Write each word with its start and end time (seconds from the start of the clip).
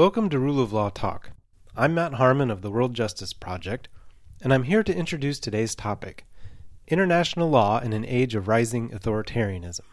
Welcome 0.00 0.30
to 0.30 0.38
Rule 0.38 0.62
of 0.62 0.72
Law 0.72 0.88
Talk. 0.88 1.32
I'm 1.76 1.92
Matt 1.92 2.14
Harmon 2.14 2.50
of 2.50 2.62
the 2.62 2.70
World 2.70 2.94
Justice 2.94 3.34
Project, 3.34 3.90
and 4.40 4.50
I'm 4.50 4.62
here 4.62 4.82
to 4.82 4.96
introduce 4.96 5.38
today's 5.38 5.74
topic 5.74 6.24
International 6.88 7.50
Law 7.50 7.80
in 7.80 7.92
an 7.92 8.06
Age 8.06 8.34
of 8.34 8.48
Rising 8.48 8.88
Authoritarianism. 8.92 9.84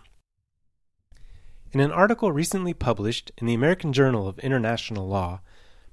In 1.74 1.82
an 1.82 1.92
article 1.92 2.32
recently 2.32 2.74
published 2.74 3.34
in 3.38 3.48
the 3.48 3.54
American 3.54 3.92
Journal 3.92 4.30
of 4.30 4.40
International 4.40 5.06
Law, 5.06 5.42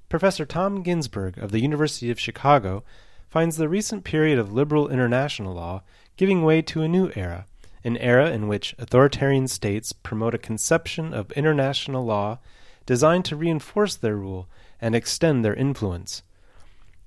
Professor 0.09 0.47
Tom 0.47 0.85
Ginsburg 0.85 1.37
of 1.37 1.51
the 1.51 1.59
University 1.59 2.13
of 2.13 2.21
Chicago 2.21 2.85
finds 3.29 3.57
the 3.57 3.69
recent 3.69 4.05
period 4.05 4.39
of 4.39 4.53
liberal 4.53 4.89
international 4.91 5.55
law 5.55 5.83
giving 6.17 6.45
way 6.45 6.63
to 6.63 6.83
a 6.83 6.89
new 6.89 7.11
era, 7.17 7.47
an 7.83 7.97
era 7.97 8.31
in 8.31 8.47
which 8.47 8.77
authoritarian 8.79 9.49
states 9.49 9.93
promote 9.93 10.37
a 10.37 10.39
conception 10.39 11.13
of 11.13 11.33
international 11.33 12.05
law 12.05 12.39
designed 12.87 13.25
to 13.27 13.37
reinforce 13.37 13.97
their 13.97 14.17
rule 14.17 14.49
and 14.81 14.95
extend 14.95 15.45
their 15.45 15.55
influence. 15.55 16.23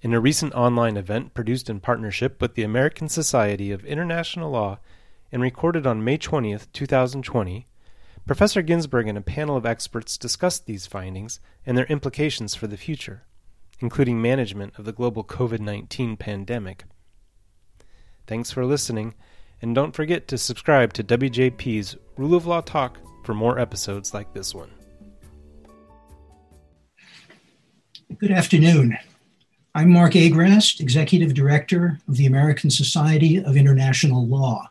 In 0.01 0.13
a 0.13 0.19
recent 0.19 0.53
online 0.53 0.97
event 0.97 1.33
produced 1.33 1.69
in 1.69 1.79
partnership 1.79 2.41
with 2.41 2.55
the 2.55 2.63
American 2.63 3.09
Society 3.09 3.71
of 3.71 3.85
International 3.85 4.51
Law 4.51 4.79
and 5.31 5.41
recorded 5.41 5.87
on 5.87 6.03
May 6.03 6.17
20th, 6.17 6.67
2020, 6.71 7.67
Professor 8.25 8.61
Ginsburg 8.61 9.07
and 9.07 9.17
a 9.17 9.21
panel 9.21 9.55
of 9.55 9.65
experts 9.65 10.17
discussed 10.17 10.65
these 10.65 10.85
findings 10.85 11.39
and 11.65 11.77
their 11.77 11.85
implications 11.85 12.55
for 12.55 12.67
the 12.67 12.77
future, 12.77 13.23
including 13.79 14.21
management 14.21 14.77
of 14.77 14.85
the 14.85 14.91
global 14.91 15.23
COVID 15.23 15.59
19 15.59 16.17
pandemic. 16.17 16.83
Thanks 18.27 18.51
for 18.51 18.65
listening, 18.65 19.13
and 19.61 19.73
don't 19.73 19.95
forget 19.95 20.27
to 20.27 20.37
subscribe 20.37 20.93
to 20.93 21.03
WJP's 21.03 21.95
Rule 22.17 22.35
of 22.35 22.45
Law 22.45 22.61
Talk 22.61 22.97
for 23.23 23.33
more 23.33 23.57
episodes 23.57 24.13
like 24.13 24.33
this 24.33 24.53
one. 24.53 24.76
Good 28.15 28.31
afternoon. 28.31 28.97
I'm 29.75 29.91
Mark 29.91 30.13
Agrast, 30.13 30.79
Executive 30.79 31.35
Director 31.35 31.99
of 32.07 32.15
the 32.15 32.25
American 32.25 32.71
Society 32.71 33.37
of 33.43 33.55
International 33.55 34.25
Law. 34.25 34.69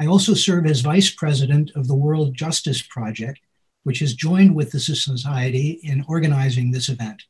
I 0.00 0.06
also 0.06 0.32
serve 0.32 0.64
as 0.64 0.80
Vice 0.80 1.10
President 1.10 1.70
of 1.74 1.86
the 1.86 1.96
World 1.96 2.34
Justice 2.34 2.80
Project, 2.80 3.40
which 3.82 3.98
has 3.98 4.14
joined 4.14 4.54
with 4.54 4.70
the 4.70 4.80
Society 4.80 5.80
in 5.82 6.02
organizing 6.08 6.70
this 6.70 6.88
event. 6.88 7.24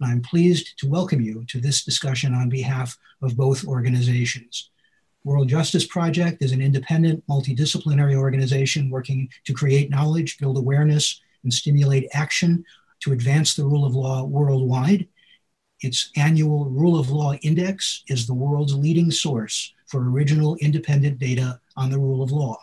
And 0.00 0.10
I'm 0.10 0.22
pleased 0.22 0.78
to 0.78 0.88
welcome 0.88 1.20
you 1.20 1.44
to 1.48 1.60
this 1.60 1.84
discussion 1.84 2.32
on 2.32 2.48
behalf 2.48 2.96
of 3.20 3.36
both 3.36 3.66
organizations. 3.66 4.70
World 5.24 5.48
Justice 5.48 5.86
Project 5.86 6.42
is 6.42 6.52
an 6.52 6.62
independent, 6.62 7.26
multidisciplinary 7.26 8.14
organization 8.14 8.88
working 8.88 9.28
to 9.44 9.52
create 9.52 9.90
knowledge, 9.90 10.38
build 10.38 10.56
awareness, 10.56 11.20
and 11.42 11.52
stimulate 11.52 12.08
action 12.14 12.64
to 13.02 13.12
advance 13.12 13.54
the 13.54 13.64
rule 13.64 13.84
of 13.84 13.94
law 13.94 14.24
worldwide. 14.24 15.08
Its 15.80 16.10
annual 16.16 16.66
Rule 16.66 16.98
of 16.98 17.10
Law 17.10 17.34
Index 17.42 18.04
is 18.06 18.26
the 18.26 18.34
world's 18.34 18.74
leading 18.74 19.10
source 19.10 19.74
for 19.86 20.08
original 20.08 20.56
independent 20.56 21.18
data 21.18 21.60
on 21.76 21.90
the 21.90 21.98
rule 21.98 22.22
of 22.22 22.30
law. 22.30 22.56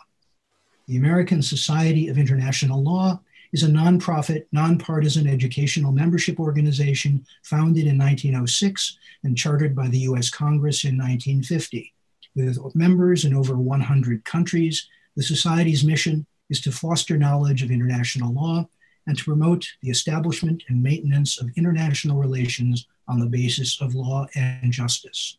The 0.88 0.96
American 0.96 1.42
Society 1.42 2.08
of 2.08 2.18
International 2.18 2.82
Law 2.82 3.20
is 3.52 3.62
a 3.62 3.68
nonprofit, 3.68 4.46
nonpartisan 4.52 5.26
educational 5.26 5.92
membership 5.92 6.40
organization 6.40 7.24
founded 7.42 7.86
in 7.86 7.98
1906 7.98 8.98
and 9.24 9.36
chartered 9.36 9.76
by 9.76 9.88
the 9.88 9.98
US 10.00 10.30
Congress 10.30 10.84
in 10.84 10.96
1950. 10.96 11.92
With 12.34 12.74
members 12.74 13.24
in 13.24 13.34
over 13.34 13.56
100 13.56 14.24
countries, 14.24 14.88
the 15.16 15.22
Society's 15.22 15.84
mission 15.84 16.26
is 16.48 16.60
to 16.62 16.72
foster 16.72 17.18
knowledge 17.18 17.62
of 17.62 17.70
international 17.70 18.32
law 18.32 18.68
and 19.10 19.18
to 19.18 19.24
promote 19.24 19.66
the 19.82 19.90
establishment 19.90 20.62
and 20.68 20.80
maintenance 20.80 21.40
of 21.40 21.50
international 21.56 22.16
relations 22.16 22.86
on 23.08 23.18
the 23.18 23.26
basis 23.26 23.80
of 23.80 23.96
law 23.96 24.24
and 24.36 24.70
justice. 24.70 25.36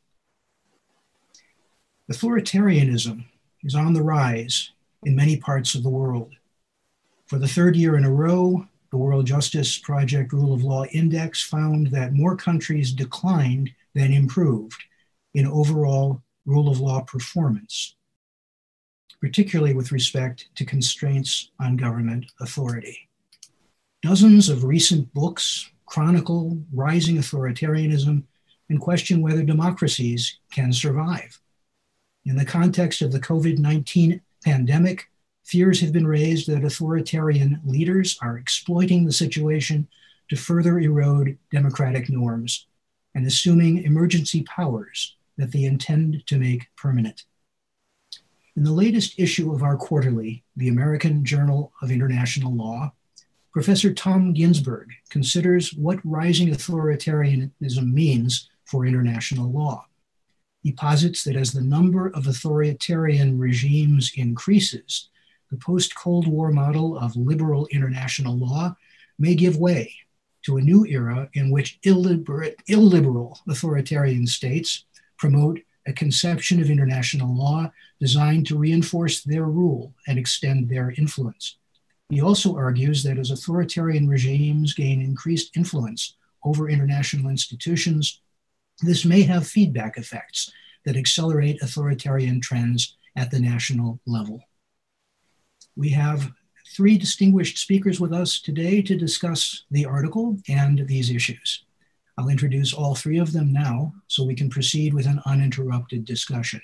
Authoritarianism 2.11 3.23
is 3.63 3.73
on 3.73 3.93
the 3.93 4.03
rise 4.03 4.71
in 5.05 5.15
many 5.15 5.37
parts 5.37 5.73
of 5.73 5.83
the 5.83 5.89
world. 5.89 6.33
For 7.27 7.39
the 7.39 7.47
third 7.47 7.77
year 7.77 7.95
in 7.95 8.03
a 8.03 8.11
row, 8.11 8.67
the 8.91 8.97
World 8.97 9.25
Justice 9.25 9.77
Project 9.77 10.33
Rule 10.33 10.53
of 10.53 10.65
Law 10.65 10.83
Index 10.91 11.41
found 11.41 11.87
that 11.91 12.11
more 12.11 12.35
countries 12.35 12.91
declined 12.91 13.69
than 13.95 14.11
improved 14.11 14.83
in 15.33 15.47
overall 15.47 16.21
rule 16.45 16.67
of 16.67 16.81
law 16.81 16.99
performance, 17.03 17.95
particularly 19.21 19.73
with 19.73 19.93
respect 19.93 20.49
to 20.55 20.65
constraints 20.65 21.51
on 21.57 21.77
government 21.77 22.25
authority. 22.41 23.07
Dozens 24.01 24.49
of 24.49 24.63
recent 24.63 25.13
books 25.13 25.69
chronicle 25.85 26.57
rising 26.73 27.17
authoritarianism 27.17 28.23
and 28.69 28.81
question 28.81 29.21
whether 29.21 29.43
democracies 29.43 30.39
can 30.51 30.73
survive. 30.73 31.39
In 32.25 32.35
the 32.35 32.45
context 32.45 33.03
of 33.03 33.11
the 33.11 33.19
COVID 33.19 33.59
19 33.59 34.21
pandemic, 34.43 35.09
fears 35.43 35.81
have 35.81 35.93
been 35.93 36.07
raised 36.07 36.47
that 36.47 36.63
authoritarian 36.63 37.61
leaders 37.63 38.17
are 38.23 38.39
exploiting 38.39 39.05
the 39.05 39.11
situation 39.11 39.87
to 40.29 40.35
further 40.35 40.79
erode 40.79 41.37
democratic 41.51 42.09
norms 42.09 42.65
and 43.13 43.27
assuming 43.27 43.83
emergency 43.83 44.41
powers 44.43 45.15
that 45.37 45.51
they 45.51 45.63
intend 45.63 46.25
to 46.25 46.39
make 46.39 46.69
permanent. 46.75 47.25
In 48.55 48.63
the 48.63 48.71
latest 48.71 49.19
issue 49.19 49.53
of 49.53 49.61
our 49.61 49.77
quarterly, 49.77 50.43
the 50.55 50.69
American 50.69 51.23
Journal 51.23 51.71
of 51.81 51.91
International 51.91 52.53
Law, 52.53 52.93
Professor 53.51 53.93
Tom 53.93 54.33
Ginsburg 54.33 54.91
considers 55.09 55.73
what 55.73 55.99
rising 56.05 56.49
authoritarianism 56.49 57.91
means 57.91 58.49
for 58.63 58.85
international 58.85 59.51
law. 59.51 59.87
He 60.63 60.71
posits 60.71 61.25
that 61.25 61.35
as 61.35 61.51
the 61.51 61.61
number 61.61 62.07
of 62.11 62.27
authoritarian 62.27 63.37
regimes 63.37 64.13
increases, 64.15 65.09
the 65.49 65.57
post 65.57 65.95
Cold 65.95 66.27
War 66.27 66.49
model 66.49 66.97
of 66.97 67.17
liberal 67.17 67.67
international 67.71 68.37
law 68.37 68.73
may 69.19 69.35
give 69.35 69.57
way 69.57 69.93
to 70.43 70.55
a 70.55 70.61
new 70.61 70.85
era 70.85 71.29
in 71.33 71.51
which 71.51 71.77
illiberal 71.83 73.39
authoritarian 73.49 74.27
states 74.27 74.85
promote 75.17 75.59
a 75.85 75.91
conception 75.91 76.61
of 76.61 76.69
international 76.69 77.35
law 77.35 77.69
designed 77.99 78.47
to 78.47 78.57
reinforce 78.57 79.23
their 79.23 79.43
rule 79.43 79.93
and 80.07 80.17
extend 80.17 80.69
their 80.69 80.91
influence. 80.91 81.57
He 82.11 82.19
also 82.19 82.57
argues 82.57 83.03
that 83.03 83.17
as 83.17 83.31
authoritarian 83.31 84.05
regimes 84.05 84.73
gain 84.73 85.01
increased 85.01 85.55
influence 85.55 86.17
over 86.43 86.69
international 86.69 87.29
institutions, 87.29 88.19
this 88.81 89.05
may 89.05 89.21
have 89.21 89.47
feedback 89.47 89.97
effects 89.97 90.51
that 90.83 90.97
accelerate 90.97 91.61
authoritarian 91.61 92.41
trends 92.41 92.97
at 93.15 93.31
the 93.31 93.39
national 93.39 94.01
level. 94.05 94.43
We 95.77 95.89
have 95.91 96.33
three 96.75 96.97
distinguished 96.97 97.57
speakers 97.57 98.01
with 98.01 98.11
us 98.11 98.41
today 98.41 98.81
to 98.81 98.97
discuss 98.97 99.63
the 99.71 99.85
article 99.85 100.37
and 100.49 100.85
these 100.87 101.11
issues. 101.11 101.63
I'll 102.17 102.27
introduce 102.27 102.73
all 102.73 102.93
three 102.93 103.19
of 103.19 103.31
them 103.31 103.53
now 103.53 103.93
so 104.07 104.25
we 104.25 104.35
can 104.35 104.49
proceed 104.49 104.93
with 104.93 105.05
an 105.05 105.21
uninterrupted 105.25 106.03
discussion. 106.03 106.61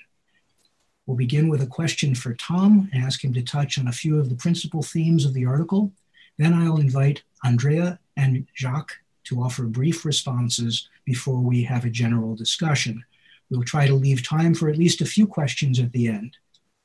We'll 1.08 1.16
begin 1.16 1.48
with 1.48 1.62
a 1.62 1.66
question 1.66 2.14
for 2.14 2.34
Tom 2.34 2.90
and 2.92 3.02
ask 3.02 3.24
him 3.24 3.32
to 3.32 3.40
touch 3.40 3.78
on 3.78 3.88
a 3.88 3.92
few 3.92 4.18
of 4.18 4.28
the 4.28 4.34
principal 4.34 4.82
themes 4.82 5.24
of 5.24 5.32
the 5.32 5.46
article. 5.46 5.90
Then 6.36 6.52
I'll 6.52 6.76
invite 6.76 7.22
Andrea 7.42 7.98
and 8.18 8.46
Jacques 8.54 8.92
to 9.24 9.40
offer 9.40 9.62
brief 9.62 10.04
responses 10.04 10.86
before 11.06 11.40
we 11.40 11.62
have 11.62 11.86
a 11.86 11.90
general 11.90 12.34
discussion. 12.34 13.02
We'll 13.48 13.62
try 13.62 13.86
to 13.86 13.94
leave 13.94 14.22
time 14.22 14.52
for 14.52 14.68
at 14.68 14.76
least 14.76 15.00
a 15.00 15.06
few 15.06 15.26
questions 15.26 15.80
at 15.80 15.92
the 15.92 16.08
end. 16.08 16.36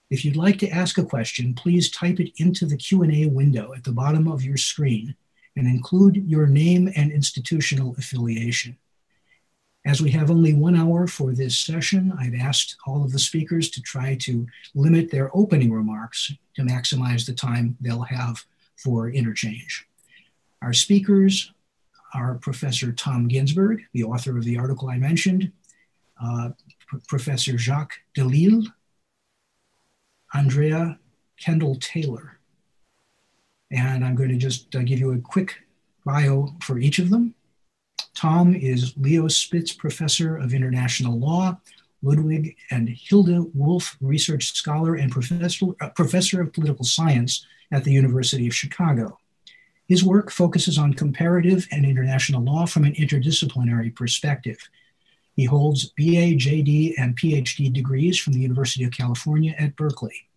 If 0.10 0.24
you'd 0.24 0.38
like 0.38 0.58
to 0.60 0.70
ask 0.70 0.98
a 0.98 1.04
question, 1.04 1.54
please 1.54 1.92
type 1.92 2.22
it 2.22 2.32
into 2.38 2.66
the 2.66 2.78
Q&A 2.78 3.26
window 3.26 3.74
at 3.74 3.84
the 3.84 3.92
bottom 3.92 4.30
of 4.30 4.42
your 4.42 4.56
screen 4.56 5.16
and 5.58 5.68
include 5.68 6.16
your 6.16 6.48
name 6.48 6.90
and 6.96 7.12
institutional 7.12 7.94
affiliation. 7.98 8.78
As 9.86 10.02
we 10.02 10.12
have 10.12 10.32
only 10.32 10.54
one 10.54 10.76
hour 10.76 11.08
for 11.08 11.34
this 11.34 11.60
session, 11.60 12.14
I've 12.18 12.36
asked 12.36 12.78
all 12.88 13.04
of 13.04 13.12
the 13.12 13.20
speakers 13.20 13.70
to 13.72 13.82
try 13.82 14.16
to 14.22 14.48
limit 14.74 15.12
their 15.12 15.30
opening 15.36 15.74
remarks 15.74 16.32
to 16.56 16.62
maximize 16.62 17.26
the 17.26 17.34
time 17.34 17.78
they'll 17.82 18.04
have 18.04 18.46
for 18.78 19.10
interchange. 19.10 19.86
Our 20.62 20.72
speakers 20.72 21.52
are 22.14 22.36
Professor 22.36 22.94
Tom 22.94 23.28
Ginsburg, 23.28 23.82
the 23.92 24.06
author 24.06 24.38
of 24.38 24.46
the 24.46 24.58
article 24.58 24.90
I 24.90 24.98
mentioned, 24.98 25.52
uh, 26.24 26.52
Professor 27.08 27.58
Jacques 27.58 28.00
Delisle, 28.16 28.68
Andrea 30.34 30.98
Kendall 31.38 31.76
Taylor. 31.76 32.40
And 33.72 34.06
I'm 34.06 34.16
going 34.16 34.30
to 34.30 34.38
just 34.38 34.74
uh, 34.76 34.84
give 34.84 35.00
you 35.00 35.12
a 35.12 35.20
quick 35.20 35.56
bio 36.06 36.56
for 36.62 36.78
each 36.78 37.00
of 37.00 37.10
them. 37.10 37.36
Tom 38.16 38.54
is 38.56 38.94
Leo 38.98 39.28
Spitz 39.28 39.74
Professor 39.74 40.38
of 40.38 40.54
International 40.54 41.18
Law, 41.18 41.58
Ludwig 42.02 42.56
and 42.70 42.90
Hilde 42.90 43.50
Wolf 43.54 43.98
Research 44.02 44.54
Scholar 44.54 44.96
and 44.96 45.12
professor, 45.12 45.68
uh, 45.82 45.90
professor 45.90 46.42
of 46.42 46.54
Political 46.54 46.86
Science 46.86 47.46
at 47.72 47.84
the 47.84 47.92
University 47.92 48.46
of 48.48 48.56
Chicago. 48.56 49.18
His 49.88 50.04
work 50.04 50.32
focuses 50.32 50.78
on 50.78 50.94
comparative 50.94 51.68
and 51.72 51.86
international 51.86 52.42
law 52.42 52.66
from 52.66 52.84
an 52.84 52.94
interdisciplinary 52.94 53.94
perspective. 53.96 54.58
He 55.36 55.46
holds 55.46 55.86
BA, 55.98 56.38
JD, 56.38 56.94
and 56.98 57.18
PhD 57.18 57.74
degrees 57.74 58.18
from 58.20 58.34
the 58.34 58.40
University 58.40 58.84
of 58.84 58.92
California 58.92 59.56
at 59.58 59.76
Berkeley. 59.76 60.28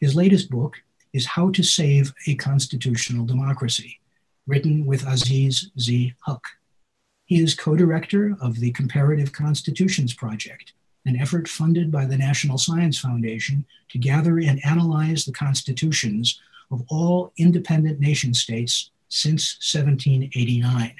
His 0.00 0.14
latest 0.14 0.50
book 0.50 0.76
is 1.12 1.26
How 1.26 1.50
to 1.50 1.62
Save 1.62 2.12
a 2.26 2.34
Constitutional 2.36 3.26
Democracy, 3.26 4.00
written 4.46 4.86
with 4.86 5.06
Aziz 5.06 5.70
Z. 5.78 6.14
Huq. 6.26 6.40
He 7.28 7.42
is 7.42 7.54
co 7.54 7.76
director 7.76 8.38
of 8.40 8.58
the 8.58 8.70
Comparative 8.72 9.34
Constitutions 9.34 10.14
Project, 10.14 10.72
an 11.04 11.20
effort 11.20 11.46
funded 11.46 11.92
by 11.92 12.06
the 12.06 12.16
National 12.16 12.56
Science 12.56 12.98
Foundation 12.98 13.66
to 13.90 13.98
gather 13.98 14.38
and 14.38 14.64
analyze 14.64 15.26
the 15.26 15.32
constitutions 15.32 16.40
of 16.70 16.82
all 16.88 17.34
independent 17.36 18.00
nation 18.00 18.32
states 18.32 18.90
since 19.10 19.58
1789. 19.60 20.96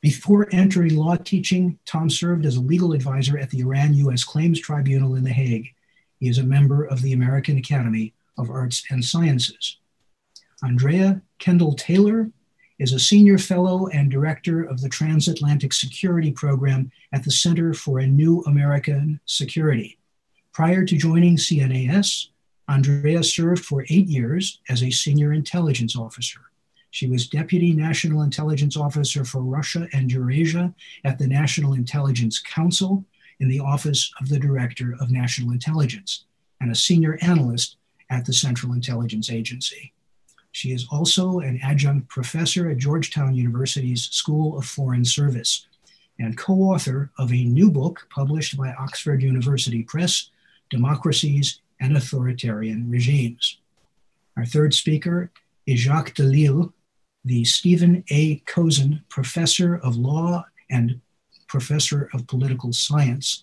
Before 0.00 0.48
entering 0.50 0.96
law 0.96 1.16
teaching, 1.16 1.78
Tom 1.84 2.08
served 2.08 2.46
as 2.46 2.56
a 2.56 2.62
legal 2.62 2.94
advisor 2.94 3.36
at 3.36 3.50
the 3.50 3.60
Iran 3.60 3.92
U.S. 3.92 4.24
Claims 4.24 4.58
Tribunal 4.58 5.14
in 5.14 5.24
The 5.24 5.30
Hague. 5.30 5.74
He 6.20 6.28
is 6.30 6.38
a 6.38 6.42
member 6.42 6.86
of 6.86 7.02
the 7.02 7.12
American 7.12 7.58
Academy 7.58 8.14
of 8.38 8.48
Arts 8.48 8.82
and 8.88 9.04
Sciences. 9.04 9.76
Andrea 10.62 11.20
Kendall 11.38 11.74
Taylor 11.74 12.30
is 12.78 12.92
a 12.92 12.98
senior 12.98 13.38
fellow 13.38 13.86
and 13.88 14.10
director 14.10 14.64
of 14.64 14.80
the 14.80 14.88
Transatlantic 14.88 15.72
Security 15.72 16.32
Program 16.32 16.90
at 17.12 17.24
the 17.24 17.30
Center 17.30 17.72
for 17.72 18.00
a 18.00 18.06
New 18.06 18.42
American 18.42 19.20
Security. 19.26 19.98
Prior 20.52 20.84
to 20.84 20.96
joining 20.96 21.36
CNAS, 21.36 22.28
Andrea 22.68 23.22
served 23.22 23.64
for 23.64 23.84
eight 23.90 24.06
years 24.06 24.60
as 24.68 24.82
a 24.82 24.90
senior 24.90 25.32
intelligence 25.32 25.96
officer. 25.96 26.40
She 26.90 27.08
was 27.08 27.28
Deputy 27.28 27.72
National 27.72 28.22
Intelligence 28.22 28.76
Officer 28.76 29.24
for 29.24 29.40
Russia 29.40 29.88
and 29.92 30.10
Eurasia 30.10 30.72
at 31.04 31.18
the 31.18 31.26
National 31.26 31.74
Intelligence 31.74 32.40
Council 32.40 33.04
in 33.40 33.48
the 33.48 33.60
Office 33.60 34.12
of 34.20 34.28
the 34.28 34.38
Director 34.38 34.94
of 35.00 35.10
National 35.10 35.50
Intelligence 35.50 36.24
and 36.60 36.70
a 36.70 36.74
senior 36.74 37.18
analyst 37.20 37.76
at 38.10 38.24
the 38.24 38.32
Central 38.32 38.72
Intelligence 38.72 39.30
Agency. 39.30 39.92
She 40.54 40.70
is 40.70 40.86
also 40.88 41.40
an 41.40 41.58
adjunct 41.64 42.08
professor 42.08 42.70
at 42.70 42.76
Georgetown 42.76 43.34
University's 43.34 44.04
School 44.04 44.56
of 44.56 44.64
Foreign 44.64 45.04
Service 45.04 45.66
and 46.20 46.38
co 46.38 46.54
author 46.54 47.10
of 47.18 47.32
a 47.32 47.44
new 47.44 47.72
book 47.72 48.06
published 48.08 48.56
by 48.56 48.72
Oxford 48.74 49.20
University 49.20 49.82
Press 49.82 50.30
Democracies 50.70 51.60
and 51.80 51.96
Authoritarian 51.96 52.88
Regimes. 52.88 53.58
Our 54.36 54.46
third 54.46 54.74
speaker 54.74 55.32
is 55.66 55.80
Jacques 55.80 56.14
Delisle, 56.14 56.72
the 57.24 57.44
Stephen 57.44 58.04
A. 58.10 58.36
Cozen 58.46 59.02
Professor 59.08 59.78
of 59.78 59.96
Law 59.96 60.44
and 60.70 61.00
Professor 61.48 62.08
of 62.14 62.28
Political 62.28 62.74
Science. 62.74 63.42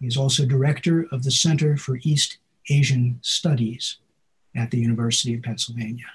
He 0.00 0.06
is 0.06 0.16
also 0.16 0.46
director 0.46 1.06
of 1.12 1.22
the 1.22 1.32
Center 1.32 1.76
for 1.76 1.98
East 2.02 2.38
Asian 2.70 3.18
Studies 3.20 3.98
at 4.56 4.70
the 4.70 4.78
University 4.78 5.34
of 5.34 5.42
Pennsylvania. 5.42 6.06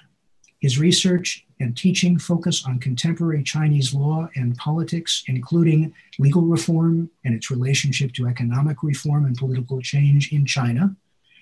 His 0.60 0.78
research 0.78 1.44
and 1.60 1.76
teaching 1.76 2.18
focus 2.18 2.64
on 2.66 2.78
contemporary 2.78 3.42
Chinese 3.42 3.92
law 3.94 4.28
and 4.36 4.56
politics, 4.56 5.22
including 5.26 5.94
legal 6.18 6.42
reform 6.42 7.10
and 7.24 7.34
its 7.34 7.50
relationship 7.50 8.12
to 8.14 8.26
economic 8.26 8.82
reform 8.82 9.26
and 9.26 9.36
political 9.36 9.80
change 9.80 10.32
in 10.32 10.46
China, 10.46 10.96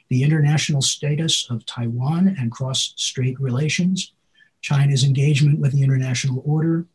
the 0.09 0.23
international 0.23 0.83
status 0.83 1.49
of 1.51 1.65
Taiwan 1.65 2.37
and 2.39 2.51
cross 2.51 2.93
strait 2.97 3.39
relations, 3.41 4.13
China's 4.61 5.05
engagement 5.05 5.59
with 5.61 5.73
the 5.73 5.83
international 5.83 6.43
order, 6.45 6.87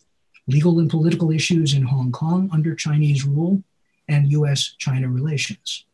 legal 0.48 0.80
and 0.80 0.89
political 0.89 1.31
issues 1.31 1.74
in 1.74 1.83
Hong 1.83 2.12
Kong 2.12 2.50
under 2.51 2.75
Chinese 2.75 3.25
rule, 3.25 3.63
and 4.07 4.31
US 4.31 4.75
China 4.77 5.07
relations. 5.07 5.86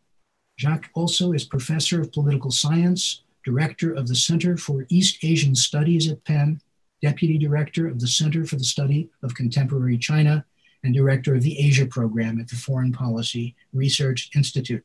Jacques 0.57 0.89
also 0.93 1.33
is 1.33 1.43
professor 1.43 2.01
of 2.01 2.13
political 2.13 2.49
science, 2.49 3.21
director 3.45 3.93
of 3.93 4.07
the 4.07 4.15
Center 4.15 4.57
for 4.57 4.85
East 4.89 5.23
Asian 5.23 5.55
Studies 5.55 6.09
at 6.09 6.23
Penn, 6.25 6.59
deputy 7.01 7.37
director 7.37 7.87
of 7.87 7.99
the 7.99 8.07
Center 8.07 8.43
for 8.43 8.55
the 8.55 8.63
Study 8.63 9.09
of 9.23 9.35
Contemporary 9.35 9.97
China, 9.97 10.43
and 10.83 10.93
director 10.93 11.35
of 11.35 11.43
the 11.43 11.57
Asia 11.59 11.85
program 11.85 12.39
at 12.39 12.47
the 12.47 12.55
Foreign 12.55 12.91
Policy 12.91 13.55
Research 13.73 14.29
Institute. 14.35 14.83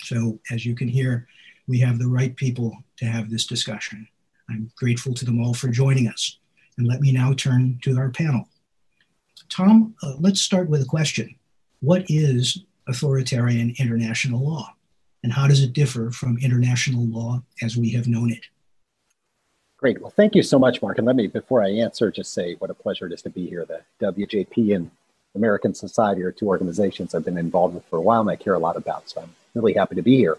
So, 0.00 0.40
as 0.50 0.66
you 0.66 0.74
can 0.74 0.88
hear, 0.88 1.26
we 1.66 1.78
have 1.80 1.98
the 1.98 2.08
right 2.08 2.34
people 2.36 2.76
to 2.98 3.06
have 3.06 3.30
this 3.30 3.46
discussion. 3.46 4.06
I'm 4.50 4.70
grateful 4.76 5.14
to 5.14 5.24
them 5.24 5.40
all 5.40 5.54
for 5.54 5.68
joining 5.68 6.08
us. 6.08 6.38
And 6.76 6.86
let 6.86 7.00
me 7.00 7.12
now 7.12 7.32
turn 7.32 7.78
to 7.82 7.96
our 7.96 8.10
panel. 8.10 8.48
Tom, 9.48 9.94
uh, 10.02 10.14
let's 10.18 10.40
start 10.40 10.68
with 10.68 10.82
a 10.82 10.86
question 10.86 11.34
What 11.80 12.04
is 12.08 12.58
authoritarian 12.88 13.74
international 13.78 14.44
law? 14.44 14.74
And 15.24 15.32
how 15.32 15.48
does 15.48 15.62
it 15.62 15.72
differ 15.72 16.10
from 16.10 16.36
international 16.36 17.06
law 17.06 17.42
as 17.62 17.78
we 17.78 17.88
have 17.92 18.06
known 18.06 18.30
it? 18.30 18.44
Great. 19.78 19.98
Well, 20.02 20.10
thank 20.10 20.34
you 20.34 20.42
so 20.42 20.58
much, 20.58 20.82
Mark. 20.82 20.98
And 20.98 21.06
let 21.06 21.16
me, 21.16 21.28
before 21.28 21.62
I 21.62 21.70
answer, 21.70 22.10
just 22.10 22.34
say 22.34 22.56
what 22.56 22.68
a 22.70 22.74
pleasure 22.74 23.06
it 23.06 23.12
is 23.12 23.22
to 23.22 23.30
be 23.30 23.48
here. 23.48 23.64
The 23.64 23.80
WJP 24.12 24.76
and 24.76 24.90
American 25.34 25.74
Society 25.74 26.22
are 26.22 26.30
two 26.30 26.46
organizations 26.46 27.14
I've 27.14 27.24
been 27.24 27.38
involved 27.38 27.74
with 27.74 27.86
for 27.86 27.96
a 27.96 28.02
while 28.02 28.20
and 28.20 28.28
I 28.28 28.36
care 28.36 28.52
a 28.52 28.58
lot 28.58 28.76
about. 28.76 29.08
So 29.08 29.22
I'm 29.22 29.34
really 29.54 29.72
happy 29.72 29.94
to 29.94 30.02
be 30.02 30.18
here. 30.18 30.36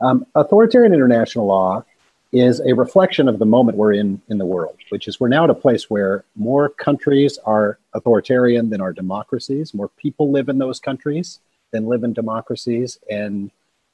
Um, 0.00 0.24
authoritarian 0.36 0.94
international 0.94 1.46
law 1.46 1.84
is 2.30 2.60
a 2.60 2.72
reflection 2.72 3.28
of 3.28 3.40
the 3.40 3.46
moment 3.46 3.78
we're 3.78 3.94
in 3.94 4.22
in 4.28 4.38
the 4.38 4.46
world, 4.46 4.76
which 4.90 5.08
is 5.08 5.18
we're 5.18 5.26
now 5.26 5.42
at 5.42 5.50
a 5.50 5.54
place 5.54 5.90
where 5.90 6.24
more 6.36 6.68
countries 6.68 7.36
are 7.44 7.80
authoritarian 7.94 8.70
than 8.70 8.80
are 8.80 8.92
democracies. 8.92 9.74
More 9.74 9.88
people 9.88 10.30
live 10.30 10.48
in 10.48 10.58
those 10.58 10.78
countries 10.78 11.40
than 11.72 11.86
live 11.86 12.04
in 12.04 12.12
democracies, 12.12 12.96
and 13.10 13.50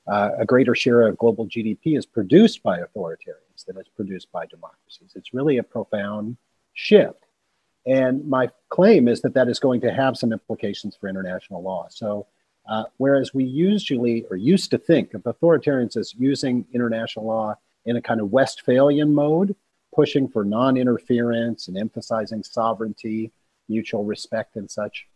uh, 0.06 0.30
a 0.38 0.44
greater 0.44 0.74
share 0.74 1.06
of 1.06 1.18
global 1.18 1.46
GDP 1.46 1.98
is 1.98 2.06
produced 2.06 2.62
by 2.62 2.78
authoritarians 2.78 3.64
than 3.66 3.76
is 3.78 3.88
produced 3.88 4.30
by 4.30 4.46
democracies. 4.46 5.12
It's 5.14 5.34
really 5.34 5.58
a 5.58 5.62
profound 5.62 6.36
shift. 6.74 7.24
And 7.86 8.26
my 8.28 8.50
claim 8.68 9.08
is 9.08 9.20
that 9.22 9.34
that 9.34 9.48
is 9.48 9.58
going 9.58 9.80
to 9.82 9.92
have 9.92 10.16
some 10.16 10.32
implications 10.32 10.96
for 10.96 11.08
international 11.08 11.62
law. 11.62 11.86
So, 11.90 12.26
uh, 12.68 12.84
whereas 12.96 13.32
we 13.32 13.44
usually 13.44 14.24
or 14.28 14.36
used 14.36 14.70
to 14.72 14.78
think 14.78 15.14
of 15.14 15.22
authoritarians 15.22 15.96
as 15.96 16.12
using 16.14 16.66
international 16.72 17.26
law 17.26 17.54
in 17.84 17.96
a 17.96 18.02
kind 18.02 18.20
of 18.20 18.32
Westphalian 18.32 19.14
mode, 19.14 19.54
pushing 19.94 20.28
for 20.28 20.44
non 20.44 20.76
interference 20.76 21.68
and 21.68 21.78
emphasizing 21.78 22.42
sovereignty, 22.42 23.30
mutual 23.68 24.04
respect, 24.04 24.56
and 24.56 24.68
such. 24.68 25.06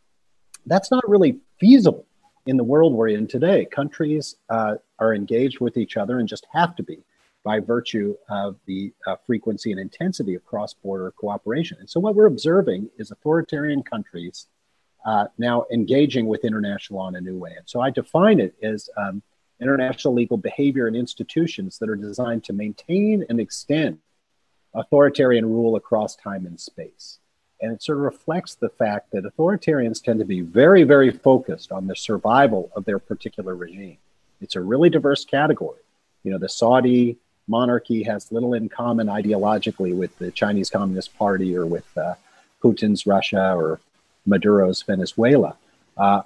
That's 0.66 0.92
not 0.92 1.08
really 1.08 1.38
feasible 1.58 2.06
in 2.50 2.56
the 2.56 2.64
world 2.64 2.92
we're 2.92 3.06
in 3.06 3.28
today. 3.28 3.64
Countries 3.64 4.34
uh, 4.48 4.74
are 4.98 5.14
engaged 5.14 5.60
with 5.60 5.76
each 5.76 5.96
other 5.96 6.18
and 6.18 6.28
just 6.28 6.48
have 6.52 6.74
to 6.74 6.82
be 6.82 6.98
by 7.44 7.60
virtue 7.60 8.16
of 8.28 8.56
the 8.66 8.92
uh, 9.06 9.14
frequency 9.24 9.70
and 9.70 9.80
intensity 9.80 10.34
of 10.34 10.44
cross 10.44 10.74
border 10.74 11.12
cooperation. 11.12 11.76
And 11.78 11.88
so, 11.88 12.00
what 12.00 12.16
we're 12.16 12.26
observing 12.26 12.90
is 12.98 13.12
authoritarian 13.12 13.84
countries 13.84 14.48
uh, 15.06 15.26
now 15.38 15.64
engaging 15.72 16.26
with 16.26 16.44
international 16.44 16.98
law 16.98 17.08
in 17.08 17.14
a 17.14 17.20
new 17.20 17.38
way. 17.38 17.52
And 17.56 17.68
so, 17.68 17.80
I 17.80 17.90
define 17.90 18.40
it 18.40 18.56
as 18.64 18.90
um, 18.96 19.22
international 19.60 20.12
legal 20.12 20.36
behavior 20.36 20.88
and 20.88 20.96
institutions 20.96 21.78
that 21.78 21.88
are 21.88 21.96
designed 21.96 22.42
to 22.44 22.52
maintain 22.52 23.24
and 23.28 23.38
extend 23.38 23.98
authoritarian 24.74 25.46
rule 25.46 25.76
across 25.76 26.16
time 26.16 26.46
and 26.46 26.58
space. 26.58 27.20
And 27.62 27.72
it 27.72 27.82
sort 27.82 27.98
of 27.98 28.04
reflects 28.04 28.54
the 28.54 28.70
fact 28.70 29.10
that 29.12 29.24
authoritarians 29.24 30.02
tend 30.02 30.18
to 30.20 30.24
be 30.24 30.40
very, 30.40 30.82
very 30.82 31.10
focused 31.10 31.72
on 31.72 31.86
the 31.86 31.96
survival 31.96 32.70
of 32.74 32.84
their 32.84 32.98
particular 32.98 33.54
regime. 33.54 33.98
It's 34.40 34.56
a 34.56 34.60
really 34.60 34.88
diverse 34.88 35.24
category. 35.24 35.80
You 36.24 36.30
know, 36.32 36.38
the 36.38 36.48
Saudi 36.48 37.18
monarchy 37.48 38.02
has 38.04 38.32
little 38.32 38.54
in 38.54 38.68
common 38.68 39.08
ideologically 39.08 39.94
with 39.94 40.16
the 40.18 40.30
Chinese 40.30 40.70
Communist 40.70 41.16
Party 41.18 41.54
or 41.56 41.66
with 41.66 41.86
uh, 41.98 42.14
Putin's 42.62 43.06
Russia 43.06 43.54
or 43.54 43.80
Maduro's 44.26 44.82
Venezuela. 44.82 45.56
Uh, 45.96 46.22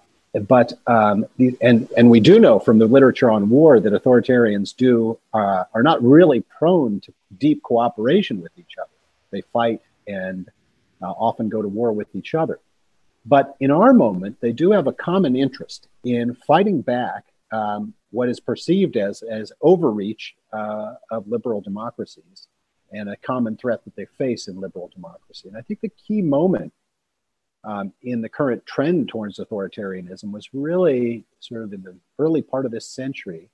but 0.49 0.73
um, 0.89 1.27
and 1.61 1.89
and 1.97 2.11
we 2.11 2.19
do 2.19 2.41
know 2.41 2.59
from 2.59 2.79
the 2.79 2.87
literature 2.87 3.31
on 3.31 3.49
war 3.49 3.79
that 3.79 3.93
authoritarians 3.93 4.77
do 4.77 5.17
uh, 5.33 5.65
are 5.73 5.83
not 5.83 6.03
really 6.03 6.41
prone 6.41 7.01
to 7.01 7.13
deep 7.39 7.63
cooperation 7.63 8.43
with 8.43 8.51
each 8.59 8.77
other. 8.79 8.91
They 9.31 9.43
fight 9.53 9.81
and 10.09 10.51
uh, 11.03 11.11
often 11.11 11.49
go 11.49 11.63
to 11.63 11.69
war 11.69 11.93
with 11.93 12.15
each 12.15 12.35
other. 12.35 12.61
But 13.27 13.57
in 13.61 13.71
our 13.71 13.93
moment, 13.93 14.41
they 14.41 14.53
do 14.53 14.73
have 14.73 14.87
a 14.87 14.93
common 14.93 15.35
interest 15.35 15.89
in 16.05 16.35
fighting 16.47 16.83
back 16.83 17.25
um, 17.53 17.95
what 18.11 18.29
is 18.29 18.41
perceived 18.41 18.97
as 18.97 19.23
as 19.23 19.53
overreach 19.63 20.35
uh, 20.53 20.95
of 21.11 21.27
liberal 21.29 21.61
democracies 21.61 22.49
and 22.93 23.09
a 23.09 23.17
common 23.17 23.57
threat 23.57 23.85
that 23.85 23.97
they 23.97 24.07
face 24.19 24.47
in 24.49 24.61
liberal 24.61 24.91
democracy. 24.95 25.49
And 25.49 25.57
I 25.57 25.63
think 25.63 25.81
the 25.81 25.89
key 25.89 26.23
moment 26.23 26.73
um, 27.65 27.93
in 28.03 28.21
the 28.21 28.29
current 28.29 28.65
trend 28.67 29.09
towards 29.09 29.39
authoritarianism 29.39 30.31
was 30.31 30.53
really 30.53 31.25
sort 31.41 31.65
of 31.65 31.73
in 31.73 31.83
the 31.83 31.97
early 32.19 32.43
part 32.43 32.67
of 32.67 32.73
this 32.73 32.87
century 32.87 33.49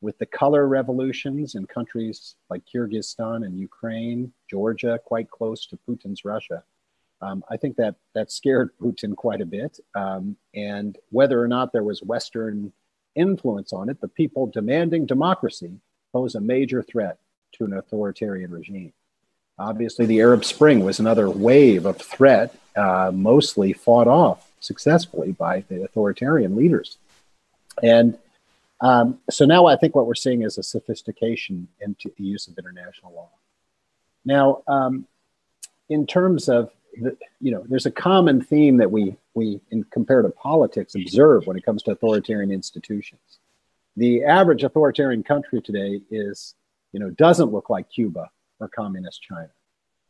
with 0.00 0.18
the 0.18 0.26
color 0.26 0.68
revolutions 0.68 1.54
in 1.54 1.66
countries 1.66 2.36
like 2.48 2.62
Kyrgyzstan 2.72 3.44
and 3.44 3.58
Ukraine, 3.58 4.32
Georgia, 4.48 5.00
quite 5.04 5.30
close 5.30 5.66
to 5.66 5.78
Putin's 5.88 6.24
Russia, 6.24 6.62
um, 7.22 7.42
I 7.50 7.56
think 7.56 7.76
that 7.76 7.96
that 8.14 8.30
scared 8.30 8.70
Putin 8.80 9.16
quite 9.16 9.40
a 9.40 9.46
bit. 9.46 9.78
Um, 9.94 10.36
and 10.54 10.96
whether 11.10 11.40
or 11.42 11.48
not 11.48 11.72
there 11.72 11.82
was 11.82 12.02
Western 12.02 12.72
influence 13.14 13.72
on 13.72 13.88
it, 13.88 14.00
the 14.00 14.08
people 14.08 14.46
demanding 14.46 15.06
democracy 15.06 15.80
pose 16.12 16.34
a 16.34 16.40
major 16.40 16.82
threat 16.82 17.18
to 17.52 17.64
an 17.64 17.72
authoritarian 17.72 18.50
regime. 18.50 18.92
Obviously, 19.58 20.04
the 20.04 20.20
Arab 20.20 20.44
Spring 20.44 20.84
was 20.84 21.00
another 21.00 21.30
wave 21.30 21.86
of 21.86 21.96
threat, 21.96 22.54
uh, 22.76 23.10
mostly 23.14 23.72
fought 23.72 24.06
off 24.06 24.50
successfully 24.60 25.32
by 25.32 25.64
the 25.68 25.82
authoritarian 25.82 26.54
leaders. 26.54 26.98
And 27.82 28.18
um, 28.82 29.18
so 29.30 29.46
now 29.46 29.64
I 29.66 29.76
think 29.76 29.94
what 29.94 30.06
we're 30.06 30.14
seeing 30.14 30.42
is 30.42 30.58
a 30.58 30.62
sophistication 30.62 31.68
into 31.80 32.12
the 32.18 32.24
use 32.24 32.46
of 32.48 32.58
international 32.58 33.14
law. 33.14 33.30
Now, 34.26 34.62
um, 34.68 35.06
in 35.88 36.06
terms 36.06 36.48
of 36.48 36.70
you 37.40 37.50
know, 37.50 37.64
there's 37.68 37.86
a 37.86 37.90
common 37.90 38.42
theme 38.42 38.76
that 38.78 38.90
we 38.90 39.16
we 39.34 39.60
in 39.70 39.84
comparative 39.84 40.36
politics 40.36 40.94
observe 40.94 41.46
when 41.46 41.56
it 41.56 41.64
comes 41.64 41.82
to 41.84 41.92
authoritarian 41.92 42.50
institutions. 42.50 43.38
The 43.96 44.24
average 44.24 44.62
authoritarian 44.62 45.22
country 45.22 45.60
today 45.60 46.00
is, 46.10 46.54
you 46.92 47.00
know, 47.00 47.10
doesn't 47.10 47.52
look 47.52 47.70
like 47.70 47.90
Cuba 47.90 48.30
or 48.60 48.68
communist 48.68 49.22
China. 49.22 49.50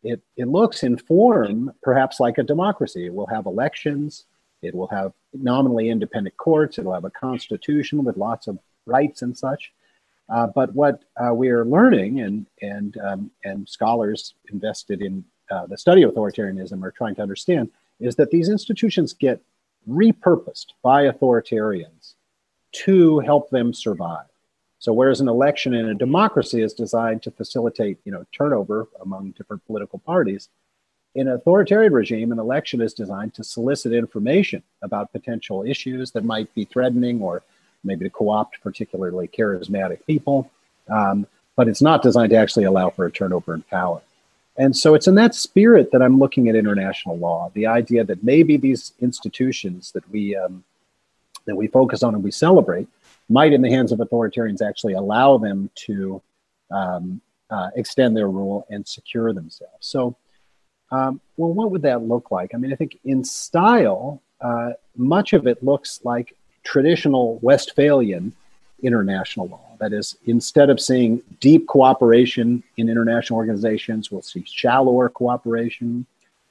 It 0.02 0.22
it 0.36 0.48
looks 0.48 0.82
in 0.82 0.96
form 0.96 1.72
perhaps 1.82 2.20
like 2.20 2.38
a 2.38 2.42
democracy. 2.42 3.06
It 3.06 3.14
will 3.14 3.26
have 3.26 3.46
elections. 3.46 4.26
It 4.62 4.74
will 4.74 4.88
have 4.88 5.12
nominally 5.34 5.90
independent 5.90 6.36
courts. 6.36 6.78
It 6.78 6.84
will 6.84 6.94
have 6.94 7.04
a 7.04 7.10
constitution 7.10 8.04
with 8.04 8.16
lots 8.16 8.46
of 8.46 8.58
rights 8.86 9.22
and 9.22 9.36
such. 9.36 9.72
Uh, 10.28 10.46
but 10.48 10.74
what 10.74 11.04
uh, 11.16 11.32
we 11.32 11.50
are 11.50 11.64
learning, 11.64 12.20
and 12.20 12.46
and 12.60 12.96
um, 12.98 13.30
and 13.44 13.68
scholars 13.68 14.34
invested 14.52 15.00
in 15.00 15.24
uh, 15.50 15.66
the 15.66 15.78
study 15.78 16.02
of 16.02 16.12
authoritarianism 16.12 16.82
are 16.82 16.90
trying 16.90 17.14
to 17.16 17.22
understand, 17.22 17.70
is 18.00 18.16
that 18.16 18.30
these 18.30 18.48
institutions 18.48 19.12
get 19.12 19.40
repurposed 19.88 20.66
by 20.82 21.04
authoritarians 21.04 22.14
to 22.72 23.20
help 23.20 23.50
them 23.50 23.72
survive. 23.72 24.26
So 24.78 24.92
whereas 24.92 25.20
an 25.20 25.28
election 25.28 25.74
in 25.74 25.88
a 25.88 25.94
democracy 25.94 26.62
is 26.62 26.74
designed 26.74 27.22
to 27.22 27.30
facilitate, 27.30 27.98
you 28.04 28.12
know, 28.12 28.24
turnover 28.32 28.88
among 29.00 29.30
different 29.30 29.64
political 29.66 29.98
parties, 30.00 30.48
in 31.14 31.28
an 31.28 31.34
authoritarian 31.34 31.94
regime, 31.94 32.30
an 32.30 32.38
election 32.38 32.82
is 32.82 32.92
designed 32.92 33.32
to 33.34 33.42
solicit 33.42 33.94
information 33.94 34.62
about 34.82 35.12
potential 35.12 35.64
issues 35.64 36.10
that 36.10 36.24
might 36.24 36.54
be 36.54 36.66
threatening 36.66 37.22
or 37.22 37.42
maybe 37.82 38.04
to 38.04 38.10
co-opt 38.10 38.60
particularly 38.62 39.26
charismatic 39.26 40.04
people. 40.06 40.50
Um, 40.88 41.26
but 41.56 41.68
it's 41.68 41.80
not 41.80 42.02
designed 42.02 42.30
to 42.30 42.36
actually 42.36 42.64
allow 42.64 42.90
for 42.90 43.06
a 43.06 43.10
turnover 43.10 43.54
in 43.54 43.62
power. 43.62 44.02
And 44.58 44.76
so 44.76 44.94
it's 44.94 45.06
in 45.06 45.14
that 45.16 45.34
spirit 45.34 45.90
that 45.92 46.02
I'm 46.02 46.18
looking 46.18 46.48
at 46.48 46.54
international 46.54 47.18
law. 47.18 47.50
The 47.54 47.66
idea 47.66 48.04
that 48.04 48.25
maybe 48.25 48.56
these 48.56 48.92
institutions 49.00 49.92
that 49.92 50.08
we 50.10 50.36
um, 50.36 50.64
that 51.46 51.56
we 51.56 51.66
focus 51.68 52.02
on 52.02 52.14
and 52.14 52.25
we 52.25 52.30
celebrate 52.30 52.88
might, 53.28 53.52
in 53.52 53.62
the 53.62 53.70
hands 53.70 53.92
of 53.92 53.98
authoritarians, 53.98 54.62
actually 54.62 54.94
allow 54.94 55.38
them 55.38 55.70
to 55.75 56.22
um, 56.70 57.20
uh, 57.50 57.70
extend 57.76 58.16
their 58.16 58.28
rule 58.28 58.66
and 58.70 58.86
secure 58.86 59.32
themselves. 59.32 59.75
So 59.80 60.16
um, 60.90 61.20
well, 61.36 61.52
what 61.52 61.70
would 61.70 61.82
that 61.82 62.02
look 62.02 62.30
like? 62.30 62.54
I 62.54 62.58
mean, 62.58 62.72
I 62.72 62.76
think 62.76 62.98
in 63.04 63.25
style, 63.25 64.22
uh, 64.40 64.72
much 64.96 65.32
of 65.32 65.46
it 65.46 65.62
looks 65.62 66.00
like 66.04 66.36
traditional 66.62 67.38
Westphalian 67.42 68.32
international 68.83 69.49
law. 69.49 69.76
That 69.78 69.92
is, 69.92 70.16
instead 70.26 70.71
of 70.71 70.80
seeing 70.80 71.23
deep 71.40 71.66
cooperation 71.66 72.62
in 72.76 72.88
international 72.88 73.38
organizations, 73.38 74.11
we'll 74.11 74.23
see 74.23 74.45
shallower 74.47 75.09
cooperation. 75.09 76.06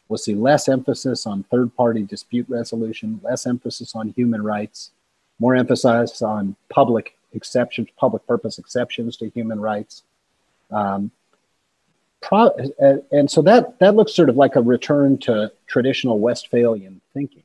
We'll 0.08 0.17
see 0.17 0.36
less 0.36 0.70
emphasis 0.70 1.25
on 1.25 1.44
third 1.44 1.75
party 1.75 2.03
dispute 2.03 2.46
resolution, 2.48 3.20
less 3.24 3.48
emphasis 3.48 3.96
on 3.96 4.10
human 4.10 4.44
rights, 4.44 4.91
more 5.39 5.55
emphasis 5.55 6.22
on 6.22 6.55
public 6.70 7.17
exceptions, 7.34 7.88
public 7.98 8.25
purpose 8.27 8.60
exceptions 8.60 9.17
to 9.17 9.29
human 9.29 9.60
rights. 9.60 10.03
Um, 10.72 11.12
pro- 12.22 12.55
and 13.12 13.29
so 13.29 13.41
that 13.44 13.79
that 13.79 13.96
looks 13.96 14.13
sort 14.13 14.29
of 14.29 14.38
like 14.38 14.55
a 14.55 14.62
return 14.62 15.17
to 15.20 15.51
traditional 15.67 16.20
Westphalian 16.20 17.01
thinking. 17.13 17.44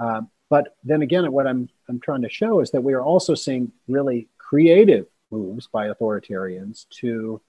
Um, 0.00 0.30
but 0.54 0.76
then 0.84 1.02
again, 1.02 1.32
what 1.32 1.48
I'm 1.48 1.68
I'm 1.88 1.98
trying 1.98 2.22
to 2.22 2.28
show 2.28 2.60
is 2.60 2.70
that 2.70 2.84
we 2.84 2.92
are 2.92 3.02
also 3.02 3.34
seeing 3.34 3.72
really 3.88 4.28
creative 4.38 5.06
moves 5.32 5.66
by 5.66 5.88
authoritarians 5.88 6.88
to 7.00 7.40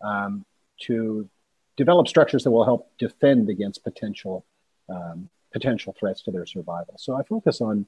um, 0.00 0.46
to 0.86 1.28
develop 1.76 2.08
structures 2.08 2.42
that 2.44 2.50
will 2.50 2.64
help 2.64 2.90
defend 2.96 3.50
against 3.50 3.84
potential 3.84 4.46
um, 4.88 5.28
potential 5.52 5.94
threats 6.00 6.22
to 6.22 6.30
their 6.30 6.46
survival. 6.46 6.94
So 6.96 7.14
I 7.14 7.22
focus 7.22 7.60
on 7.60 7.84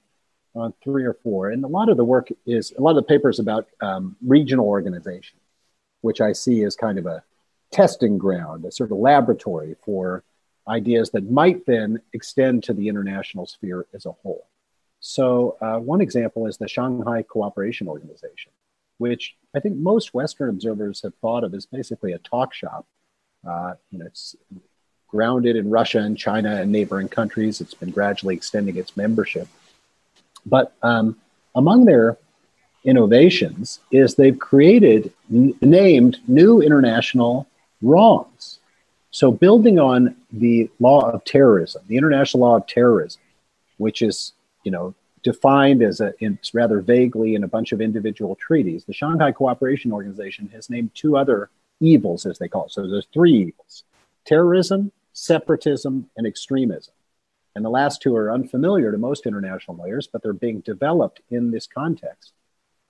on 0.55 0.75
three 0.85 1.07
or 1.07 1.15
four, 1.15 1.49
and 1.49 1.65
a 1.65 1.69
lot 1.79 1.89
of 1.89 1.97
the 1.97 2.05
work 2.05 2.29
is 2.45 2.75
a 2.77 2.83
lot 2.83 2.91
of 2.91 2.97
the 2.97 3.11
papers 3.15 3.39
about 3.39 3.69
um, 3.81 4.15
regional 4.27 4.67
organization, 4.67 5.39
which 6.03 6.21
I 6.21 6.33
see 6.33 6.65
as 6.65 6.77
kind 6.77 6.99
of 6.99 7.07
a 7.07 7.25
testing 7.73 8.19
ground, 8.19 8.67
a 8.67 8.71
sort 8.71 8.93
of 8.93 8.99
laboratory 8.99 9.75
for 9.87 10.23
ideas 10.69 11.13
that 11.13 11.31
might 11.31 11.65
then 11.65 12.03
extend 12.13 12.65
to 12.65 12.75
the 12.75 12.89
international 12.89 13.47
sphere 13.47 13.87
as 13.95 14.05
a 14.05 14.13
whole. 14.13 14.47
So, 15.01 15.57
uh, 15.61 15.79
one 15.79 16.01
example 16.01 16.47
is 16.47 16.57
the 16.57 16.69
Shanghai 16.69 17.23
Cooperation 17.23 17.89
Organization, 17.89 18.53
which 18.99 19.37
I 19.55 19.61
think 19.61 19.77
most 19.77 20.15
Western 20.15 20.49
observers 20.49 21.03
have 21.03 21.15
thought 21.17 21.45
of 21.45 21.55
as 21.55 21.67
basically 21.67 22.13
a 22.13 22.19
talk 22.19 22.55
shop. 22.55 22.87
Uh, 23.47 23.75
you 23.91 23.99
know, 23.99 24.07
it's 24.07 24.35
grounded 25.09 25.57
in 25.57 25.71
Russia 25.71 26.01
and 26.01 26.19
China 26.19 26.57
and 26.61 26.73
neighboring 26.73 27.09
countries. 27.09 27.61
It's 27.61 27.75
been 27.75 27.91
gradually 27.91 28.35
extending 28.35 28.77
its 28.77 28.97
membership. 28.97 29.49
But 30.45 30.75
um, 30.83 31.17
among 31.55 31.85
their 31.85 32.19
innovations 32.85 33.81
is 33.91 34.15
they've 34.15 34.39
created, 34.39 35.13
n- 35.33 35.55
named 35.61 36.19
new 36.29 36.63
international 36.63 37.47
wrongs. 37.83 38.59
So, 39.11 39.33
building 39.33 39.79
on 39.79 40.17
the 40.31 40.71
law 40.79 41.11
of 41.11 41.25
terrorism, 41.25 41.83
the 41.87 41.97
international 41.97 42.43
law 42.43 42.57
of 42.57 42.67
terrorism, 42.67 43.23
which 43.79 44.03
is, 44.03 44.33
you 44.67 44.73
know, 44.73 44.95
defined 45.23 45.81
as 45.81 46.01
a, 46.01 46.13
it's 46.19 46.53
rather 46.53 46.81
vaguely 46.81 47.37
in 47.37 47.45
a 47.45 47.49
bunch 47.49 47.71
of 47.71 47.81
individual 47.81 48.35
treaties, 48.35 48.85
the 48.85 48.93
Shanghai 48.93 49.31
Cooperation 49.31 49.93
Organization 49.93 50.49
has 50.53 50.69
named 50.69 50.91
two 50.93 51.17
other 51.17 51.51
evils, 51.79 52.27
as 52.27 52.39
they 52.39 52.49
call 52.49 52.67
it. 52.67 52.73
So, 52.73 52.87
there's 52.87 53.07
three 53.15 53.33
evils 53.33 53.85
terrorism, 54.25 54.91
separatism, 55.13 56.11
and 56.17 56.27
extremism. 56.27 56.93
And 57.55 57.65
the 57.65 57.71
last 57.71 58.03
two 58.03 58.15
are 58.17 58.33
unfamiliar 58.33 58.91
to 58.91 58.99
most 58.99 59.25
international 59.25 59.77
lawyers, 59.77 60.09
but 60.09 60.21
they're 60.21 60.33
being 60.33 60.61
developed 60.61 61.21
in 61.31 61.53
this 61.53 61.67
context. 61.67 62.33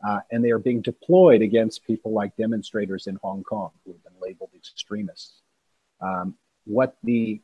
Uh, 0.07 0.21
and 0.33 0.43
they 0.43 0.51
are 0.51 0.59
being 0.59 0.81
deployed 0.81 1.43
against 1.43 1.85
people 1.85 2.13
like 2.13 2.37
demonstrators 2.37 3.07
in 3.07 3.19
Hong 3.23 3.45
Kong 3.45 3.71
who 3.85 3.93
have 3.93 4.03
been 4.03 4.21
labeled 4.21 4.51
extremists. 4.55 5.43
Um, 6.01 6.37
what 6.65 6.97
the 7.05 7.41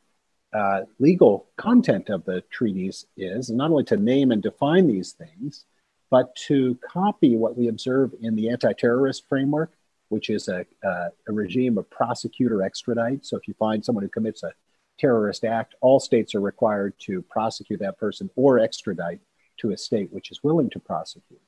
uh, 0.53 0.81
legal 0.99 1.47
content 1.57 2.09
of 2.09 2.23
the 2.25 2.41
treaties 2.51 3.05
is 3.17 3.49
not 3.49 3.71
only 3.71 3.83
to 3.85 3.97
name 3.97 4.31
and 4.31 4.41
define 4.41 4.87
these 4.87 5.13
things, 5.13 5.65
but 6.11 6.35
to 6.35 6.77
copy 6.87 7.35
what 7.35 7.57
we 7.57 7.67
observe 7.67 8.13
in 8.21 8.35
the 8.35 8.49
anti 8.49 8.71
terrorist 8.73 9.27
framework, 9.27 9.73
which 10.09 10.29
is 10.29 10.47
a, 10.47 10.65
uh, 10.85 11.09
a 11.27 11.31
regime 11.33 11.77
of 11.77 11.89
prosecutor 11.89 12.61
extradite. 12.61 13.25
So 13.25 13.35
if 13.35 13.47
you 13.47 13.55
find 13.55 13.83
someone 13.83 14.03
who 14.03 14.09
commits 14.09 14.43
a 14.43 14.53
terrorist 14.99 15.43
act, 15.43 15.73
all 15.81 15.99
states 15.99 16.35
are 16.35 16.41
required 16.41 16.93
to 16.99 17.23
prosecute 17.23 17.79
that 17.79 17.97
person 17.97 18.29
or 18.35 18.59
extradite 18.59 19.21
to 19.57 19.71
a 19.71 19.77
state 19.77 20.13
which 20.13 20.29
is 20.29 20.43
willing 20.43 20.69
to 20.69 20.79
prosecute. 20.79 21.41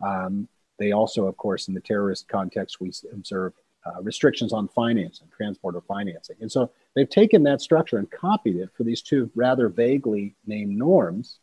Um, 0.00 0.48
they 0.78 0.92
also, 0.92 1.26
of 1.26 1.36
course, 1.36 1.66
in 1.66 1.74
the 1.74 1.80
terrorist 1.80 2.28
context, 2.28 2.80
we 2.80 2.92
observe 3.12 3.52
uh, 3.86 4.02
restrictions 4.02 4.52
on 4.52 4.68
finance 4.68 5.20
and 5.20 5.30
transport 5.30 5.82
financing. 5.86 6.36
And 6.40 6.50
so 6.50 6.70
they've 6.94 7.08
taken 7.08 7.42
that 7.44 7.60
structure 7.60 7.98
and 7.98 8.10
copied 8.10 8.56
it 8.56 8.70
for 8.74 8.84
these 8.84 9.02
two 9.02 9.30
rather 9.34 9.68
vaguely 9.68 10.34
named 10.46 10.76
norms. 10.76 11.38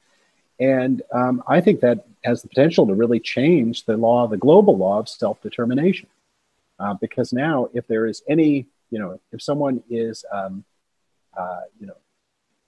And 0.59 1.01
um, 1.13 1.43
I 1.47 1.61
think 1.61 1.81
that 1.81 2.05
has 2.23 2.41
the 2.41 2.47
potential 2.47 2.87
to 2.87 2.93
really 2.93 3.19
change 3.19 3.85
the 3.85 3.97
law, 3.97 4.27
the 4.27 4.37
global 4.37 4.77
law 4.77 4.99
of 4.99 5.09
self 5.09 5.41
determination. 5.41 6.07
Uh, 6.77 6.93
because 6.93 7.31
now, 7.31 7.69
if 7.73 7.87
there 7.87 8.05
is 8.05 8.21
any, 8.27 8.65
you 8.91 8.99
know, 8.99 9.19
if 9.31 9.41
someone 9.41 9.81
is, 9.89 10.25
um, 10.31 10.65
uh, 11.37 11.61
you 11.79 11.87
know, 11.87 11.95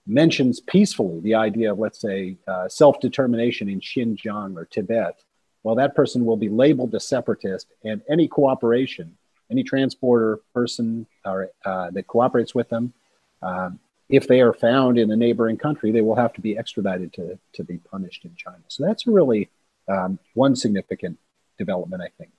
mentions 0.06 0.60
peacefully 0.60 1.20
the 1.20 1.34
idea 1.34 1.70
of, 1.72 1.78
let's 1.78 2.00
say, 2.00 2.36
uh, 2.46 2.68
self 2.68 3.00
determination 3.00 3.68
in 3.68 3.80
Xinjiang 3.80 4.56
or 4.56 4.64
Tibet, 4.64 5.22
well, 5.62 5.74
that 5.74 5.94
person 5.94 6.24
will 6.24 6.38
be 6.38 6.48
labeled 6.48 6.94
a 6.94 7.00
separatist, 7.00 7.66
and 7.84 8.00
any 8.08 8.28
cooperation, 8.28 9.17
any 9.50 9.62
transporter 9.62 10.40
person 10.54 11.06
or, 11.24 11.50
uh, 11.64 11.90
that 11.90 12.06
cooperates 12.06 12.54
with 12.54 12.68
them, 12.68 12.92
um, 13.42 13.78
if 14.08 14.26
they 14.26 14.40
are 14.40 14.52
found 14.52 14.98
in 14.98 15.10
a 15.10 15.16
neighboring 15.16 15.56
country, 15.56 15.92
they 15.92 16.00
will 16.00 16.16
have 16.16 16.32
to 16.34 16.40
be 16.40 16.56
extradited 16.56 17.12
to, 17.12 17.38
to 17.52 17.64
be 17.64 17.78
punished 17.78 18.24
in 18.24 18.34
China. 18.36 18.62
So 18.68 18.84
that's 18.84 19.06
really 19.06 19.50
um, 19.88 20.18
one 20.34 20.56
significant 20.56 21.18
development, 21.58 22.02
I 22.02 22.08
think. 22.16 22.30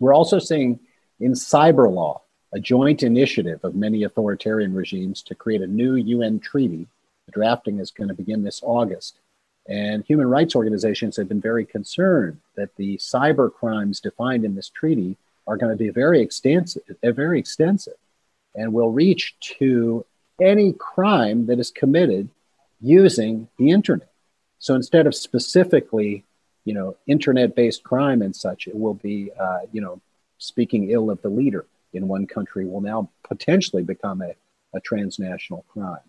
We're 0.00 0.14
also 0.14 0.38
seeing 0.38 0.80
in 1.20 1.32
cyber 1.32 1.92
law 1.92 2.22
a 2.52 2.60
joint 2.60 3.02
initiative 3.02 3.60
of 3.64 3.74
many 3.74 4.04
authoritarian 4.04 4.72
regimes 4.74 5.22
to 5.22 5.34
create 5.34 5.60
a 5.60 5.66
new 5.66 5.96
UN 5.96 6.38
treaty. 6.38 6.86
The 7.26 7.32
drafting 7.32 7.80
is 7.80 7.90
going 7.90 8.08
to 8.08 8.14
begin 8.14 8.44
this 8.44 8.60
August. 8.62 9.18
And 9.66 10.04
human 10.04 10.28
rights 10.28 10.54
organizations 10.54 11.16
have 11.16 11.28
been 11.28 11.40
very 11.40 11.64
concerned 11.64 12.38
that 12.54 12.76
the 12.76 12.96
cyber 12.98 13.52
crimes 13.52 13.98
defined 13.98 14.44
in 14.44 14.54
this 14.54 14.68
treaty 14.68 15.16
are 15.46 15.56
going 15.56 15.72
to 15.72 15.76
be 15.76 15.90
very 15.90 16.20
extensive, 16.20 16.82
very 17.02 17.38
extensive, 17.38 17.94
and 18.54 18.72
will 18.72 18.90
reach 18.90 19.36
to 19.58 20.04
any 20.40 20.72
crime 20.72 21.46
that 21.46 21.58
is 21.58 21.70
committed 21.70 22.28
using 22.80 23.48
the 23.58 23.70
internet. 23.70 24.10
So 24.58 24.74
instead 24.74 25.06
of 25.06 25.14
specifically, 25.14 26.24
you 26.64 26.74
know, 26.74 26.96
internet-based 27.06 27.82
crime 27.82 28.22
and 28.22 28.34
such, 28.34 28.66
it 28.66 28.74
will 28.74 28.94
be, 28.94 29.30
uh, 29.38 29.60
you 29.72 29.80
know, 29.80 30.00
speaking 30.38 30.90
ill 30.90 31.10
of 31.10 31.20
the 31.22 31.28
leader 31.28 31.66
in 31.92 32.08
one 32.08 32.26
country 32.26 32.66
will 32.66 32.80
now 32.80 33.08
potentially 33.22 33.82
become 33.82 34.22
a, 34.22 34.34
a 34.74 34.80
transnational 34.80 35.64
crime. 35.68 36.08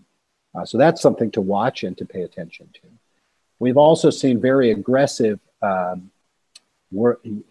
Uh, 0.55 0.65
so 0.65 0.77
that's 0.77 1.01
something 1.01 1.29
to 1.31 1.41
watch 1.41 1.83
and 1.83 1.97
to 1.97 2.05
pay 2.05 2.21
attention 2.21 2.69
to. 2.73 2.81
We've 3.59 3.77
also 3.77 4.09
seen 4.09 4.39
very 4.39 4.71
aggressive 4.71 5.39
um, 5.61 6.11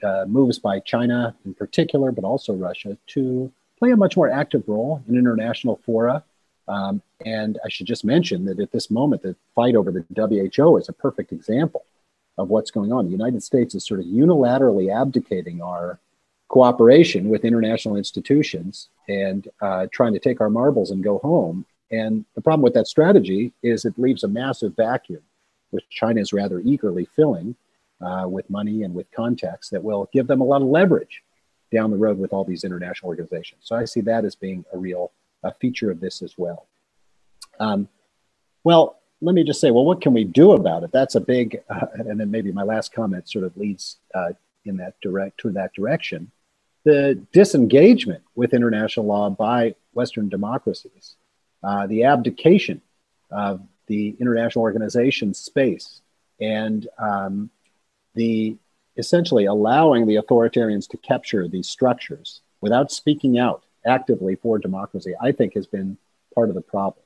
uh, 0.03 0.25
moves 0.27 0.59
by 0.59 0.81
China 0.81 1.35
in 1.45 1.55
particular, 1.55 2.13
but 2.13 2.25
also 2.25 2.53
Russia, 2.55 2.97
to 3.09 3.53
play 3.79 3.91
a 3.91 3.97
much 3.97 4.17
more 4.17 4.31
active 4.31 4.65
role 4.67 5.03
in 5.09 5.17
international 5.17 5.81
fora. 5.85 6.23
Um, 6.69 7.03
and 7.27 7.59
I 7.65 7.69
should 7.69 7.87
just 7.87 8.05
mention 8.05 8.45
that 8.47 8.61
at 8.61 8.73
this 8.73 8.91
moment, 8.91 9.23
the 9.23 9.37
fight 9.55 9.77
over 9.77 9.91
the 9.91 10.05
WHO 10.15 10.77
is 10.79 10.89
a 10.89 10.93
perfect 10.93 11.33
example 11.33 11.85
of 12.39 12.49
what's 12.49 12.71
going 12.71 12.93
on. 12.93 13.05
The 13.05 13.13
United 13.13 13.43
States 13.43 13.75
is 13.75 13.87
sort 13.87 14.01
of 14.01 14.07
unilaterally 14.07 14.95
abdicating 14.95 15.63
our 15.63 15.99
cooperation 16.49 17.29
with 17.29 17.45
international 17.45 17.97
institutions 17.97 18.89
and 19.09 19.49
uh, 19.61 19.87
trying 19.93 20.13
to 20.13 20.19
take 20.19 20.41
our 20.41 20.51
marbles 20.51 20.91
and 20.91 21.03
go 21.03 21.19
home. 21.19 21.65
And 21.91 22.25
the 22.35 22.41
problem 22.41 22.63
with 22.63 22.75
that 22.75 22.87
strategy 22.87 23.53
is 23.63 23.85
it 23.85 23.99
leaves 23.99 24.25
a 24.25 24.29
massive 24.29 24.75
vacuum, 24.77 25.23
which 25.71 25.85
China 25.91 26.21
is 26.21 26.33
rather 26.33 26.61
eagerly 26.61 27.09
filling 27.17 27.57
uh, 28.05 28.27
with 28.29 28.49
money 28.51 28.83
and 28.83 28.95
with 28.95 29.11
contacts 29.11 29.71
that 29.71 29.83
will 29.83 30.09
give 30.13 30.27
them 30.27 30.41
a 30.41 30.45
lot 30.45 30.63
of 30.63 30.69
leverage 30.69 31.23
down 31.73 31.91
the 31.91 31.97
road 31.97 32.19
with 32.19 32.33
all 32.33 32.45
these 32.45 32.65
international 32.65 33.09
organizations. 33.09 33.63
So 33.65 33.75
I 33.77 33.85
see 33.85 34.03
that 34.03 34.25
as 34.25 34.35
being 34.35 34.65
a 34.73 34.79
real 34.79 35.13
a 35.43 35.53
feature 35.53 35.91
of 35.91 36.01
this 36.01 36.23
as 36.23 36.37
well. 36.39 36.67
Um, 37.61 37.89
well, 38.65 38.99
let 39.21 39.35
me 39.35 39.45
just 39.45 39.61
say, 39.61 39.71
well, 39.71 39.85
what 39.85 40.01
can 40.01 40.13
we 40.13 40.25
do 40.25 40.53
about 40.53 40.83
it? 40.83 40.93
That's 40.93 41.15
a 41.15 41.21
big, 41.21 41.63
uh, 41.69 41.87
and 41.95 42.19
then 42.19 42.31
maybe 42.31 42.51
my 42.51 42.63
last 42.63 42.93
comment 42.93 43.29
sort 43.29 43.45
of 43.45 43.57
leads 43.57 43.99
uh, 44.15 44.33
in 44.65 44.79
that 44.79 44.95
direct 45.01 45.39
to 45.41 45.53
that 45.53 45.75
direction. 45.75 46.31
The 46.85 47.21
disengagement 47.33 48.23
with 48.35 48.55
international 48.55 49.07
law 49.07 49.31
by 49.31 49.75
Western 49.93 50.29
democracies, 50.29 51.17
uh, 51.63 51.87
the 51.87 52.05
abdication 52.05 52.83
of 53.31 53.61
the 53.87 54.17
international 54.19 54.63
organization 54.63 55.35
space, 55.35 56.01
and 56.41 56.89
um, 56.99 57.51
the 58.15 58.57
essentially 58.97 59.45
allowing 59.45 60.07
the 60.07 60.17
authoritarians 60.17 60.89
to 60.89 60.97
capture 60.97 61.49
these 61.49 61.69
structures 61.69 62.41
without 62.61 62.93
speaking 62.93 63.39
out 63.39 63.65
actively 63.85 64.37
for 64.37 64.59
democracy, 64.59 65.15
I 65.21 65.33
think 65.33 65.55
has 65.55 65.67
been 65.67 65.99
part 66.35 66.49
of 66.49 66.55
the 66.55 66.61
problem. 66.61 67.03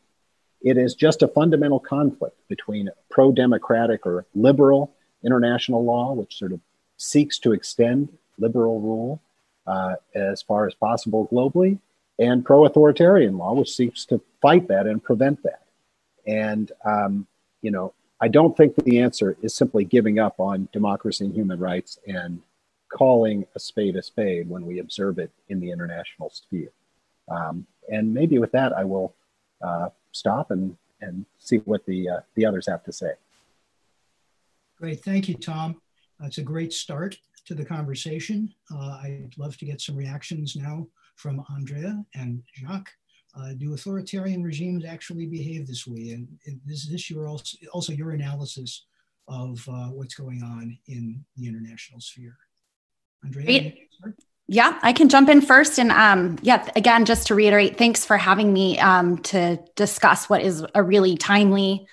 It 0.61 0.77
is 0.77 0.95
just 0.95 1.23
a 1.23 1.29
fundamental 1.29 1.81
conflict 1.81 2.37
between 2.49 2.91
pro 3.11 3.33
democratic 3.33 4.07
or 4.07 4.27
liberal 4.35 4.93
international 5.25 5.85
law, 5.85 6.13
which 6.13 6.39
sort 6.39 6.53
of 6.53 6.61
seeks 6.97 7.39
to 7.41 7.53
extend 7.53 8.09
liberal 8.39 8.81
rule 8.81 9.21
uh, 9.67 9.97
as 10.15 10.43
far 10.43 10.67
as 10.67 10.75
possible 10.75 11.29
globally, 11.33 11.79
and 12.19 12.45
pro 12.45 12.65
authoritarian 12.65 13.39
law, 13.39 13.55
which 13.55 13.75
seeks 13.75 14.05
to 14.07 14.21
fight 14.41 14.69
that 14.69 14.87
and 14.87 15.03
prevent 15.03 15.43
that. 15.43 15.63
And, 16.27 16.71
um, 16.85 17.27
you 17.63 17.71
know, 17.71 17.95
I 18.21 18.29
don't 18.29 18.57
think 18.57 18.75
the 18.77 19.01
answer 19.01 19.37
is 19.43 19.55
simply 19.55 19.85
giving 19.85 20.19
up 20.19 20.41
on 20.41 20.69
democracy 20.73 21.25
and 21.25 21.35
human 21.35 21.59
rights 21.59 21.99
and 22.07 22.41
calling 22.93 23.47
a 23.55 23.61
spade 23.61 23.97
a 23.97 24.03
spade 24.03 24.49
when 24.49 24.67
we 24.67 24.81
observe 24.81 25.19
it 25.19 25.31
in 25.49 25.61
the 25.61 25.71
international 25.71 26.31
sphere. 26.31 26.73
Um, 27.31 27.67
and 27.89 28.13
maybe 28.13 28.39
with 28.39 28.53
that, 28.53 28.73
I 28.73 28.85
will 28.85 29.15
uh, 29.63 29.91
stop 30.13 30.51
and, 30.51 30.77
and 31.01 31.27
see 31.39 31.59
what 31.59 31.85
the, 31.87 32.09
uh, 32.09 32.21
the 32.35 32.45
others 32.45 32.67
have 32.67 32.83
to 32.85 32.93
say. 32.93 33.13
Great. 34.79 35.05
Thank 35.05 35.29
you, 35.29 35.35
Tom. 35.35 35.81
That's 36.19 36.39
a 36.39 36.43
great 36.43 36.73
start 36.73 37.19
to 37.47 37.55
the 37.55 37.65
conversation. 37.65 38.53
Uh, 38.73 38.99
I'd 39.03 39.33
love 39.37 39.57
to 39.59 39.65
get 39.65 39.81
some 39.81 39.97
reactions 39.97 40.57
now 40.57 40.87
from 41.17 41.45
Andrea 41.51 42.05
and 42.15 42.43
Jacques. 42.55 42.91
Uh, 43.39 43.53
do 43.53 43.75
authoritarian 43.75 44.43
regimes 44.43 44.85
actually 44.85 45.27
behave 45.27 45.67
this 45.67 45.87
way? 45.87 46.11
And, 46.11 46.29
and 46.47 46.61
is 46.67 46.89
this 46.91 47.09
your 47.09 47.29
also, 47.29 47.57
also 47.73 47.93
your 47.93 48.11
analysis 48.11 48.87
of 49.29 49.67
uh, 49.69 49.89
what's 49.89 50.15
going 50.15 50.43
on 50.43 50.77
in 50.89 51.25
the 51.37 51.47
international 51.47 52.01
sphere? 52.01 52.37
Andrea? 53.25 53.73
Yeah, 54.51 54.79
I 54.83 54.95
can 54.95 55.11
jump 55.11 55.29
in 55.29 55.43
first. 55.43 55.79
And 55.79 55.93
um, 55.93 56.39
yeah, 56.43 56.67
again, 56.75 57.05
just 57.05 57.27
to 57.27 57.35
reiterate, 57.35 57.77
thanks 57.77 58.05
for 58.05 58.17
having 58.17 58.53
me 58.53 58.79
um, 58.79 59.19
to 59.19 59.59
discuss 59.77 60.29
what 60.31 60.43
is 60.43 60.65
a 60.75 60.83
really 60.83 61.17
timely 61.17 61.87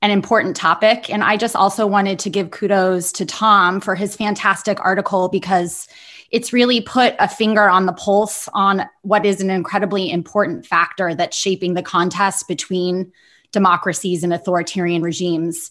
and 0.00 0.12
important 0.12 0.54
topic. 0.54 1.10
And 1.10 1.24
I 1.24 1.36
just 1.36 1.56
also 1.56 1.86
wanted 1.86 2.20
to 2.20 2.30
give 2.30 2.52
kudos 2.52 3.10
to 3.12 3.26
Tom 3.26 3.80
for 3.80 3.96
his 3.96 4.14
fantastic 4.14 4.78
article 4.80 5.28
because 5.28 5.88
it's 6.30 6.52
really 6.52 6.80
put 6.80 7.14
a 7.18 7.28
finger 7.28 7.68
on 7.68 7.86
the 7.86 7.92
pulse 7.92 8.48
on 8.52 8.88
what 9.02 9.24
is 9.24 9.40
an 9.40 9.50
incredibly 9.50 10.10
important 10.10 10.66
factor 10.66 11.14
that's 11.14 11.36
shaping 11.36 11.74
the 11.74 11.82
contest 11.82 12.46
between 12.48 13.12
democracies 13.52 14.22
and 14.22 14.32
authoritarian 14.32 15.02
regimes. 15.02 15.70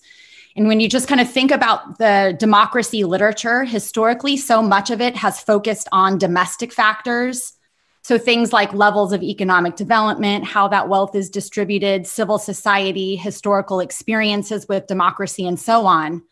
And 0.56 0.68
when 0.68 0.80
you 0.80 0.90
just 0.90 1.08
kind 1.08 1.22
of 1.22 1.32
think 1.32 1.52
about 1.52 2.00
the 2.00 2.36
democracy 2.40 3.04
literature, 3.04 3.64
historically, 3.64 4.38
so 4.38 4.64
much 4.64 4.90
of 4.90 5.00
it 5.00 5.16
has 5.16 5.40
focused 5.40 5.88
on 5.92 6.18
domestic 6.18 6.74
factors. 6.74 7.54
So 8.02 8.18
things 8.18 8.52
like 8.52 8.74
levels 8.74 9.14
of 9.14 9.22
economic 9.22 9.76
development, 9.76 10.46
how 10.46 10.70
that 10.70 10.90
wealth 10.90 11.14
is 11.14 11.30
distributed, 11.30 12.08
civil 12.08 12.40
society, 12.40 13.16
historical 13.16 13.80
experiences 13.80 14.66
with 14.68 14.88
democracy, 14.88 15.46
and 15.46 15.60
so 15.60 15.86
on. 15.86 16.24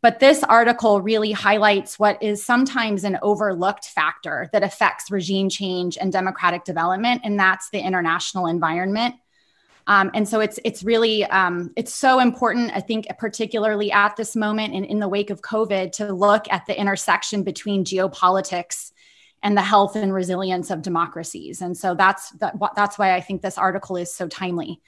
But 0.00 0.20
this 0.20 0.44
article 0.44 1.00
really 1.00 1.32
highlights 1.32 1.98
what 1.98 2.22
is 2.22 2.44
sometimes 2.44 3.02
an 3.02 3.18
overlooked 3.20 3.86
factor 3.86 4.48
that 4.52 4.62
affects 4.62 5.10
regime 5.10 5.48
change 5.48 5.98
and 6.00 6.12
democratic 6.12 6.64
development, 6.64 7.22
and 7.24 7.38
that's 7.38 7.70
the 7.70 7.80
international 7.80 8.46
environment. 8.46 9.16
Um, 9.88 10.10
and 10.12 10.28
so 10.28 10.40
it's 10.40 10.60
it's 10.64 10.84
really 10.84 11.24
um, 11.24 11.72
it's 11.74 11.94
so 11.94 12.20
important, 12.20 12.70
I 12.74 12.80
think, 12.80 13.06
particularly 13.18 13.90
at 13.90 14.16
this 14.16 14.36
moment 14.36 14.74
and 14.74 14.84
in 14.84 15.00
the 15.00 15.08
wake 15.08 15.30
of 15.30 15.40
COVID, 15.40 15.92
to 15.92 16.12
look 16.12 16.46
at 16.52 16.66
the 16.66 16.78
intersection 16.78 17.42
between 17.42 17.84
geopolitics 17.84 18.92
and 19.42 19.56
the 19.56 19.62
health 19.62 19.96
and 19.96 20.12
resilience 20.12 20.70
of 20.70 20.82
democracies. 20.82 21.62
And 21.62 21.76
so 21.76 21.94
that's 21.94 22.30
that, 22.32 22.56
that's 22.76 22.98
why 22.98 23.14
I 23.14 23.20
think 23.20 23.40
this 23.40 23.56
article 23.56 23.96
is 23.96 24.14
so 24.14 24.28
timely. 24.28 24.80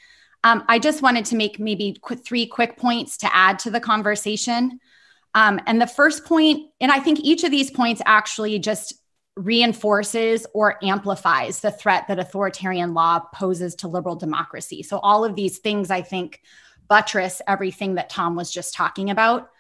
Um, 0.45 0.65
I 0.69 0.79
just 0.79 1.03
wanted 1.03 1.25
to 1.27 1.37
make 1.37 1.59
maybe 1.59 1.97
qu- 2.01 2.17
three 2.17 2.47
quick 2.47 2.77
points 2.77 3.17
to 3.19 3.35
add 3.35 3.59
to 3.61 3.71
the 3.71 3.81
conversation. 3.81 4.81
Um, 5.35 5.61
and 5.67 5.81
the 5.81 5.87
first 5.87 6.25
point, 6.25 6.71
and 6.81 6.91
I 6.91 7.01
think 7.01 7.21
each 7.21 7.45
of 7.45 7.51
these 7.51 7.71
points 7.71 8.03
actually 8.05 8.59
just 8.59 8.95
reinforces 9.37 10.47
or 10.55 10.77
amplifies 10.85 11.61
the 11.61 11.71
threat 11.71 12.09
that 12.09 12.19
authoritarian 12.19 12.95
law 12.95 13.21
poses 13.33 13.75
to 13.77 13.89
liberal 13.89 14.17
democracy. 14.17 14.83
So, 14.83 14.99
all 14.99 15.25
of 15.25 15.37
these 15.37 15.59
things, 15.59 15.91
I 15.91 16.03
think, 16.03 16.41
buttress 16.89 17.41
everything 17.47 17.95
that 17.95 18.11
Tom 18.11 18.35
was 18.35 18.51
just 18.51 18.75
talking 18.75 19.11
about. 19.11 19.51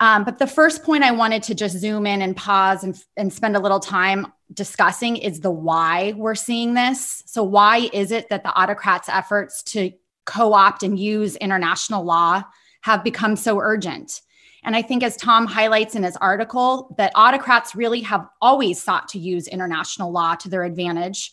Um, 0.00 0.24
but 0.24 0.38
the 0.38 0.46
first 0.46 0.82
point 0.82 1.04
I 1.04 1.12
wanted 1.12 1.42
to 1.44 1.54
just 1.54 1.78
zoom 1.78 2.06
in 2.06 2.22
and 2.22 2.36
pause 2.36 2.82
and, 2.82 3.00
and 3.16 3.32
spend 3.32 3.56
a 3.56 3.60
little 3.60 3.80
time 3.80 4.32
discussing 4.52 5.16
is 5.16 5.40
the 5.40 5.50
why 5.50 6.12
we're 6.16 6.34
seeing 6.34 6.74
this. 6.74 7.22
So, 7.26 7.42
why 7.42 7.90
is 7.92 8.12
it 8.12 8.28
that 8.30 8.44
the 8.44 8.52
autocrats' 8.52 9.08
efforts 9.08 9.62
to 9.64 9.92
co 10.24 10.54
opt 10.54 10.82
and 10.82 10.98
use 10.98 11.36
international 11.36 12.04
law 12.04 12.42
have 12.82 13.04
become 13.04 13.36
so 13.36 13.58
urgent? 13.58 14.20
And 14.64 14.76
I 14.76 14.82
think, 14.82 15.02
as 15.02 15.16
Tom 15.16 15.46
highlights 15.46 15.94
in 15.94 16.04
his 16.04 16.16
article, 16.18 16.94
that 16.96 17.12
autocrats 17.14 17.74
really 17.74 18.00
have 18.02 18.28
always 18.40 18.80
sought 18.80 19.08
to 19.08 19.18
use 19.18 19.48
international 19.48 20.12
law 20.12 20.34
to 20.36 20.48
their 20.48 20.62
advantage. 20.62 21.32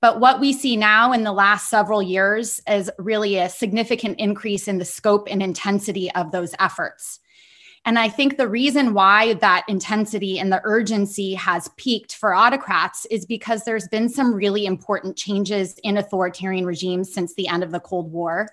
But 0.00 0.18
what 0.18 0.40
we 0.40 0.54
see 0.54 0.78
now 0.78 1.12
in 1.12 1.24
the 1.24 1.32
last 1.32 1.68
several 1.68 2.02
years 2.02 2.58
is 2.66 2.90
really 2.98 3.36
a 3.36 3.50
significant 3.50 4.18
increase 4.18 4.66
in 4.66 4.78
the 4.78 4.84
scope 4.84 5.28
and 5.30 5.42
intensity 5.42 6.10
of 6.12 6.32
those 6.32 6.54
efforts. 6.58 7.20
And 7.84 7.98
I 7.98 8.08
think 8.08 8.36
the 8.36 8.48
reason 8.48 8.92
why 8.92 9.34
that 9.34 9.64
intensity 9.68 10.38
and 10.38 10.52
the 10.52 10.60
urgency 10.64 11.34
has 11.34 11.70
peaked 11.76 12.14
for 12.14 12.34
autocrats 12.34 13.06
is 13.06 13.24
because 13.24 13.64
there's 13.64 13.88
been 13.88 14.08
some 14.08 14.34
really 14.34 14.66
important 14.66 15.16
changes 15.16 15.78
in 15.82 15.96
authoritarian 15.96 16.66
regimes 16.66 17.12
since 17.12 17.34
the 17.34 17.48
end 17.48 17.62
of 17.62 17.70
the 17.70 17.80
Cold 17.80 18.12
War. 18.12 18.48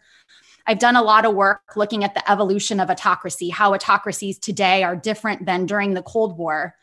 I've 0.67 0.79
done 0.79 0.97
a 0.97 1.01
lot 1.01 1.25
of 1.25 1.33
work 1.33 1.77
looking 1.77 2.03
at 2.03 2.13
the 2.13 2.29
evolution 2.29 2.79
of 2.79 2.89
autocracy, 2.89 3.49
how 3.49 3.73
autocracies 3.73 4.37
today 4.37 4.83
are 4.83 4.95
different 4.95 5.45
than 5.45 5.65
during 5.65 5.93
the 5.93 6.01
Cold 6.03 6.37
War. 6.37 6.75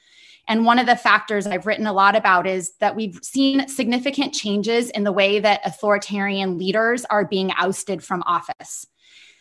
And 0.48 0.64
one 0.64 0.78
of 0.78 0.86
the 0.86 0.96
factors 0.96 1.46
I've 1.46 1.66
written 1.66 1.86
a 1.86 1.92
lot 1.92 2.16
about 2.16 2.46
is 2.46 2.72
that 2.80 2.96
we've 2.96 3.18
seen 3.22 3.68
significant 3.68 4.34
changes 4.34 4.90
in 4.90 5.04
the 5.04 5.12
way 5.12 5.38
that 5.38 5.60
authoritarian 5.64 6.58
leaders 6.58 7.04
are 7.06 7.24
being 7.24 7.52
ousted 7.58 8.02
from 8.02 8.22
office. 8.26 8.86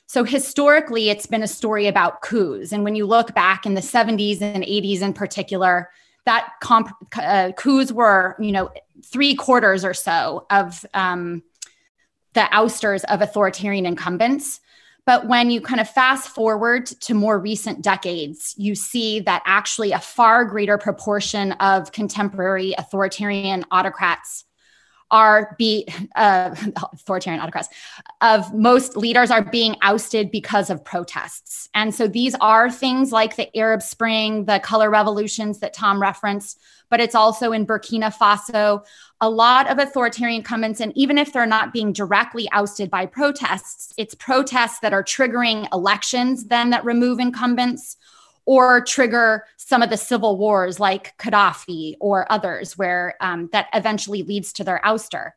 So 0.07 0.23
historically, 0.23 1.09
it's 1.09 1.25
been 1.25 1.43
a 1.43 1.47
story 1.47 1.87
about 1.87 2.21
coups. 2.21 2.71
And 2.71 2.83
when 2.83 2.95
you 2.95 3.05
look 3.05 3.33
back 3.33 3.65
in 3.65 3.73
the 3.73 3.81
70s 3.81 4.41
and 4.41 4.63
80s 4.63 5.01
in 5.01 5.13
particular, 5.13 5.89
that 6.25 6.51
comp- 6.61 6.95
uh, 7.17 7.51
coups 7.57 7.91
were, 7.91 8.35
you 8.39 8.51
know, 8.51 8.69
three 9.05 9.35
quarters 9.35 9.83
or 9.83 9.93
so 9.93 10.45
of 10.49 10.85
um, 10.93 11.43
the 12.33 12.47
ousters 12.53 13.03
of 13.05 13.21
authoritarian 13.21 13.85
incumbents. 13.85 14.59
But 15.05 15.27
when 15.27 15.51
you 15.51 15.59
kind 15.59 15.81
of 15.81 15.89
fast 15.89 16.29
forward 16.29 16.85
to 16.85 17.13
more 17.13 17.37
recent 17.37 17.81
decades, 17.81 18.55
you 18.57 18.73
see 18.73 19.19
that 19.21 19.43
actually 19.45 19.91
a 19.91 19.99
far 19.99 20.45
greater 20.45 20.77
proportion 20.77 21.51
of 21.53 21.91
contemporary 21.91 22.73
authoritarian 22.77 23.65
autocrats 23.71 24.45
are 25.13 25.55
be 25.59 25.87
uh, 26.15 26.53
authoritarian 26.91 27.41
autocrats 27.41 27.69
of 28.21 28.51
most 28.53 28.97
leaders 28.97 29.29
are 29.29 29.43
being 29.43 29.75
ousted 29.83 30.31
because 30.31 30.69
of 30.71 30.83
protests. 30.83 31.69
And 31.75 31.93
so 31.93 32.07
these 32.07 32.35
are 32.41 32.69
things 32.69 33.11
like 33.11 33.35
the 33.35 33.55
arab 33.55 33.81
spring 33.81 34.45
the 34.45 34.59
color 34.59 34.89
revolutions 34.89 35.59
that 35.59 35.73
tom 35.73 36.01
referenced 36.01 36.59
but 36.89 36.99
it's 36.99 37.15
also 37.15 37.51
in 37.51 37.65
burkina 37.65 38.15
faso. 38.15 38.85
A 39.21 39.29
lot 39.29 39.69
of 39.69 39.79
authoritarian 39.79 40.37
incumbents 40.37 40.79
and 40.81 40.91
even 40.95 41.17
if 41.17 41.31
they're 41.31 41.45
not 41.45 41.71
being 41.71 41.93
directly 41.93 42.49
ousted 42.51 42.89
by 42.89 43.05
protests 43.05 43.93
it's 43.97 44.15
protests 44.15 44.79
that 44.79 44.93
are 44.93 45.03
triggering 45.03 45.67
elections 45.71 46.45
then 46.45 46.71
that 46.71 46.83
remove 46.83 47.19
incumbents 47.19 47.97
or 48.45 48.81
trigger 48.83 49.45
some 49.57 49.81
of 49.81 49.89
the 49.89 49.97
civil 49.97 50.37
wars 50.37 50.79
like 50.79 51.17
Gaddafi 51.17 51.95
or 51.99 52.31
others, 52.31 52.77
where 52.77 53.15
um, 53.21 53.49
that 53.51 53.67
eventually 53.73 54.23
leads 54.23 54.53
to 54.53 54.63
their 54.63 54.81
ouster. 54.83 55.31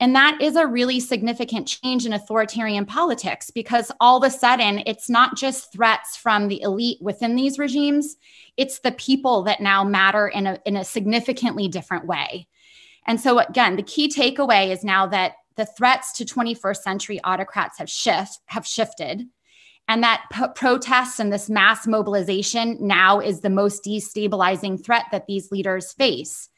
And 0.00 0.14
that 0.14 0.40
is 0.40 0.54
a 0.54 0.66
really 0.66 1.00
significant 1.00 1.66
change 1.66 2.06
in 2.06 2.12
authoritarian 2.12 2.86
politics 2.86 3.50
because 3.50 3.90
all 4.00 4.18
of 4.18 4.22
a 4.22 4.30
sudden 4.30 4.82
it's 4.86 5.10
not 5.10 5.36
just 5.36 5.72
threats 5.72 6.16
from 6.16 6.46
the 6.46 6.62
elite 6.62 6.98
within 7.00 7.34
these 7.34 7.58
regimes, 7.58 8.16
it's 8.56 8.78
the 8.78 8.92
people 8.92 9.42
that 9.42 9.60
now 9.60 9.82
matter 9.82 10.28
in 10.28 10.46
a, 10.46 10.58
in 10.64 10.76
a 10.76 10.84
significantly 10.84 11.66
different 11.66 12.06
way. 12.06 12.46
And 13.06 13.20
so, 13.20 13.40
again, 13.40 13.76
the 13.76 13.82
key 13.82 14.08
takeaway 14.08 14.70
is 14.70 14.84
now 14.84 15.06
that 15.06 15.32
the 15.56 15.66
threats 15.66 16.12
to 16.12 16.24
21st 16.24 16.76
century 16.76 17.20
autocrats 17.24 17.78
have 17.78 17.90
shift 17.90 18.38
have 18.46 18.66
shifted 18.66 19.26
and 19.88 20.02
that 20.02 20.24
p- 20.30 20.44
protests 20.54 21.18
and 21.18 21.32
this 21.32 21.48
mass 21.48 21.86
mobilization 21.86 22.76
now 22.80 23.18
is 23.18 23.40
the 23.40 23.50
most 23.50 23.84
destabilizing 23.84 24.82
threat 24.82 25.06
that 25.10 25.26
these 25.26 25.50
leaders 25.50 25.92
face. 25.94 26.50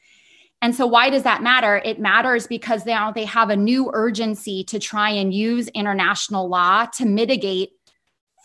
And 0.61 0.75
so, 0.75 0.85
why 0.85 1.09
does 1.09 1.23
that 1.23 1.41
matter? 1.41 1.77
It 1.77 1.99
matters 1.99 2.45
because 2.45 2.85
now 2.85 3.11
they 3.11 3.25
have 3.25 3.49
a 3.49 3.55
new 3.55 3.89
urgency 3.93 4.63
to 4.65 4.77
try 4.77 5.09
and 5.09 5.33
use 5.33 5.69
international 5.69 6.49
law 6.49 6.85
to 6.97 7.05
mitigate 7.05 7.71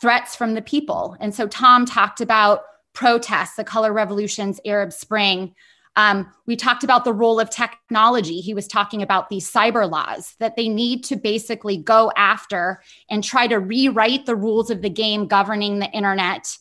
threats 0.00 0.34
from 0.34 0.54
the 0.54 0.62
people. 0.62 1.16
And 1.20 1.34
so, 1.34 1.46
Tom 1.46 1.84
talked 1.84 2.22
about 2.22 2.62
protests, 2.94 3.56
the 3.56 3.64
color 3.64 3.92
revolutions, 3.92 4.60
Arab 4.64 4.92
Spring. 4.92 5.54
Um, 5.96 6.30
we 6.46 6.56
talked 6.56 6.84
about 6.84 7.04
the 7.04 7.12
role 7.12 7.40
of 7.40 7.48
technology. 7.48 8.40
He 8.40 8.52
was 8.52 8.68
talking 8.68 9.02
about 9.02 9.30
these 9.30 9.50
cyber 9.50 9.90
laws 9.90 10.34
that 10.38 10.54
they 10.54 10.68
need 10.68 11.04
to 11.04 11.16
basically 11.16 11.78
go 11.78 12.12
after 12.16 12.82
and 13.10 13.24
try 13.24 13.46
to 13.46 13.58
rewrite 13.58 14.26
the 14.26 14.36
rules 14.36 14.70
of 14.70 14.82
the 14.82 14.90
game 14.90 15.26
governing 15.26 15.78
the 15.78 15.90
internet 15.90 16.54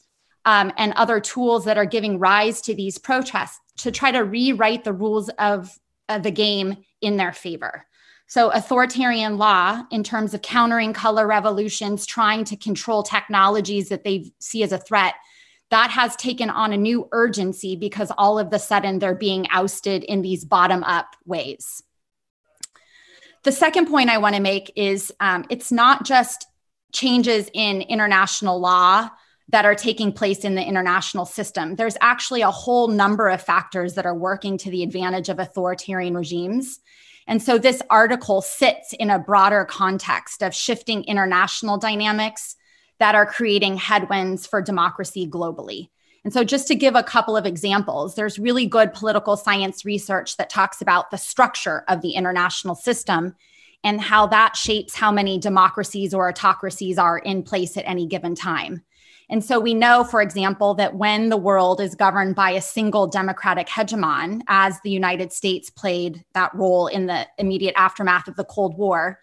um, 0.46 0.72
and 0.78 0.94
other 0.94 1.20
tools 1.20 1.66
that 1.66 1.78
are 1.78 1.86
giving 1.86 2.18
rise 2.18 2.62
to 2.62 2.74
these 2.74 2.98
protests 2.98 3.60
to 3.78 3.92
try 3.92 4.12
to 4.12 4.20
rewrite 4.20 4.86
the 4.86 4.94
rules 4.94 5.30
of, 5.38 5.78
of 6.08 6.24
the 6.24 6.32
game 6.32 6.78
in 7.02 7.18
their 7.18 7.34
favor. 7.34 7.86
So, 8.28 8.50
authoritarian 8.52 9.38
law, 9.38 9.84
in 9.92 10.04
terms 10.04 10.34
of 10.34 10.42
countering 10.42 10.94
color 10.94 11.28
revolutions, 11.28 12.06
trying 12.08 12.44
to 12.46 12.56
control 12.56 13.04
technologies 13.04 13.90
that 13.90 14.04
they 14.04 14.32
see 14.40 14.64
as 14.64 14.72
a 14.72 14.80
threat, 14.80 15.14
that 15.72 15.90
has 15.92 16.16
taken 16.16 16.50
on 16.50 16.74
a 16.74 16.78
new 16.78 17.08
urgency 17.12 17.76
because 17.76 18.12
all 18.18 18.38
of 18.38 18.50
the 18.50 18.60
sudden 18.60 19.00
they're 19.00 19.16
being 19.16 19.48
ousted 19.52 20.04
in 20.04 20.22
these 20.22 20.46
bottom 20.46 20.84
up 20.84 21.16
ways. 21.26 21.82
The 23.44 23.52
second 23.52 23.88
point 23.88 24.10
I 24.10 24.18
want 24.18 24.36
to 24.36 24.42
make 24.42 24.72
is 24.76 25.12
um, 25.20 25.46
it's 25.50 25.72
not 25.72 26.06
just 26.06 26.48
changes 26.94 27.50
in 27.54 27.82
international 27.82 28.60
law 28.60 29.10
that 29.50 29.66
are 29.66 29.76
taking 29.76 30.12
place 30.12 30.40
in 30.40 30.56
the 30.56 30.64
international 30.64 31.26
system. 31.26 31.76
There's 31.76 31.98
actually 32.02 32.42
a 32.42 32.50
whole 32.50 32.88
number 32.88 33.30
of 33.30 33.42
factors 33.42 33.94
that 33.94 34.06
are 34.06 34.16
working 34.16 34.58
to 34.60 34.72
the 34.72 34.82
advantage 34.82 35.30
of 35.30 35.40
authoritarian 35.40 36.16
regimes. 36.16 36.80
And 37.28 37.42
so 37.42 37.58
this 37.58 37.82
article 37.90 38.42
sits 38.42 38.94
in 38.94 39.10
a 39.10 39.20
broader 39.20 39.66
context 39.66 40.42
of 40.42 40.54
shifting 40.54 41.04
international 41.04 41.78
dynamics 41.78 42.56
that 43.00 43.16
are 43.16 43.26
creating 43.26 43.78
headwinds 43.78 44.48
for 44.48 44.62
democracy 44.62 45.28
globally. 45.28 45.90
And 46.24 46.34
so, 46.34 46.44
just 46.44 46.68
to 46.70 46.76
give 46.76 46.96
a 46.96 47.04
couple 47.04 47.38
of 47.38 47.46
examples, 47.46 48.16
there's 48.16 48.40
really 48.40 48.66
good 48.66 48.94
political 48.94 49.38
science 49.38 49.86
research 49.86 50.38
that 50.38 50.50
talks 50.50 50.82
about 50.82 51.12
the 51.12 51.18
structure 51.18 51.84
of 51.88 52.02
the 52.02 52.12
international 52.12 52.74
system 52.74 53.36
and 53.84 54.02
how 54.02 54.26
that 54.28 54.56
shapes 54.56 54.96
how 54.96 55.12
many 55.12 55.38
democracies 55.38 56.14
or 56.14 56.28
autocracies 56.28 56.98
are 56.98 57.20
in 57.20 57.44
place 57.44 57.78
at 57.78 57.88
any 57.88 58.08
given 58.08 58.34
time. 58.34 58.84
And 59.30 59.44
so 59.44 59.60
we 59.60 59.74
know, 59.74 60.04
for 60.04 60.22
example, 60.22 60.74
that 60.76 60.96
when 60.96 61.30
the 61.30 61.38
world 61.38 61.80
is 61.80 61.96
governed 61.96 62.36
by 62.36 62.52
a 62.52 62.62
single 62.62 63.08
democratic 63.08 63.68
hegemon, 63.68 64.42
as 64.48 64.80
the 64.82 64.92
United 64.92 65.34
States 65.34 65.70
played 65.70 66.24
that 66.34 66.54
role 66.54 66.88
in 66.88 67.08
the 67.08 67.28
immediate 67.38 67.74
aftermath 67.76 68.28
of 68.28 68.36
the 68.36 68.44
Cold 68.44 68.78
War, 68.78 69.20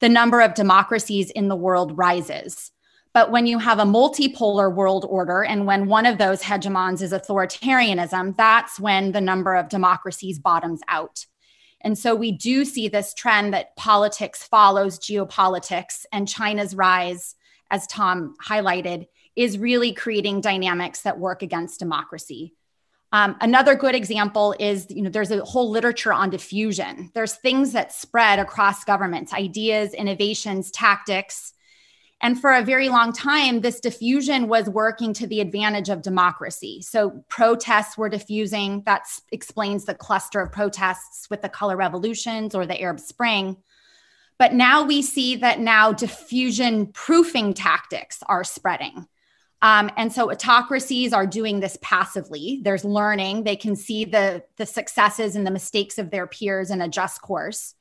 the 0.00 0.08
number 0.08 0.40
of 0.40 0.54
democracies 0.54 1.30
in 1.30 1.48
the 1.48 1.56
world 1.56 1.96
rises. 1.96 2.70
But 3.12 3.32
when 3.32 3.46
you 3.46 3.58
have 3.58 3.80
a 3.80 3.84
multipolar 3.84 4.72
world 4.72 5.04
order 5.08 5.42
and 5.42 5.66
when 5.66 5.86
one 5.88 6.06
of 6.06 6.18
those 6.18 6.42
hegemons 6.42 7.02
is 7.02 7.12
authoritarianism, 7.12 8.36
that's 8.36 8.78
when 8.78 9.12
the 9.12 9.20
number 9.20 9.56
of 9.56 9.68
democracies 9.68 10.38
bottoms 10.38 10.80
out. 10.86 11.26
And 11.80 11.98
so 11.98 12.14
we 12.14 12.30
do 12.30 12.64
see 12.64 12.88
this 12.88 13.14
trend 13.14 13.54
that 13.54 13.74
politics 13.74 14.44
follows 14.44 14.98
geopolitics, 14.98 16.04
and 16.12 16.28
China's 16.28 16.74
rise, 16.74 17.34
as 17.70 17.86
Tom 17.86 18.34
highlighted, 18.44 19.06
is 19.34 19.58
really 19.58 19.92
creating 19.92 20.42
dynamics 20.42 21.02
that 21.02 21.18
work 21.18 21.42
against 21.42 21.80
democracy. 21.80 22.54
Um, 23.12 23.36
another 23.40 23.74
good 23.74 23.94
example 23.94 24.54
is, 24.60 24.86
you 24.90 25.02
know, 25.02 25.10
there's 25.10 25.30
a 25.32 25.44
whole 25.44 25.70
literature 25.70 26.12
on 26.12 26.30
diffusion. 26.30 27.10
There's 27.14 27.34
things 27.34 27.72
that 27.72 27.92
spread 27.92 28.38
across 28.38 28.84
governments, 28.84 29.32
ideas, 29.32 29.94
innovations, 29.94 30.70
tactics 30.70 31.54
and 32.22 32.38
for 32.38 32.52
a 32.52 32.62
very 32.62 32.90
long 32.90 33.12
time, 33.12 33.60
this 33.60 33.80
diffusion 33.80 34.46
was 34.46 34.68
working 34.68 35.14
to 35.14 35.26
the 35.26 35.40
advantage 35.40 35.88
of 35.88 36.02
democracy. 36.02 36.82
So 36.82 37.24
protests 37.28 37.96
were 37.96 38.10
diffusing. 38.10 38.82
That 38.84 39.06
explains 39.32 39.86
the 39.86 39.94
cluster 39.94 40.40
of 40.40 40.52
protests 40.52 41.30
with 41.30 41.40
the 41.40 41.48
color 41.48 41.76
revolutions 41.76 42.54
or 42.54 42.66
the 42.66 42.80
Arab 42.80 43.00
Spring. 43.00 43.56
But 44.38 44.52
now 44.52 44.84
we 44.84 45.00
see 45.00 45.36
that 45.36 45.60
now 45.60 45.92
diffusion 45.92 46.88
proofing 46.88 47.54
tactics 47.54 48.22
are 48.26 48.44
spreading. 48.44 49.06
Um, 49.62 49.90
and 49.96 50.12
so 50.12 50.30
autocracies 50.30 51.12
are 51.12 51.26
doing 51.26 51.60
this 51.60 51.78
passively. 51.82 52.60
There's 52.62 52.84
learning. 52.84 53.44
They 53.44 53.56
can 53.56 53.76
see 53.76 54.04
the, 54.06 54.42
the 54.56 54.64
successes 54.64 55.36
and 55.36 55.46
the 55.46 55.50
mistakes 55.50 55.98
of 55.98 56.10
their 56.10 56.26
peers 56.26 56.70
and 56.70 56.82
adjust 56.82 57.20
course 57.20 57.74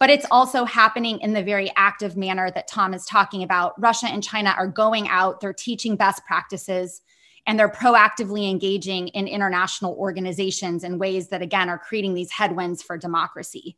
but 0.00 0.10
it's 0.10 0.26
also 0.30 0.64
happening 0.64 1.20
in 1.20 1.34
the 1.34 1.42
very 1.42 1.70
active 1.76 2.16
manner 2.16 2.50
that 2.50 2.66
Tom 2.66 2.94
is 2.94 3.04
talking 3.04 3.42
about. 3.42 3.80
Russia 3.80 4.06
and 4.06 4.24
China 4.24 4.54
are 4.56 4.66
going 4.66 5.06
out, 5.08 5.40
they're 5.40 5.52
teaching 5.52 5.94
best 5.94 6.24
practices, 6.24 7.02
and 7.46 7.58
they're 7.58 7.68
proactively 7.68 8.50
engaging 8.50 9.08
in 9.08 9.28
international 9.28 9.94
organizations 9.94 10.84
in 10.84 10.98
ways 10.98 11.28
that, 11.28 11.42
again, 11.42 11.68
are 11.68 11.78
creating 11.78 12.14
these 12.14 12.30
headwinds 12.30 12.82
for 12.82 12.96
democracy. 12.96 13.76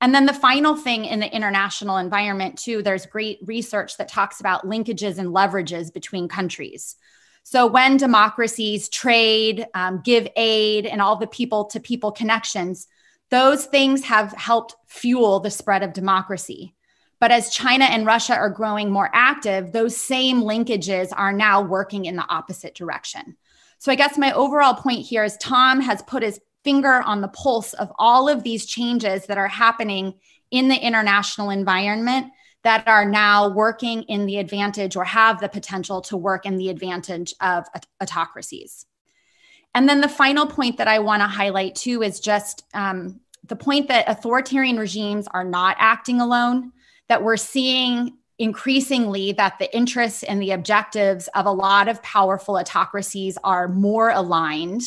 And 0.00 0.14
then 0.14 0.26
the 0.26 0.32
final 0.32 0.76
thing 0.76 1.04
in 1.04 1.20
the 1.20 1.34
international 1.34 1.98
environment, 1.98 2.58
too, 2.58 2.82
there's 2.82 3.06
great 3.06 3.38
research 3.44 3.96
that 3.98 4.08
talks 4.08 4.40
about 4.40 4.66
linkages 4.66 5.18
and 5.18 5.28
leverages 5.28 5.92
between 5.92 6.26
countries. 6.26 6.96
So 7.42 7.66
when 7.66 7.98
democracies 7.98 8.88
trade, 8.88 9.66
um, 9.74 10.00
give 10.02 10.26
aid, 10.36 10.86
and 10.86 11.02
all 11.02 11.16
the 11.16 11.26
people 11.26 11.66
to 11.66 11.80
people 11.80 12.12
connections, 12.12 12.86
those 13.30 13.66
things 13.66 14.04
have 14.04 14.32
helped 14.32 14.76
fuel 14.86 15.40
the 15.40 15.50
spread 15.50 15.82
of 15.82 15.92
democracy. 15.92 16.74
But 17.20 17.30
as 17.30 17.54
China 17.54 17.84
and 17.86 18.04
Russia 18.04 18.36
are 18.36 18.50
growing 18.50 18.90
more 18.90 19.10
active, 19.12 19.72
those 19.72 19.96
same 19.96 20.42
linkages 20.42 21.08
are 21.16 21.32
now 21.32 21.62
working 21.62 22.04
in 22.04 22.16
the 22.16 22.28
opposite 22.28 22.74
direction. 22.74 23.36
So 23.78 23.90
I 23.90 23.94
guess 23.94 24.18
my 24.18 24.32
overall 24.32 24.74
point 24.74 25.06
here 25.06 25.24
is 25.24 25.36
Tom 25.38 25.80
has 25.80 26.02
put 26.02 26.22
his 26.22 26.40
finger 26.64 27.02
on 27.02 27.20
the 27.20 27.28
pulse 27.28 27.72
of 27.74 27.92
all 27.98 28.28
of 28.28 28.42
these 28.42 28.66
changes 28.66 29.26
that 29.26 29.38
are 29.38 29.48
happening 29.48 30.14
in 30.50 30.68
the 30.68 30.76
international 30.76 31.50
environment 31.50 32.32
that 32.62 32.86
are 32.88 33.04
now 33.04 33.48
working 33.48 34.02
in 34.04 34.24
the 34.24 34.38
advantage 34.38 34.96
or 34.96 35.04
have 35.04 35.40
the 35.40 35.48
potential 35.48 36.00
to 36.00 36.16
work 36.16 36.46
in 36.46 36.56
the 36.56 36.70
advantage 36.70 37.34
of 37.40 37.66
autocracies. 38.00 38.86
And 39.74 39.88
then 39.88 40.00
the 40.00 40.08
final 40.08 40.46
point 40.46 40.78
that 40.78 40.88
I 40.88 41.00
want 41.00 41.20
to 41.20 41.26
highlight 41.26 41.74
too 41.74 42.02
is 42.02 42.20
just 42.20 42.64
um, 42.74 43.20
the 43.46 43.56
point 43.56 43.88
that 43.88 44.08
authoritarian 44.08 44.78
regimes 44.78 45.28
are 45.32 45.44
not 45.44 45.76
acting 45.78 46.20
alone, 46.20 46.72
that 47.08 47.22
we're 47.22 47.36
seeing 47.36 48.16
increasingly 48.38 49.32
that 49.32 49.58
the 49.58 49.74
interests 49.76 50.22
and 50.22 50.40
the 50.40 50.52
objectives 50.52 51.28
of 51.34 51.46
a 51.46 51.52
lot 51.52 51.88
of 51.88 52.02
powerful 52.02 52.56
autocracies 52.56 53.38
are 53.44 53.68
more 53.68 54.10
aligned. 54.10 54.82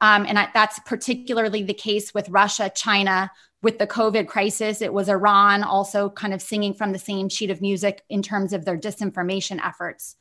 Um, 0.00 0.26
and 0.26 0.38
I, 0.38 0.48
that's 0.54 0.78
particularly 0.80 1.62
the 1.62 1.74
case 1.74 2.14
with 2.14 2.28
Russia, 2.28 2.70
China, 2.74 3.30
with 3.62 3.78
the 3.78 3.86
COVID 3.86 4.28
crisis. 4.28 4.80
It 4.80 4.92
was 4.92 5.08
Iran 5.08 5.64
also 5.64 6.08
kind 6.10 6.32
of 6.32 6.40
singing 6.40 6.72
from 6.72 6.92
the 6.92 6.98
same 6.98 7.28
sheet 7.28 7.50
of 7.50 7.60
music 7.60 8.04
in 8.08 8.22
terms 8.22 8.52
of 8.52 8.64
their 8.64 8.78
disinformation 8.78 9.58
efforts. 9.64 10.16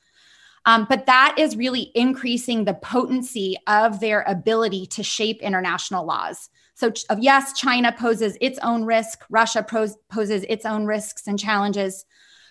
Um, 0.68 0.86
but 0.90 1.06
that 1.06 1.36
is 1.38 1.56
really 1.56 1.92
increasing 1.96 2.66
the 2.66 2.74
potency 2.74 3.56
of 3.68 4.02
their 4.02 4.24
ability 4.28 4.86
to 4.88 5.02
shape 5.02 5.42
international 5.42 6.06
laws. 6.06 6.50
So, 6.76 6.92
yes, 7.18 7.58
China 7.58 7.96
poses 7.98 8.38
its 8.42 8.60
own 8.60 8.84
risk, 8.84 9.24
Russia 9.30 9.64
pose, 9.64 9.96
poses 10.10 10.46
its 10.48 10.66
own 10.66 10.86
risks 10.86 11.26
and 11.26 11.40
challenges, 11.40 12.06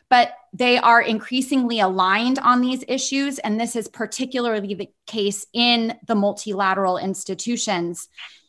but 0.09 0.33
they 0.55 0.79
are 0.79 1.03
increasingly 1.03 1.79
aligned 1.79 2.39
on 2.39 2.63
these 2.63 2.83
issues. 2.89 3.39
And 3.39 3.61
this 3.61 3.77
is 3.77 3.87
particularly 3.87 4.75
the 4.75 4.91
case 5.07 5.47
in 5.53 5.95
the 6.07 6.15
multilateral 6.15 6.97
institutions. 6.97 8.09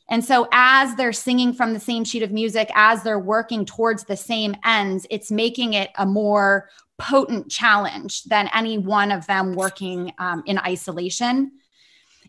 And 0.10 0.24
so, 0.24 0.48
as 0.54 0.96
they're 0.96 1.12
singing 1.12 1.54
from 1.54 1.74
the 1.74 1.80
same 1.82 2.06
sheet 2.06 2.24
of 2.24 2.32
music, 2.32 2.72
as 2.74 3.04
they're 3.04 3.20
working 3.20 3.66
towards 3.66 4.06
the 4.06 4.16
same 4.16 4.56
ends, 4.64 5.06
it's 5.10 5.30
making 5.30 5.74
it 5.74 5.90
a 5.98 6.06
more 6.06 6.70
potent 6.98 7.50
challenge 7.50 8.24
than 8.24 8.50
any 8.54 8.78
one 8.78 9.12
of 9.12 9.28
them 9.28 9.54
working 9.54 10.14
um, 10.18 10.44
in 10.46 10.58
isolation. 10.60 11.52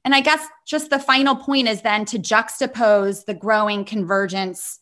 And 0.04 0.14
I 0.14 0.20
guess 0.20 0.46
just 0.66 0.90
the 0.90 0.98
final 0.98 1.36
point 1.36 1.68
is 1.68 1.82
then 1.82 2.04
to 2.06 2.18
juxtapose 2.18 3.24
the 3.24 3.34
growing 3.34 3.84
convergence 3.84 4.80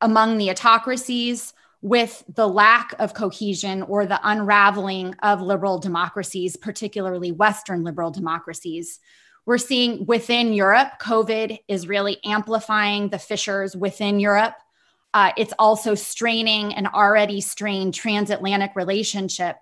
among 0.00 0.38
the 0.38 0.50
autocracies 0.50 1.52
with 1.82 2.24
the 2.34 2.48
lack 2.48 2.94
of 2.98 3.14
cohesion 3.14 3.82
or 3.82 4.06
the 4.06 4.20
unraveling 4.24 5.14
of 5.22 5.40
liberal 5.40 5.78
democracies, 5.78 6.56
particularly 6.56 7.32
Western 7.32 7.84
liberal 7.84 8.10
democracies. 8.10 8.98
We're 9.44 9.58
seeing 9.58 10.06
within 10.06 10.52
Europe, 10.52 10.94
COVID 11.00 11.58
is 11.68 11.86
really 11.86 12.18
amplifying 12.24 13.08
the 13.08 13.18
fissures 13.18 13.76
within 13.76 14.18
Europe. 14.18 14.54
Uh, 15.16 15.32
it's 15.36 15.54
also 15.58 15.94
straining 15.94 16.74
an 16.74 16.86
already 16.86 17.40
strained 17.40 17.94
transatlantic 17.94 18.70
relationship 18.76 19.56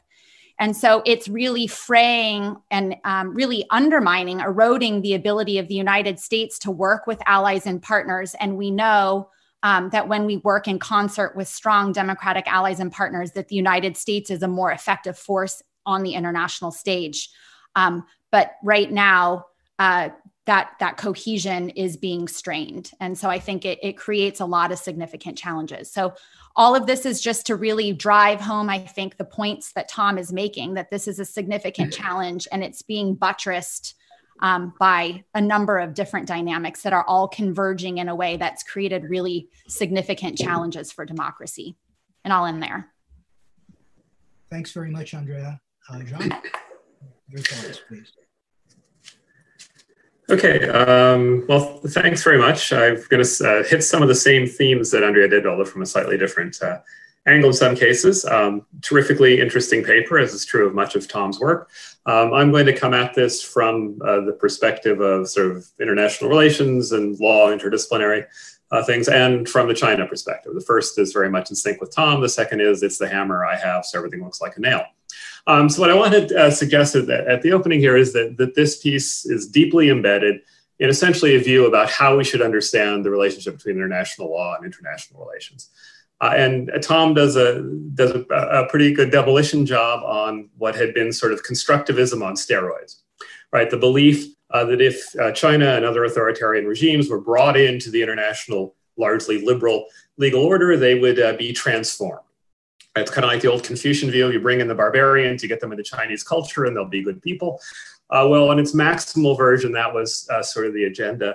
and 0.59 0.77
so 0.77 1.03
it's 1.05 1.29
really 1.29 1.67
fraying 1.67 2.57
and 2.71 2.97
um, 3.05 3.35
really 3.35 3.67
undermining, 3.71 4.41
eroding 4.41 5.03
the 5.03 5.15
ability 5.15 5.59
of 5.59 5.67
the 5.69 5.75
United 5.75 6.21
States 6.21 6.59
to 6.61 6.71
work 6.71 7.07
with 7.07 7.21
allies 7.27 7.67
and 7.67 7.83
partners. 7.83 8.37
And 8.39 8.57
we 8.57 8.71
know 8.71 9.31
um, 9.65 9.91
that 9.91 10.09
when 10.09 10.27
we 10.27 10.37
work 10.39 10.69
in 10.69 10.79
concert 10.79 11.35
with 11.35 11.49
strong 11.49 11.93
democratic 11.93 12.47
allies 12.47 12.79
and 12.79 12.93
partners, 12.93 13.33
that 13.33 13.49
the 13.49 13.57
United 13.57 13.97
States 13.97 14.31
is 14.31 14.43
a 14.43 14.49
more 14.49 14.71
effective 14.71 15.19
force 15.19 15.61
on 15.87 16.03
the 16.03 16.15
international 16.15 16.71
stage. 16.71 17.31
Um, 17.75 18.05
but 18.31 18.53
right 18.63 18.91
now, 18.91 19.47
uh, 19.81 20.11
that 20.47 20.73
that 20.81 20.97
cohesion 20.97 21.71
is 21.71 21.97
being 21.97 22.29
strained, 22.29 22.91
and 23.01 23.17
so 23.17 23.31
I 23.31 23.39
think 23.39 23.65
it, 23.65 23.79
it 23.83 23.97
creates 23.97 24.41
a 24.41 24.47
lot 24.47 24.73
of 24.73 24.79
significant 24.79 25.39
challenges. 25.39 25.91
So 25.91 26.15
all 26.57 26.77
of 26.77 26.87
this 26.87 27.05
is 27.05 27.21
just 27.21 27.47
to 27.47 27.57
really 27.57 27.93
drive 27.93 28.41
home, 28.41 28.71
I 28.71 28.79
think, 28.79 29.17
the 29.17 29.25
points 29.25 29.73
that 29.73 29.89
Tom 29.89 30.19
is 30.19 30.33
making 30.33 30.75
that 30.75 30.91
this 30.91 31.09
is 31.09 31.19
a 31.19 31.25
significant 31.25 31.93
mm-hmm. 31.93 32.03
challenge 32.03 32.47
and 32.53 32.63
it's 32.63 32.83
being 32.83 33.15
buttressed 33.15 33.95
um, 34.41 34.75
by 34.79 35.25
a 35.35 35.41
number 35.41 35.79
of 35.79 35.95
different 35.95 36.29
dynamics 36.29 36.83
that 36.83 36.93
are 36.93 37.05
all 37.05 37.29
converging 37.29 37.99
in 37.99 38.09
a 38.09 38.15
way 38.15 38.37
that's 38.37 38.63
created 38.63 39.05
really 39.05 39.49
significant 39.69 40.39
challenges 40.39 40.93
for 40.93 41.05
democracy. 41.05 41.77
And 42.25 42.33
I'll 42.33 42.47
end 42.47 42.63
there. 42.63 42.91
Thanks 44.51 44.73
very 44.73 44.91
much, 44.91 45.15
Andrea. 45.15 45.61
Uh, 45.89 46.03
Jean, 46.03 46.31
your 47.29 47.41
thoughts, 47.41 47.81
please. 47.89 48.13
Okay, 50.31 50.67
um, 50.71 51.45
well, 51.47 51.81
thanks 51.89 52.23
very 52.23 52.39
much. 52.39 52.73
I'm 52.73 52.97
going 53.11 53.23
to 53.23 53.45
uh, 53.47 53.63
hit 53.63 53.85
some 53.85 54.01
of 54.01 54.09
the 54.09 54.15
same 54.15 54.47
themes 54.47 54.91
that 54.91 55.05
Andrea 55.05 55.29
did, 55.29 55.47
although 55.47 55.67
from 55.67 55.83
a 55.83 55.87
slightly 55.87 56.17
different 56.17 56.61
uh, 56.63 56.79
angle 57.27 57.51
in 57.51 57.55
some 57.55 57.77
cases. 57.77 58.25
Um, 58.25 58.65
terrifically 58.81 59.41
interesting 59.41 59.85
paper, 59.85 60.19
as 60.19 60.33
is 60.33 60.47
true 60.47 60.67
of 60.67 60.75
much 60.75 60.97
of 60.97 61.09
Tom's 61.09 61.39
work. 61.41 61.69
Um, 62.07 62.33
I'm 62.33 62.51
going 62.51 62.65
to 62.67 62.77
come 62.77 62.95
at 62.95 63.15
this 63.15 63.43
from 63.43 63.99
uh, 64.03 64.23
the 64.23 64.33
perspective 64.33 65.01
of 65.01 65.29
sort 65.29 65.51
of 65.51 65.67
international 65.79 66.31
relations 66.31 66.93
and 66.93 67.19
law, 67.21 67.49
interdisciplinary 67.49 68.25
uh, 68.71 68.83
things, 68.83 69.09
and 69.09 69.47
from 69.47 69.69
the 69.69 69.75
China 69.75 70.07
perspective. 70.07 70.55
The 70.55 70.61
first 70.63 70.99
is 70.99 71.13
very 71.13 71.29
much 71.29 71.51
in 71.51 71.57
sync 71.57 71.83
with 71.83 71.95
Tom. 71.95 72.23
The 72.23 72.29
second 72.31 72.63
is 72.63 72.83
it's 72.83 72.99
the 72.99 73.09
hammer 73.09 73.45
I 73.45 73.57
have, 73.57 73.85
so 73.85 73.99
everything 73.99 74.25
looks 74.25 74.41
like 74.41 74.57
a 74.57 74.61
nail. 74.61 74.85
Um, 75.47 75.69
so 75.69 75.81
what 75.81 75.91
I 75.91 75.95
wanted 75.95 76.29
to 76.29 76.45
uh, 76.45 76.51
suggest 76.51 76.95
at 76.95 77.07
the, 77.07 77.29
at 77.29 77.43
the 77.43 77.53
opening 77.53 77.81
here 77.81 77.97
is 77.97 78.13
that, 78.15 78.37
that 78.39 78.55
this 78.55 78.81
piece 78.81 79.27
is 79.27 79.47
deeply 79.47 79.91
embedded 79.91 80.41
in 80.79 80.89
essentially 80.89 81.37
a 81.37 81.39
view 81.39 81.67
about 81.67 81.91
how 81.91 82.17
we 82.17 82.25
should 82.25 82.43
understand 82.43 83.05
the 83.05 83.11
relationship 83.11 83.57
between 83.57 83.77
international 83.77 84.31
law 84.31 84.57
and 84.57 84.65
international 84.65 85.25
relations. 85.25 85.71
Uh, 86.21 86.33
and 86.37 86.71
uh, 86.71 86.79
Tom 86.79 87.13
does 87.13 87.37
a 87.37 87.63
does 87.95 88.13
a, 88.13 88.21
a, 88.31 88.69
pretty 88.69 88.95
good 88.95 89.11
demolition 89.11 89.67
job 89.67 90.03
on 90.05 90.49
what 90.57 90.75
had 90.75 90.95
been 90.95 91.13
sort 91.13 91.33
of 91.33 91.43
constructivism 91.43 92.25
on 92.25 92.35
steroids, 92.35 93.01
right? 93.53 93.69
The 93.69 93.77
belief 93.77 94.27
uh, 94.51 94.65
that 94.65 94.81
if 94.81 95.05
uh, 95.21 95.33
China 95.33 95.75
and 95.75 95.85
other 95.85 96.05
authoritarian 96.05 96.67
regimes 96.67 97.11
were 97.11 97.21
brought 97.21 97.57
into 97.57 97.91
the 97.91 98.03
international, 98.03 98.75
largely 98.97 99.45
liberal 99.45 99.87
legal 100.17 100.43
order, 100.43 100.77
they 100.77 100.99
would 100.99 101.21
uh, 101.21 101.37
be 101.37 101.53
transformed. 101.53 102.25
It's 102.97 103.11
kind 103.11 103.25
of 103.25 103.31
like 103.31 103.43
the 103.43 103.51
old 103.51 103.65
Confucian 103.65 104.11
view 104.11 104.31
you 104.31 104.39
bring 104.39 104.61
in 104.61 104.69
the 104.69 104.75
barbarians, 104.75 105.43
you 105.43 105.49
get 105.49 105.61
them 105.61 105.73
into 105.73 105.83
Chinese 105.83 106.23
culture, 106.23 106.65
and 106.65 106.77
they'll 106.77 106.85
be 106.85 107.03
good 107.03 107.21
people. 107.21 107.61
Uh, 108.11 108.27
well, 108.29 108.53
in 108.53 108.59
its 108.59 108.73
maximal 108.73 109.37
version, 109.37 109.73
that 109.73 109.93
was 109.93 110.29
uh, 110.31 110.43
sort 110.43 110.67
of 110.67 110.75
the 110.75 110.85
agenda 110.85 111.35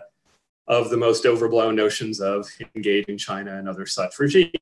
of 0.68 0.90
the 0.90 0.98
most 0.98 1.26
overblown 1.26 1.76
notions 1.76 2.22
of 2.22 2.48
engaging 2.76 3.18
China 3.18 3.58
and 3.58 3.68
other 3.68 3.86
such 3.86 4.18
regimes. 4.20 4.54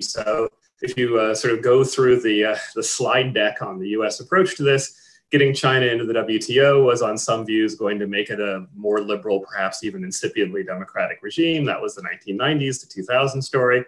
So, 0.00 0.48
if 0.80 0.96
you 0.96 1.18
uh, 1.18 1.34
sort 1.34 1.54
of 1.54 1.62
go 1.62 1.82
through 1.82 2.20
the, 2.20 2.44
uh, 2.44 2.56
the 2.74 2.82
slide 2.82 3.34
deck 3.34 3.62
on 3.62 3.78
the 3.78 3.88
US 3.88 4.20
approach 4.20 4.56
to 4.56 4.62
this, 4.62 4.94
getting 5.30 5.54
China 5.54 5.86
into 5.86 6.04
the 6.04 6.12
WTO 6.14 6.84
was, 6.84 7.02
on 7.02 7.18
some 7.18 7.44
views, 7.44 7.74
going 7.74 7.98
to 7.98 8.06
make 8.06 8.30
it 8.30 8.40
a 8.40 8.66
more 8.74 9.00
liberal, 9.00 9.40
perhaps 9.40 9.84
even 9.84 10.02
incipiently 10.02 10.64
democratic 10.64 11.18
regime. 11.22 11.64
That 11.64 11.80
was 11.80 11.94
the 11.94 12.02
1990s 12.02 12.80
to 12.80 12.88
2000 12.88 13.42
story. 13.42 13.84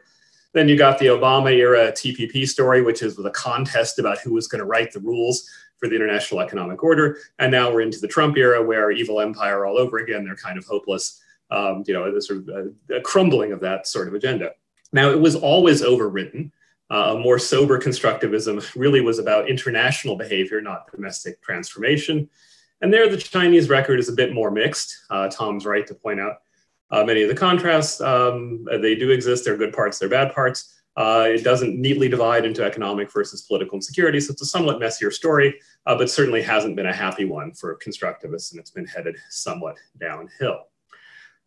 Then 0.59 0.69
you 0.69 0.77
got 0.77 0.99
the 0.99 1.07
Obama 1.07 1.53
era 1.53 1.93
TPP 1.93 2.49
story, 2.49 2.83
which 2.83 3.01
is 3.01 3.17
with 3.17 3.27
a 3.27 3.31
contest 3.31 4.01
about 4.01 4.19
who 4.19 4.33
was 4.33 4.49
going 4.49 4.59
to 4.59 4.65
write 4.65 4.93
the 4.93 4.99
rules 4.99 5.49
for 5.77 5.89
the 5.89 5.95
international 5.95 6.41
economic 6.41 6.83
order. 6.83 7.19
And 7.39 7.53
now 7.53 7.73
we're 7.73 7.83
into 7.83 8.01
the 8.01 8.09
Trump 8.09 8.37
era 8.37 8.61
where 8.61 8.91
evil 8.91 9.21
empire 9.21 9.67
all 9.67 9.79
over 9.79 9.99
again. 9.99 10.25
They're 10.25 10.35
kind 10.35 10.59
of 10.59 10.65
hopeless. 10.65 11.23
Um, 11.53 11.85
you 11.87 11.95
know, 11.95 12.13
the 12.13 12.21
sort 12.21 12.41
of 12.41 12.49
a, 12.49 12.97
a, 12.97 13.01
crumbling 13.03 13.53
of 13.53 13.61
that 13.61 13.87
sort 13.87 14.09
of 14.09 14.15
agenda. 14.15 14.51
Now, 14.93 15.11
it 15.11 15.21
was 15.21 15.37
always 15.37 15.81
overwritten. 15.81 16.51
Uh, 16.91 17.15
a 17.15 17.19
more 17.21 17.39
sober 17.39 17.79
constructivism 17.79 18.75
really 18.75 19.01
was 19.01 19.21
about 19.21 19.49
international 19.49 20.17
behavior, 20.17 20.61
not 20.61 20.91
domestic 20.91 21.41
transformation. 21.41 22.29
And 22.81 22.93
there, 22.93 23.09
the 23.09 23.17
Chinese 23.17 23.69
record 23.69 24.01
is 24.01 24.09
a 24.09 24.13
bit 24.13 24.35
more 24.35 24.51
mixed. 24.51 25.05
Uh, 25.09 25.29
Tom's 25.29 25.65
right 25.65 25.87
to 25.87 25.95
point 25.95 26.19
out 26.19 26.39
uh, 26.91 27.05
many 27.05 27.23
of 27.23 27.29
the 27.29 27.35
contrasts, 27.35 28.01
um, 28.01 28.67
they 28.81 28.95
do 28.95 29.11
exist. 29.11 29.45
There 29.45 29.55
are 29.55 29.59
good 29.59 29.73
parts, 29.73 29.99
there 29.99 30.07
are 30.07 30.11
bad 30.11 30.35
parts. 30.35 30.75
Uh, 30.97 31.27
it 31.29 31.45
doesn't 31.45 31.81
neatly 31.81 32.09
divide 32.09 32.45
into 32.45 32.65
economic 32.65 33.13
versus 33.13 33.43
political 33.43 33.77
insecurity, 33.77 34.19
so 34.19 34.33
it's 34.33 34.43
a 34.43 34.47
somewhat 34.47 34.81
messier 34.81 35.13
story, 35.13 35.55
uh, 35.87 35.97
but 35.97 36.11
certainly 36.11 36.43
hasn't 36.43 36.75
been 36.75 36.87
a 36.87 36.93
happy 36.93 37.25
one 37.25 37.53
for 37.53 37.79
constructivists, 37.79 38.51
and 38.51 38.59
it's 38.59 38.73
been 38.73 38.87
headed 38.87 39.17
somewhat 39.31 39.77
downhill. 40.01 40.65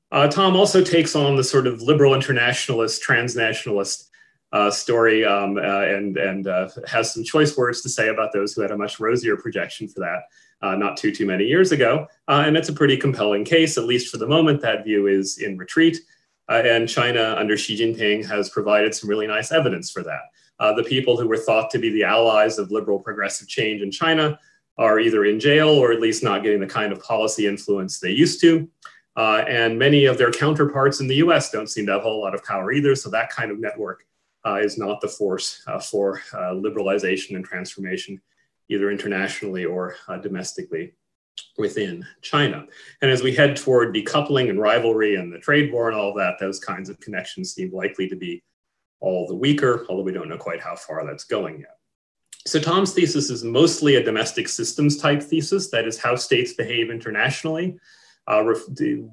Uh, 0.10 0.28
Tom 0.28 0.56
also 0.56 0.82
takes 0.82 1.16
on 1.16 1.36
the 1.36 1.44
sort 1.44 1.68
of 1.68 1.82
liberal 1.82 2.14
internationalist, 2.14 3.04
transnationalist 3.04 4.08
uh, 4.54 4.72
story 4.72 5.26
um, 5.26 5.58
uh, 5.58 5.82
and, 5.82 6.18
and 6.18 6.46
has 6.88 7.14
some 7.14 7.24
choice 7.24 7.58
words 7.58 7.82
to 7.82 7.90
say 7.90 8.10
about 8.10 8.32
those 8.34 8.54
who 8.54 8.62
had 8.62 8.72
a 8.72 8.78
much 8.78 9.00
rosier 9.00 9.36
projection 9.36 9.88
for 9.88 10.00
that 10.02 10.24
uh, 10.62 10.76
not 10.76 10.98
too, 10.98 11.12
too 11.12 11.26
many 11.26 11.46
years 11.46 11.72
ago. 11.72 12.08
Uh, 12.28 12.44
and 12.46 12.56
it's 12.56 12.70
a 12.70 12.74
pretty 12.74 12.98
compelling 12.98 13.44
case, 13.44 13.78
at 13.78 13.86
least 13.86 14.12
for 14.12 14.18
the 14.18 14.28
moment. 14.28 14.62
That 14.62 14.84
view 14.84 15.08
is 15.08 15.40
in 15.40 15.58
retreat. 15.58 16.00
Uh, 16.50 16.62
and 16.66 16.88
China 16.88 17.36
under 17.38 17.58
Xi 17.58 17.78
Jinping 17.78 18.26
has 18.28 18.50
provided 18.50 18.94
some 18.94 19.10
really 19.10 19.28
nice 19.28 19.52
evidence 19.52 19.92
for 19.92 20.04
that. 20.04 20.22
Uh, 20.60 20.74
the 20.74 20.84
people 20.84 21.18
who 21.18 21.28
were 21.28 21.38
thought 21.38 21.72
to 21.72 21.80
be 21.80 21.90
the 21.90 22.04
allies 22.04 22.60
of 22.60 22.72
liberal 22.72 23.00
progressive 23.00 23.48
change 23.48 23.82
in 23.82 23.90
China 23.90 24.38
are 24.78 25.00
either 25.00 25.26
in 25.26 25.40
jail 25.40 25.70
or 25.70 25.92
at 25.92 26.00
least 26.00 26.24
not 26.24 26.44
getting 26.44 26.60
the 26.60 26.68
kind 26.68 26.92
of 26.92 27.02
policy 27.02 27.48
influence 27.48 28.00
they 28.00 28.12
used 28.12 28.42
to. 28.42 28.70
Uh, 29.18 29.44
and 29.48 29.78
many 29.78 30.06
of 30.06 30.18
their 30.18 30.32
counterparts 30.32 31.00
in 31.00 31.08
the 31.08 31.16
US 31.16 31.52
don't 31.52 31.70
seem 31.70 31.86
to 31.86 31.94
have 31.94 32.02
a 32.02 32.04
whole 32.04 32.22
lot 32.22 32.36
of 32.36 32.44
power 32.44 32.72
either. 32.72 32.96
So 32.96 33.10
that 33.10 33.30
kind 33.30 33.52
of 33.52 33.60
network 33.60 34.06
uh, 34.46 34.56
is 34.56 34.78
not 34.78 35.02
the 35.02 35.08
force 35.08 35.64
for 35.90 36.22
liberalization 36.36 37.36
and 37.36 37.46
transformation 37.46 38.22
either 38.72 38.90
internationally 38.90 39.66
or 39.66 39.96
uh, 40.08 40.18
domestically 40.18 40.94
within 41.58 42.06
China. 42.22 42.66
And 43.02 43.12
as 43.12 43.22
we 43.22 43.36
head 43.36 43.56
toward 43.56 43.94
decoupling 43.94 44.50
and 44.50 44.60
rivalry 44.60 45.16
and 45.16 45.32
the 45.32 45.40
trade 45.40 45.72
war 45.72 45.90
and 45.90 45.98
all 45.98 46.14
that, 46.16 46.40
those 46.40 46.60
kinds 46.60 46.90
of 46.90 47.00
connections 47.00 47.54
seem 47.54 47.72
likely 47.74 48.08
to 48.08 48.16
be 48.16 48.44
all 49.02 49.28
the 49.28 49.36
weaker, 49.36 49.86
although 49.90 50.04
we 50.04 50.14
don't 50.14 50.30
know 50.30 50.38
quite 50.38 50.62
how 50.62 50.76
far 50.76 51.06
that's 51.06 51.26
going 51.26 51.60
yet. 51.60 51.78
So 52.48 52.60
Tom's 52.60 52.94
thesis 52.94 53.30
is 53.30 53.44
mostly 53.44 53.96
a 53.96 54.04
domestic 54.04 54.48
systems 54.48 54.98
type 54.98 55.22
thesis, 55.22 55.70
that 55.72 55.86
is 55.86 56.00
how 56.00 56.16
states 56.16 56.54
behave 56.54 56.90
internationally. 56.90 57.78
Uh, 58.28 58.44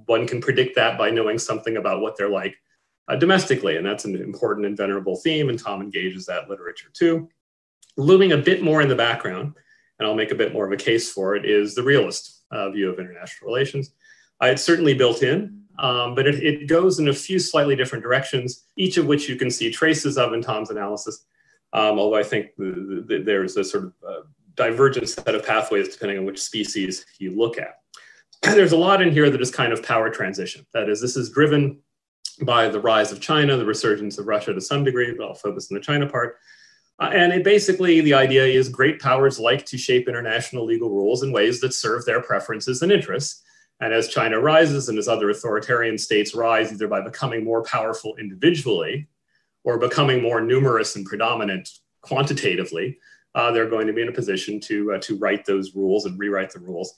one 0.06 0.26
can 0.26 0.40
predict 0.40 0.76
that 0.76 0.96
by 0.96 1.10
knowing 1.10 1.38
something 1.38 1.76
about 1.76 2.00
what 2.00 2.16
they're 2.16 2.28
like 2.28 2.54
uh, 3.08 3.16
domestically, 3.16 3.76
and 3.76 3.84
that's 3.84 4.04
an 4.04 4.16
important 4.16 4.66
and 4.66 4.76
venerable 4.76 5.16
theme, 5.16 5.48
and 5.48 5.58
Tom 5.58 5.82
engages 5.82 6.26
that 6.26 6.48
literature 6.48 6.88
too. 6.92 7.28
Looming 7.98 8.32
a 8.32 8.38
bit 8.38 8.62
more 8.62 8.80
in 8.80 8.88
the 8.88 8.96
background, 8.96 9.54
and 9.98 10.08
I'll 10.08 10.14
make 10.14 10.30
a 10.30 10.36
bit 10.36 10.54
more 10.54 10.64
of 10.64 10.72
a 10.72 10.76
case 10.76 11.12
for 11.12 11.36
it, 11.36 11.44
is 11.44 11.74
the 11.74 11.82
realist 11.82 12.44
uh, 12.50 12.70
view 12.70 12.90
of 12.90 12.98
international 12.98 13.52
relations. 13.52 13.92
Uh, 14.42 14.46
it's 14.46 14.62
certainly 14.62 14.94
built 14.94 15.22
in, 15.22 15.62
um, 15.78 16.14
but 16.14 16.26
it, 16.26 16.42
it, 16.42 16.66
goes 16.68 16.98
in 16.98 17.08
a 17.08 17.12
few 17.12 17.38
slightly 17.38 17.76
different 17.76 18.02
directions, 18.02 18.64
each 18.76 18.96
of 18.96 19.06
which 19.06 19.28
you 19.28 19.36
can 19.36 19.50
see 19.50 19.70
traces 19.70 20.16
of 20.16 20.32
in 20.32 20.40
Tom's 20.40 20.70
analysis. 20.70 21.24
Um, 21.72 21.98
although 21.98 22.16
I 22.16 22.22
think 22.22 22.54
the, 22.56 23.04
the, 23.06 23.22
there's 23.22 23.56
a 23.56 23.64
sort 23.64 23.84
of 23.84 23.92
uh, 24.08 24.20
divergent 24.54 25.08
set 25.08 25.34
of 25.34 25.44
pathways 25.44 25.88
depending 25.88 26.18
on 26.18 26.24
which 26.24 26.40
species 26.40 27.04
you 27.18 27.36
look 27.36 27.58
at. 27.58 27.80
there's 28.42 28.72
a 28.72 28.76
lot 28.76 29.02
in 29.02 29.12
here 29.12 29.30
that 29.30 29.40
is 29.40 29.50
kind 29.50 29.72
of 29.72 29.82
power 29.82 30.10
transition. 30.10 30.66
That 30.72 30.88
is, 30.88 31.00
this 31.00 31.16
is 31.16 31.30
driven 31.30 31.80
by 32.42 32.68
the 32.68 32.80
rise 32.80 33.12
of 33.12 33.20
China, 33.20 33.56
the 33.56 33.64
resurgence 33.64 34.18
of 34.18 34.26
Russia 34.26 34.54
to 34.54 34.60
some 34.60 34.84
degree, 34.84 35.12
but 35.16 35.26
I'll 35.26 35.34
focus 35.34 35.70
on 35.70 35.76
the 35.76 35.82
China 35.82 36.06
part. 36.06 36.38
Uh, 37.00 37.10
and 37.12 37.32
it 37.32 37.44
basically, 37.44 38.00
the 38.00 38.14
idea 38.14 38.44
is 38.44 38.68
great 38.68 39.00
powers 39.00 39.38
like 39.38 39.64
to 39.66 39.78
shape 39.78 40.08
international 40.08 40.64
legal 40.64 40.90
rules 40.90 41.22
in 41.22 41.30
ways 41.30 41.60
that 41.60 41.72
serve 41.72 42.04
their 42.04 42.20
preferences 42.20 42.82
and 42.82 42.90
interests. 42.90 43.42
And 43.80 43.92
as 43.92 44.08
China 44.08 44.40
rises 44.40 44.88
and 44.88 44.98
as 44.98 45.06
other 45.06 45.30
authoritarian 45.30 45.96
states 45.98 46.34
rise, 46.34 46.72
either 46.72 46.88
by 46.88 47.00
becoming 47.00 47.44
more 47.44 47.62
powerful 47.62 48.16
individually 48.16 49.06
or 49.62 49.78
becoming 49.78 50.20
more 50.20 50.40
numerous 50.40 50.96
and 50.96 51.06
predominant 51.06 51.68
quantitatively, 52.00 52.98
uh, 53.36 53.52
they're 53.52 53.70
going 53.70 53.86
to 53.86 53.92
be 53.92 54.02
in 54.02 54.08
a 54.08 54.12
position 54.12 54.58
to, 54.58 54.94
uh, 54.94 54.98
to 54.98 55.16
write 55.18 55.44
those 55.44 55.76
rules 55.76 56.06
and 56.06 56.18
rewrite 56.18 56.50
the 56.50 56.58
rules 56.58 56.94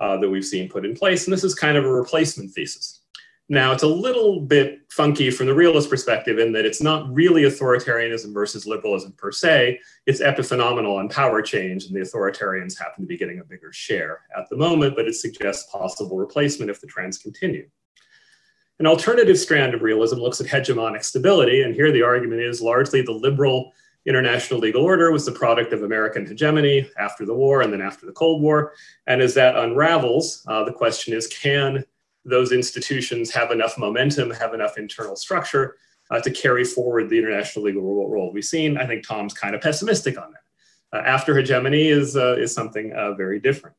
uh, 0.00 0.16
that 0.16 0.28
we've 0.28 0.44
seen 0.44 0.68
put 0.68 0.84
in 0.84 0.96
place. 0.96 1.26
And 1.26 1.32
this 1.32 1.44
is 1.44 1.54
kind 1.54 1.76
of 1.76 1.84
a 1.84 1.92
replacement 1.92 2.50
thesis. 2.50 3.03
Now, 3.50 3.72
it's 3.72 3.82
a 3.82 3.88
little 3.88 4.40
bit 4.40 4.80
funky 4.90 5.30
from 5.30 5.46
the 5.46 5.54
realist 5.54 5.90
perspective 5.90 6.38
in 6.38 6.52
that 6.52 6.64
it's 6.64 6.80
not 6.80 7.12
really 7.12 7.42
authoritarianism 7.42 8.32
versus 8.32 8.66
liberalism 8.66 9.12
per 9.12 9.30
se. 9.30 9.80
It's 10.06 10.22
epiphenomenal 10.22 11.00
and 11.00 11.10
power 11.10 11.42
change, 11.42 11.84
and 11.84 11.94
the 11.94 12.00
authoritarians 12.00 12.78
happen 12.78 13.04
to 13.04 13.06
be 13.06 13.18
getting 13.18 13.40
a 13.40 13.44
bigger 13.44 13.70
share 13.70 14.20
at 14.34 14.48
the 14.48 14.56
moment, 14.56 14.96
but 14.96 15.06
it 15.06 15.14
suggests 15.14 15.70
possible 15.70 16.16
replacement 16.16 16.70
if 16.70 16.80
the 16.80 16.86
trends 16.86 17.18
continue. 17.18 17.68
An 18.78 18.86
alternative 18.86 19.38
strand 19.38 19.74
of 19.74 19.82
realism 19.82 20.16
looks 20.16 20.40
at 20.40 20.46
hegemonic 20.46 21.04
stability, 21.04 21.62
and 21.62 21.74
here 21.74 21.92
the 21.92 22.02
argument 22.02 22.40
is 22.40 22.62
largely 22.62 23.02
the 23.02 23.12
liberal 23.12 23.72
international 24.06 24.60
legal 24.60 24.82
order 24.82 25.10
was 25.10 25.24
the 25.24 25.32
product 25.32 25.72
of 25.72 25.82
American 25.82 26.26
hegemony 26.26 26.88
after 26.98 27.24
the 27.24 27.34
war 27.34 27.62
and 27.62 27.72
then 27.72 27.80
after 27.80 28.04
the 28.06 28.12
Cold 28.12 28.42
War. 28.42 28.72
And 29.06 29.22
as 29.22 29.34
that 29.34 29.56
unravels, 29.56 30.44
uh, 30.46 30.64
the 30.64 30.72
question 30.72 31.14
is 31.14 31.26
can 31.26 31.84
those 32.24 32.52
institutions 32.52 33.30
have 33.30 33.50
enough 33.50 33.76
momentum, 33.78 34.30
have 34.30 34.54
enough 34.54 34.78
internal 34.78 35.16
structure 35.16 35.76
uh, 36.10 36.20
to 36.20 36.30
carry 36.30 36.64
forward 36.64 37.08
the 37.08 37.18
international 37.18 37.64
legal 37.64 37.82
role 37.82 38.32
we've 38.32 38.44
seen? 38.44 38.76
I 38.78 38.86
think 38.86 39.06
Tom's 39.06 39.34
kind 39.34 39.54
of 39.54 39.60
pessimistic 39.60 40.18
on 40.18 40.32
that. 40.32 40.98
Uh, 40.98 41.02
after 41.02 41.36
hegemony 41.36 41.88
is, 41.88 42.16
uh, 42.16 42.36
is 42.36 42.54
something 42.54 42.92
uh, 42.92 43.12
very 43.14 43.40
different. 43.40 43.76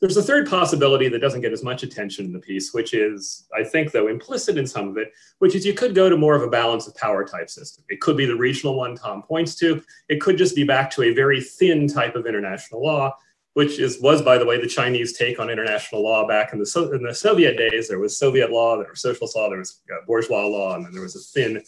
There's 0.00 0.16
a 0.16 0.22
third 0.22 0.50
possibility 0.50 1.08
that 1.08 1.20
doesn't 1.20 1.40
get 1.40 1.52
as 1.52 1.62
much 1.62 1.82
attention 1.82 2.26
in 2.26 2.32
the 2.32 2.38
piece, 2.38 2.74
which 2.74 2.94
is, 2.94 3.46
I 3.56 3.64
think, 3.64 3.92
though, 3.92 4.08
implicit 4.08 4.58
in 4.58 4.66
some 4.66 4.88
of 4.88 4.98
it, 4.98 5.12
which 5.38 5.54
is 5.54 5.64
you 5.64 5.72
could 5.72 5.94
go 5.94 6.10
to 6.10 6.16
more 6.16 6.34
of 6.34 6.42
a 6.42 6.48
balance 6.48 6.86
of 6.86 6.94
power 6.96 7.24
type 7.24 7.48
system. 7.48 7.84
It 7.88 8.00
could 8.00 8.16
be 8.16 8.26
the 8.26 8.36
regional 8.36 8.76
one 8.76 8.96
Tom 8.96 9.22
points 9.22 9.54
to. 9.56 9.82
It 10.08 10.20
could 10.20 10.36
just 10.36 10.56
be 10.56 10.64
back 10.64 10.90
to 10.92 11.04
a 11.04 11.14
very 11.14 11.40
thin 11.40 11.86
type 11.88 12.16
of 12.16 12.26
international 12.26 12.82
law, 12.82 13.16
which 13.54 13.78
is 13.78 14.00
was, 14.00 14.20
by 14.20 14.36
the 14.36 14.44
way, 14.44 14.60
the 14.60 14.68
Chinese 14.68 15.12
take 15.12 15.38
on 15.38 15.48
international 15.48 16.02
law 16.02 16.26
back 16.26 16.52
in 16.52 16.58
the, 16.58 16.90
in 16.92 17.02
the 17.02 17.14
Soviet 17.14 17.56
days. 17.56 17.88
There 17.88 18.00
was 18.00 18.16
Soviet 18.16 18.50
law, 18.50 18.76
there 18.76 18.90
was 18.90 19.00
socialist 19.00 19.36
law, 19.36 19.48
there 19.48 19.58
was 19.58 19.80
uh, 19.90 20.04
bourgeois 20.06 20.46
law, 20.46 20.74
and 20.74 20.84
then 20.84 20.92
there 20.92 21.02
was 21.02 21.16
a 21.16 21.20
thin 21.20 21.62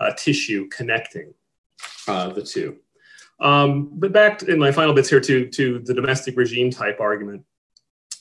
uh, 0.00 0.12
tissue 0.16 0.68
connecting 0.68 1.32
uh, 2.08 2.30
the 2.30 2.42
two. 2.42 2.76
Um, 3.38 3.90
but 3.92 4.12
back 4.12 4.42
in 4.44 4.58
my 4.58 4.72
final 4.72 4.94
bits 4.94 5.10
here 5.10 5.20
to, 5.20 5.46
to 5.48 5.78
the 5.80 5.92
domestic 5.92 6.36
regime 6.38 6.70
type 6.70 7.00
argument 7.00 7.44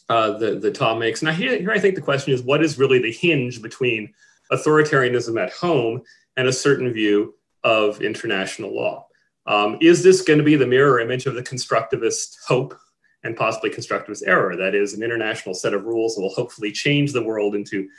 uh, 0.09 0.37
that, 0.37 0.61
that 0.61 0.75
Tom 0.75 0.99
makes. 0.99 1.21
Now, 1.21 1.31
here, 1.31 1.57
here 1.57 1.71
I 1.71 1.79
think 1.79 1.95
the 1.95 2.01
question 2.01 2.33
is 2.33 2.41
what 2.41 2.61
is 2.61 2.77
really 2.77 2.99
the 2.99 3.13
hinge 3.13 3.61
between 3.61 4.13
authoritarianism 4.51 5.41
at 5.41 5.53
home 5.53 6.01
and 6.35 6.49
a 6.49 6.53
certain 6.53 6.91
view 6.91 7.35
of 7.63 8.01
international 8.01 8.75
law? 8.75 9.07
Um, 9.47 9.77
is 9.79 10.03
this 10.03 10.21
going 10.21 10.39
to 10.39 10.43
be 10.43 10.57
the 10.57 10.67
mirror 10.67 10.99
image 10.99 11.27
of 11.27 11.35
the 11.35 11.43
constructivist 11.43 12.37
hope 12.45 12.77
and 13.25 13.35
possibly 13.35 13.69
constructivist 13.69 14.23
error? 14.25 14.55
That 14.55 14.75
is, 14.75 14.93
an 14.93 15.03
international 15.03 15.53
set 15.53 15.73
of 15.73 15.83
rules 15.83 16.15
that 16.15 16.21
will 16.21 16.33
hopefully 16.33 16.71
change 16.71 17.11
the 17.11 17.23
world 17.23 17.55
into 17.55 17.89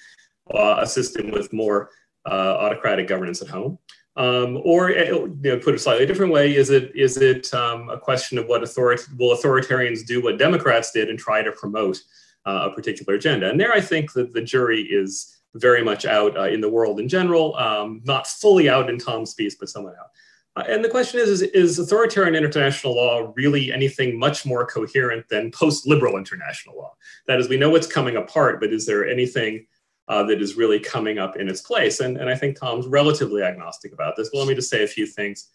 uh, 0.55 0.77
a 0.79 0.87
system 0.87 1.31
with 1.31 1.53
more 1.53 1.91
uh, 2.25 2.57
autocratic 2.59 3.09
governance 3.09 3.43
at 3.43 3.49
home. 3.49 3.79
Um, 4.17 4.63
or 4.65 4.91
eh, 4.91 5.11
you 5.11 5.39
know, 5.43 5.59
put 5.59 5.75
it 5.75 5.79
slightly 5.79 6.07
different 6.07 6.33
way, 6.33 6.57
is 6.57 6.71
it 6.71 6.91
is 6.95 7.19
it 7.19 7.53
um, 7.53 7.91
a 7.91 7.99
question 7.99 8.39
of 8.39 8.47
what 8.47 8.63
authority 8.63 9.03
will 9.19 9.37
authoritarians 9.37 10.07
do 10.07 10.23
what 10.23 10.39
Democrats 10.39 10.91
did 10.91 11.11
and 11.11 11.19
try 11.19 11.43
to 11.43 11.53
promote 11.53 11.99
uh, 12.47 12.71
a 12.71 12.75
particular 12.75 13.15
agenda? 13.15 13.51
And 13.51 13.61
there, 13.61 13.75
I 13.75 13.81
think 13.81 14.15
that 14.15 14.33
the 14.33 14.41
jury 14.41 14.81
is 14.81 15.37
very 15.55 15.85
much 15.85 16.07
out 16.07 16.37
uh, 16.39 16.45
in 16.45 16.63
the 16.63 16.69
world 16.69 16.99
in 16.99 17.09
general, 17.09 17.57
um, 17.57 18.01
not 18.05 18.27
fully 18.27 18.71
out 18.71 18.89
in 18.89 18.99
Tom's 18.99 19.35
piece, 19.35 19.57
but 19.57 19.69
somewhat 19.69 19.95
out. 20.01 20.11
Uh, 20.57 20.65
and 20.69 20.83
the 20.83 20.89
question 20.89 21.21
is, 21.21 21.29
is, 21.29 21.43
is 21.43 21.79
authoritarian 21.79 22.35
international 22.35 22.97
law 22.97 23.31
really 23.37 23.73
anything 23.73 24.19
much 24.19 24.47
more 24.47 24.67
coherent 24.67 25.29
than 25.29 25.51
post-liberal 25.51 26.17
international 26.17 26.77
law? 26.77 26.95
That 27.27 27.39
is, 27.39 27.49
we 27.49 27.59
know 27.59 27.71
what's 27.71 27.87
coming 27.87 28.17
apart, 28.17 28.61
but 28.61 28.73
is 28.73 28.87
there 28.87 29.07
anything 29.07 29.67
uh, 30.09 30.23
that 30.25 30.41
is 30.41 30.57
really 30.57 30.79
coming 30.79 31.19
up 31.19 31.37
in 31.37 31.49
its 31.49 31.61
place. 31.61 32.01
And, 32.01 32.17
and 32.17 32.31
I 32.31 32.35
think 32.35 32.59
Tom's 32.59 32.87
relatively 32.87 33.43
agnostic 33.43 33.93
about 33.93 34.15
this. 34.17 34.31
But 34.31 34.39
let 34.39 34.49
me 34.49 34.55
just 34.55 34.71
say 34.71 34.85
a 34.85 34.89
few 34.89 35.07
things 35.07 35.49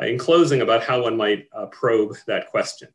uh, 0.00 0.06
in 0.06 0.18
closing 0.18 0.60
about 0.60 0.82
how 0.82 1.02
one 1.02 1.16
might 1.16 1.46
uh, 1.52 1.66
probe 1.66 2.16
that 2.26 2.48
question. 2.48 2.88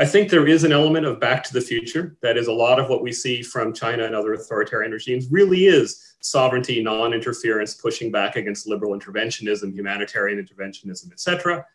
I 0.00 0.06
think 0.06 0.30
there 0.30 0.46
is 0.46 0.62
an 0.62 0.70
element 0.70 1.06
of 1.06 1.18
back 1.18 1.42
to 1.44 1.52
the 1.52 1.60
future. 1.60 2.16
That 2.22 2.36
is, 2.36 2.46
a 2.46 2.52
lot 2.52 2.78
of 2.78 2.88
what 2.88 3.02
we 3.02 3.12
see 3.12 3.42
from 3.42 3.74
China 3.74 4.04
and 4.04 4.14
other 4.14 4.32
authoritarian 4.32 4.92
regimes 4.92 5.26
really 5.28 5.66
is 5.66 6.14
sovereignty, 6.20 6.80
non 6.80 7.12
interference, 7.12 7.74
pushing 7.74 8.12
back 8.12 8.36
against 8.36 8.68
liberal 8.68 8.96
interventionism, 8.96 9.74
humanitarian 9.74 10.38
interventionism, 10.38 11.10
etc. 11.10 11.66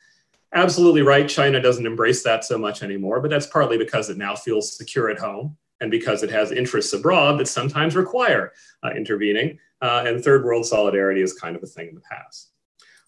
Absolutely 0.54 1.02
right. 1.02 1.28
China 1.28 1.60
doesn't 1.62 1.86
embrace 1.86 2.24
that 2.24 2.46
so 2.46 2.58
much 2.58 2.82
anymore, 2.82 3.20
but 3.20 3.30
that's 3.30 3.48
partly 3.48 3.78
because 3.78 4.10
it 4.10 4.18
now 4.18 4.36
feels 4.36 4.78
secure 4.78 5.10
at 5.10 5.20
home 5.20 5.58
and 5.82 5.92
because 5.92 6.24
it 6.24 6.30
has 6.30 6.54
interests 6.54 6.94
abroad 6.94 7.38
that 7.38 7.48
sometimes 7.50 7.94
require 7.94 8.54
uh, 8.84 8.92
intervening. 8.92 9.60
Uh, 9.82 10.06
and 10.08 10.24
third 10.24 10.46
world 10.46 10.66
solidarity 10.66 11.22
is 11.22 11.34
kind 11.34 11.58
of 11.58 11.64
a 11.64 11.68
thing 11.68 11.90
in 11.90 11.96
the 11.96 12.02
past. 12.02 12.52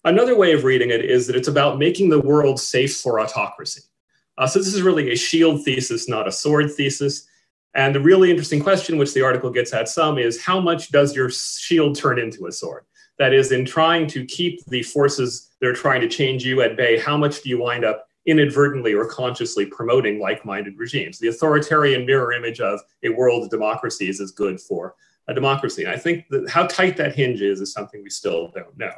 Another 0.04 0.36
way 0.36 0.52
of 0.52 0.64
reading 0.64 0.90
it 0.90 1.02
is 1.02 1.26
that 1.26 1.36
it's 1.36 1.48
about 1.48 1.78
making 1.78 2.10
the 2.10 2.20
world 2.20 2.60
safe 2.60 2.98
for 2.98 3.18
autocracy. 3.18 3.80
Uh, 4.38 4.46
so 4.46 4.58
this 4.58 4.74
is 4.74 4.82
really 4.82 5.12
a 5.12 5.16
shield 5.16 5.64
thesis, 5.64 6.08
not 6.08 6.28
a 6.28 6.32
sword 6.32 6.72
thesis. 6.72 7.26
And 7.74 7.94
the 7.94 8.00
really 8.00 8.30
interesting 8.30 8.62
question, 8.62 8.98
which 8.98 9.14
the 9.14 9.22
article 9.22 9.50
gets 9.50 9.72
at 9.72 9.88
some, 9.88 10.18
is 10.18 10.42
how 10.42 10.60
much 10.60 10.90
does 10.90 11.14
your 11.14 11.30
shield 11.30 11.96
turn 11.96 12.18
into 12.18 12.46
a 12.46 12.52
sword? 12.52 12.84
That 13.18 13.32
is, 13.32 13.52
in 13.52 13.64
trying 13.64 14.06
to 14.08 14.24
keep 14.26 14.64
the 14.66 14.82
forces 14.82 15.50
that 15.60 15.68
are 15.68 15.74
trying 15.74 16.02
to 16.02 16.08
change 16.08 16.44
you 16.44 16.62
at 16.62 16.76
bay, 16.76 16.98
how 16.98 17.16
much 17.16 17.42
do 17.42 17.48
you 17.48 17.58
wind 17.58 17.84
up 17.84 18.06
inadvertently 18.26 18.92
or 18.92 19.06
consciously 19.06 19.64
promoting 19.64 20.20
like-minded 20.20 20.76
regimes. 20.76 21.18
The 21.18 21.28
authoritarian 21.28 22.04
mirror 22.04 22.32
image 22.32 22.60
of 22.60 22.80
a 23.04 23.08
world 23.08 23.44
of 23.44 23.50
democracies 23.50 24.20
is 24.20 24.32
good 24.32 24.60
for 24.60 24.94
a 25.28 25.34
democracy. 25.34 25.84
And 25.84 25.92
I 25.92 25.96
think 25.96 26.26
that 26.30 26.48
how 26.50 26.66
tight 26.66 26.96
that 26.96 27.14
hinge 27.14 27.40
is 27.40 27.60
is 27.60 27.72
something 27.72 28.02
we 28.02 28.10
still 28.10 28.48
don't 28.48 28.76
know. 28.76 28.92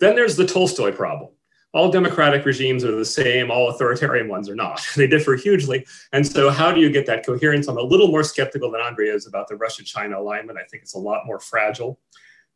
Then 0.00 0.14
there's 0.14 0.36
the 0.36 0.46
Tolstoy 0.46 0.92
problem. 0.92 1.30
All 1.74 1.90
democratic 1.90 2.46
regimes 2.46 2.82
are 2.82 2.94
the 2.94 3.04
same, 3.04 3.50
all 3.50 3.68
authoritarian 3.68 4.28
ones 4.28 4.48
are 4.48 4.54
not. 4.54 4.80
they 4.96 5.06
differ 5.06 5.36
hugely. 5.36 5.86
And 6.12 6.26
so, 6.26 6.50
how 6.50 6.72
do 6.72 6.80
you 6.80 6.90
get 6.90 7.06
that 7.06 7.26
coherence? 7.26 7.68
I'm 7.68 7.76
a 7.76 7.82
little 7.82 8.08
more 8.08 8.24
skeptical 8.24 8.70
than 8.70 8.80
Andrea 8.80 9.14
is 9.14 9.26
about 9.26 9.48
the 9.48 9.56
Russia 9.56 9.84
China 9.84 10.18
alignment. 10.18 10.58
I 10.58 10.64
think 10.64 10.82
it's 10.82 10.94
a 10.94 10.98
lot 10.98 11.26
more 11.26 11.40
fragile 11.40 11.98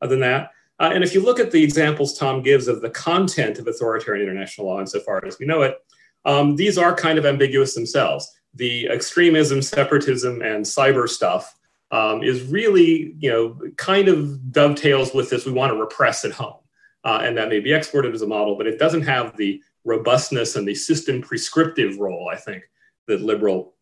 than 0.00 0.20
that. 0.20 0.50
Uh, 0.80 0.90
and 0.92 1.04
if 1.04 1.14
you 1.14 1.22
look 1.22 1.38
at 1.38 1.50
the 1.50 1.62
examples 1.62 2.18
Tom 2.18 2.42
gives 2.42 2.66
of 2.66 2.80
the 2.80 2.90
content 2.90 3.58
of 3.58 3.66
authoritarian 3.68 4.26
international 4.26 4.66
law 4.66 4.80
insofar 4.80 5.24
as 5.24 5.38
we 5.38 5.46
know 5.46 5.62
it, 5.62 5.76
um, 6.24 6.56
these 6.56 6.78
are 6.78 6.94
kind 6.94 7.18
of 7.18 7.26
ambiguous 7.26 7.74
themselves. 7.74 8.30
The 8.54 8.88
extremism, 8.88 9.62
separatism, 9.62 10.42
and 10.42 10.64
cyber 10.64 11.08
stuff 11.08 11.54
um, 11.90 12.22
is 12.22 12.42
really, 12.44 13.14
you 13.18 13.30
know, 13.30 13.58
kind 13.76 14.08
of 14.08 14.50
dovetails 14.50 15.14
with 15.14 15.30
this 15.30 15.46
we 15.46 15.52
want 15.52 15.72
to 15.72 15.78
repress 15.78 16.24
at 16.24 16.32
home. 16.32 16.61
Uh, 17.04 17.20
and 17.22 17.36
that 17.36 17.48
may 17.48 17.58
be 17.58 17.72
exported 17.72 18.14
as 18.14 18.22
a 18.22 18.26
model, 18.26 18.56
but 18.56 18.66
it 18.66 18.78
doesn't 18.78 19.02
have 19.02 19.36
the 19.36 19.60
robustness 19.84 20.56
and 20.56 20.66
the 20.66 20.74
system 20.74 21.20
prescriptive 21.20 21.98
role, 21.98 22.30
I 22.32 22.36
think, 22.36 22.62
that 23.08 23.22
liberal 23.22 23.74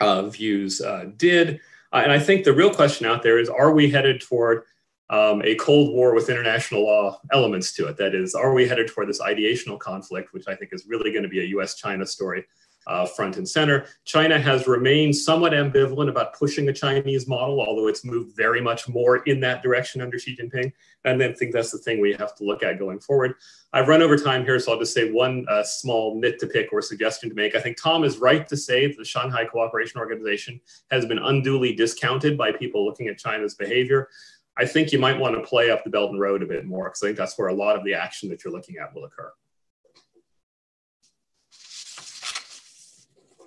uh, 0.00 0.22
views 0.28 0.80
uh, 0.80 1.06
did. 1.16 1.60
Uh, 1.92 2.00
and 2.02 2.12
I 2.12 2.18
think 2.18 2.44
the 2.44 2.52
real 2.52 2.72
question 2.72 3.06
out 3.06 3.22
there 3.22 3.38
is 3.38 3.48
are 3.48 3.72
we 3.72 3.90
headed 3.90 4.20
toward 4.20 4.62
um, 5.10 5.42
a 5.44 5.54
Cold 5.56 5.94
War 5.94 6.14
with 6.14 6.30
international 6.30 6.84
law 6.84 7.20
elements 7.32 7.72
to 7.74 7.86
it? 7.86 7.96
That 7.98 8.14
is, 8.14 8.34
are 8.34 8.54
we 8.54 8.66
headed 8.66 8.88
toward 8.88 9.08
this 9.08 9.20
ideational 9.20 9.78
conflict, 9.78 10.32
which 10.32 10.48
I 10.48 10.54
think 10.54 10.72
is 10.72 10.86
really 10.88 11.12
going 11.12 11.22
to 11.22 11.28
be 11.28 11.40
a 11.40 11.58
US 11.58 11.74
China 11.74 12.06
story? 12.06 12.44
Uh, 12.86 13.06
front 13.06 13.38
and 13.38 13.48
center. 13.48 13.86
China 14.04 14.38
has 14.38 14.66
remained 14.66 15.16
somewhat 15.16 15.52
ambivalent 15.52 16.10
about 16.10 16.34
pushing 16.34 16.68
a 16.68 16.72
Chinese 16.72 17.26
model, 17.26 17.62
although 17.62 17.88
it's 17.88 18.04
moved 18.04 18.36
very 18.36 18.60
much 18.60 18.86
more 18.90 19.18
in 19.24 19.40
that 19.40 19.62
direction 19.62 20.02
under 20.02 20.18
Xi 20.18 20.36
Jinping. 20.36 20.70
And 21.06 21.22
I 21.22 21.32
think 21.32 21.52
that's 21.52 21.70
the 21.70 21.78
thing 21.78 21.98
we 21.98 22.12
have 22.12 22.34
to 22.36 22.44
look 22.44 22.62
at 22.62 22.78
going 22.78 23.00
forward. 23.00 23.36
I've 23.72 23.88
run 23.88 24.02
over 24.02 24.18
time 24.18 24.44
here, 24.44 24.58
so 24.60 24.72
I'll 24.72 24.78
just 24.78 24.92
say 24.92 25.10
one 25.10 25.46
uh, 25.48 25.62
small 25.62 26.20
nit 26.20 26.38
to 26.40 26.46
pick 26.46 26.74
or 26.74 26.82
suggestion 26.82 27.30
to 27.30 27.34
make. 27.34 27.54
I 27.54 27.60
think 27.60 27.80
Tom 27.80 28.04
is 28.04 28.18
right 28.18 28.46
to 28.48 28.56
say 28.56 28.86
that 28.86 28.98
the 28.98 29.04
Shanghai 29.04 29.46
Cooperation 29.46 29.98
Organization 29.98 30.60
has 30.90 31.06
been 31.06 31.18
unduly 31.18 31.74
discounted 31.74 32.36
by 32.36 32.52
people 32.52 32.84
looking 32.84 33.08
at 33.08 33.16
China's 33.16 33.54
behavior. 33.54 34.08
I 34.56 34.66
think 34.66 34.92
you 34.92 34.98
might 34.98 35.18
want 35.18 35.34
to 35.34 35.40
play 35.40 35.70
up 35.70 35.84
the 35.84 35.90
Belt 35.90 36.10
and 36.10 36.20
Road 36.20 36.42
a 36.42 36.46
bit 36.46 36.64
more 36.64 36.84
because 36.84 37.02
I 37.02 37.06
think 37.06 37.18
that's 37.18 37.36
where 37.38 37.48
a 37.48 37.54
lot 37.54 37.76
of 37.76 37.84
the 37.84 37.94
action 37.94 38.28
that 38.28 38.44
you're 38.44 38.52
looking 38.52 38.76
at 38.76 38.94
will 38.94 39.04
occur. 39.04 39.32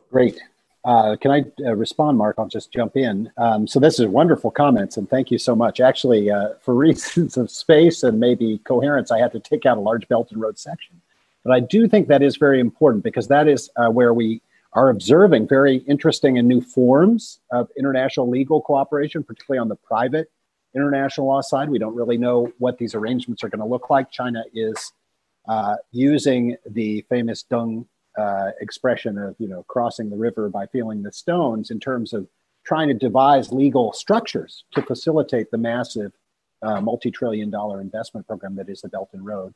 Great. 0.09 0.39
Uh, 0.85 1.17
can 1.17 1.31
I 1.31 1.43
uh, 1.65 1.75
respond, 1.75 2.17
Mark? 2.17 2.35
I'll 2.37 2.47
just 2.47 2.71
jump 2.71 2.95
in. 2.95 3.29
Um, 3.37 3.67
so 3.67 3.79
this 3.79 3.99
is 3.99 4.05
wonderful 4.05 4.51
comments, 4.51 4.95
and 4.95 5.09
thank 5.09 5.31
you 5.31 5.37
so 5.37 5.53
much. 5.53 5.81
Actually, 5.81 6.31
uh, 6.31 6.53
for 6.61 6.73
reasons 6.87 7.35
of 7.35 7.51
space 7.51 8.03
and 8.03 8.19
maybe 8.19 8.59
coherence, 8.59 9.11
I 9.11 9.19
had 9.19 9.33
to 9.33 9.39
take 9.39 9.65
out 9.65 9.77
a 9.77 9.81
large 9.81 10.07
Belt 10.07 10.31
and 10.31 10.41
Road 10.41 10.57
section. 10.57 11.01
But 11.43 11.53
I 11.53 11.59
do 11.59 11.87
think 11.87 12.07
that 12.07 12.21
is 12.21 12.37
very 12.37 12.59
important 12.59 13.03
because 13.03 13.27
that 13.27 13.47
is 13.47 13.69
uh, 13.75 13.89
where 13.89 14.13
we 14.13 14.41
are 14.73 14.89
observing 14.89 15.47
very 15.47 15.77
interesting 15.77 16.37
and 16.37 16.47
new 16.47 16.61
forms 16.61 17.39
of 17.51 17.69
international 17.77 18.29
legal 18.29 18.61
cooperation, 18.61 19.23
particularly 19.23 19.59
on 19.59 19.67
the 19.67 19.75
private 19.75 20.29
international 20.75 21.27
law 21.27 21.41
side. 21.41 21.69
We 21.69 21.79
don't 21.79 21.95
really 21.95 22.17
know 22.17 22.51
what 22.59 22.77
these 22.77 22.95
arrangements 22.95 23.43
are 23.43 23.49
going 23.49 23.59
to 23.59 23.65
look 23.65 23.89
like. 23.89 24.11
China 24.11 24.43
is 24.53 24.93
uh, 25.47 25.75
using 25.91 26.57
the 26.65 27.05
famous 27.09 27.43
Deng 27.49 27.85
uh, 28.17 28.51
expression 28.61 29.17
of 29.17 29.35
you 29.39 29.47
know 29.47 29.63
crossing 29.67 30.09
the 30.09 30.17
river 30.17 30.49
by 30.49 30.65
feeling 30.67 31.03
the 31.03 31.11
stones 31.11 31.71
in 31.71 31.79
terms 31.79 32.13
of 32.13 32.27
trying 32.65 32.87
to 32.87 32.93
devise 32.93 33.51
legal 33.51 33.93
structures 33.93 34.65
to 34.73 34.81
facilitate 34.81 35.49
the 35.51 35.57
massive 35.57 36.11
uh, 36.61 36.81
multi-trillion 36.81 37.49
dollar 37.49 37.79
investment 37.79 38.27
program 38.27 38.55
that 38.55 38.67
is 38.67 38.81
the 38.81 38.89
Belt 38.89 39.09
and 39.13 39.25
Road. 39.25 39.53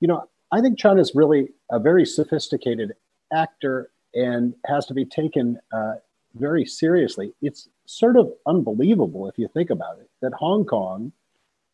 You 0.00 0.08
know, 0.08 0.28
I 0.52 0.60
think 0.60 0.78
China 0.78 1.00
is 1.00 1.14
really 1.14 1.48
a 1.70 1.78
very 1.78 2.04
sophisticated 2.06 2.92
actor 3.32 3.90
and 4.14 4.54
has 4.66 4.86
to 4.86 4.94
be 4.94 5.04
taken 5.04 5.58
uh, 5.72 5.94
very 6.34 6.64
seriously. 6.64 7.32
It's 7.42 7.68
sort 7.86 8.16
of 8.16 8.32
unbelievable 8.46 9.28
if 9.28 9.38
you 9.38 9.48
think 9.48 9.70
about 9.70 9.98
it 9.98 10.08
that 10.22 10.32
Hong 10.34 10.64
Kong 10.64 11.12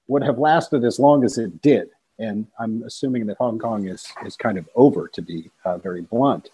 would 0.07 0.23
have 0.23 0.39
lasted 0.39 0.85
as 0.85 0.99
long 0.99 1.25
as 1.25 1.39
it 1.39 1.61
did 1.61 1.91
and 2.21 2.47
I'm 2.59 2.83
assuming 2.85 3.27
that 3.27 3.39
Hong 3.39 3.59
Kong 3.59 3.89
is 3.89 4.07
is 4.25 4.37
kind 4.37 4.59
of 4.59 4.69
over, 4.75 5.09
to 5.09 5.23
be 5.23 5.51
uh, 5.65 5.79
very 5.79 6.03
blunt. 6.03 6.51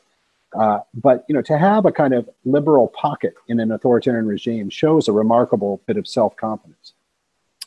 Uh, 0.56 0.80
but 0.94 1.24
you 1.28 1.34
know, 1.34 1.42
to 1.42 1.58
have 1.58 1.84
a 1.84 1.92
kind 1.92 2.14
of 2.14 2.28
liberal 2.44 2.88
pocket 2.88 3.34
in 3.48 3.60
an 3.60 3.70
authoritarian 3.72 4.26
regime 4.26 4.70
shows 4.70 5.08
a 5.08 5.12
remarkable 5.12 5.82
bit 5.86 5.96
of 5.96 6.06
self 6.06 6.36
confidence. 6.36 6.92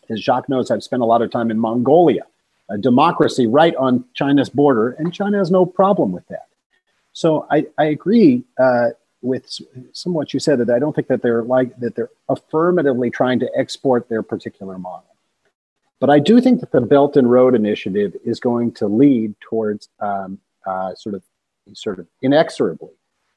As 0.09 0.21
Jacques 0.21 0.49
knows, 0.49 0.71
I've 0.71 0.83
spent 0.83 1.01
a 1.01 1.05
lot 1.05 1.21
of 1.21 1.29
time 1.29 1.51
in 1.51 1.59
Mongolia, 1.59 2.25
a 2.69 2.77
democracy 2.77 3.45
right 3.45 3.75
on 3.75 4.05
China's 4.15 4.49
border, 4.49 4.91
and 4.91 5.13
China 5.13 5.37
has 5.37 5.51
no 5.51 5.65
problem 5.65 6.11
with 6.11 6.27
that. 6.29 6.47
So 7.13 7.45
I, 7.51 7.67
I 7.77 7.85
agree 7.85 8.43
uh, 8.57 8.89
with 9.21 9.49
some 9.93 10.11
of 10.11 10.15
what 10.15 10.33
you 10.33 10.39
said 10.39 10.59
that 10.59 10.69
I 10.69 10.79
don't 10.79 10.95
think 10.95 11.07
that 11.07 11.21
they're 11.21 11.43
like 11.43 11.77
that 11.79 11.95
they're 11.95 12.09
affirmatively 12.29 13.11
trying 13.11 13.39
to 13.39 13.49
export 13.55 14.09
their 14.09 14.23
particular 14.23 14.77
model. 14.77 15.08
But 15.99 16.09
I 16.09 16.19
do 16.19 16.39
think 16.39 16.61
that 16.61 16.71
the 16.71 16.81
Belt 16.81 17.17
and 17.17 17.29
Road 17.29 17.55
Initiative 17.55 18.15
is 18.23 18.39
going 18.39 18.71
to 18.73 18.87
lead 18.87 19.35
towards 19.41 19.89
um, 19.99 20.39
uh, 20.65 20.95
sort 20.95 21.15
of, 21.15 21.23
sort 21.73 21.99
of 21.99 22.07
inexorably 22.21 22.91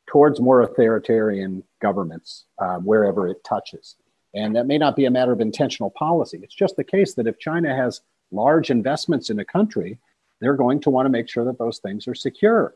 towards 0.07 0.41
more 0.41 0.61
authoritarian 0.61 1.65
governments 1.81 2.45
uh, 2.59 2.77
wherever 2.79 3.27
it 3.27 3.43
touches. 3.45 3.97
And 4.35 4.55
that 4.57 4.67
may 4.67 4.79
not 4.79 4.97
be 4.97 5.05
a 5.05 5.11
matter 5.11 5.33
of 5.33 5.41
intentional 5.41 5.91
policy. 5.91 6.39
It's 6.43 6.55
just 6.55 6.77
the 6.77 6.85
case 6.85 7.15
that 7.15 7.27
if 7.27 7.39
China 7.39 7.75
has 7.75 8.01
large 8.31 8.71
investments 8.71 9.31
in 9.31 9.39
a 9.39 9.45
country, 9.45 9.99
they're 10.41 10.57
going 10.57 10.81
to 10.81 10.91
want 10.91 11.07
to 11.07 11.11
make 11.11 11.29
sure 11.29 11.45
that 11.45 11.59
those 11.59 11.79
things 11.79 12.07
are 12.09 12.15
secure. 12.15 12.75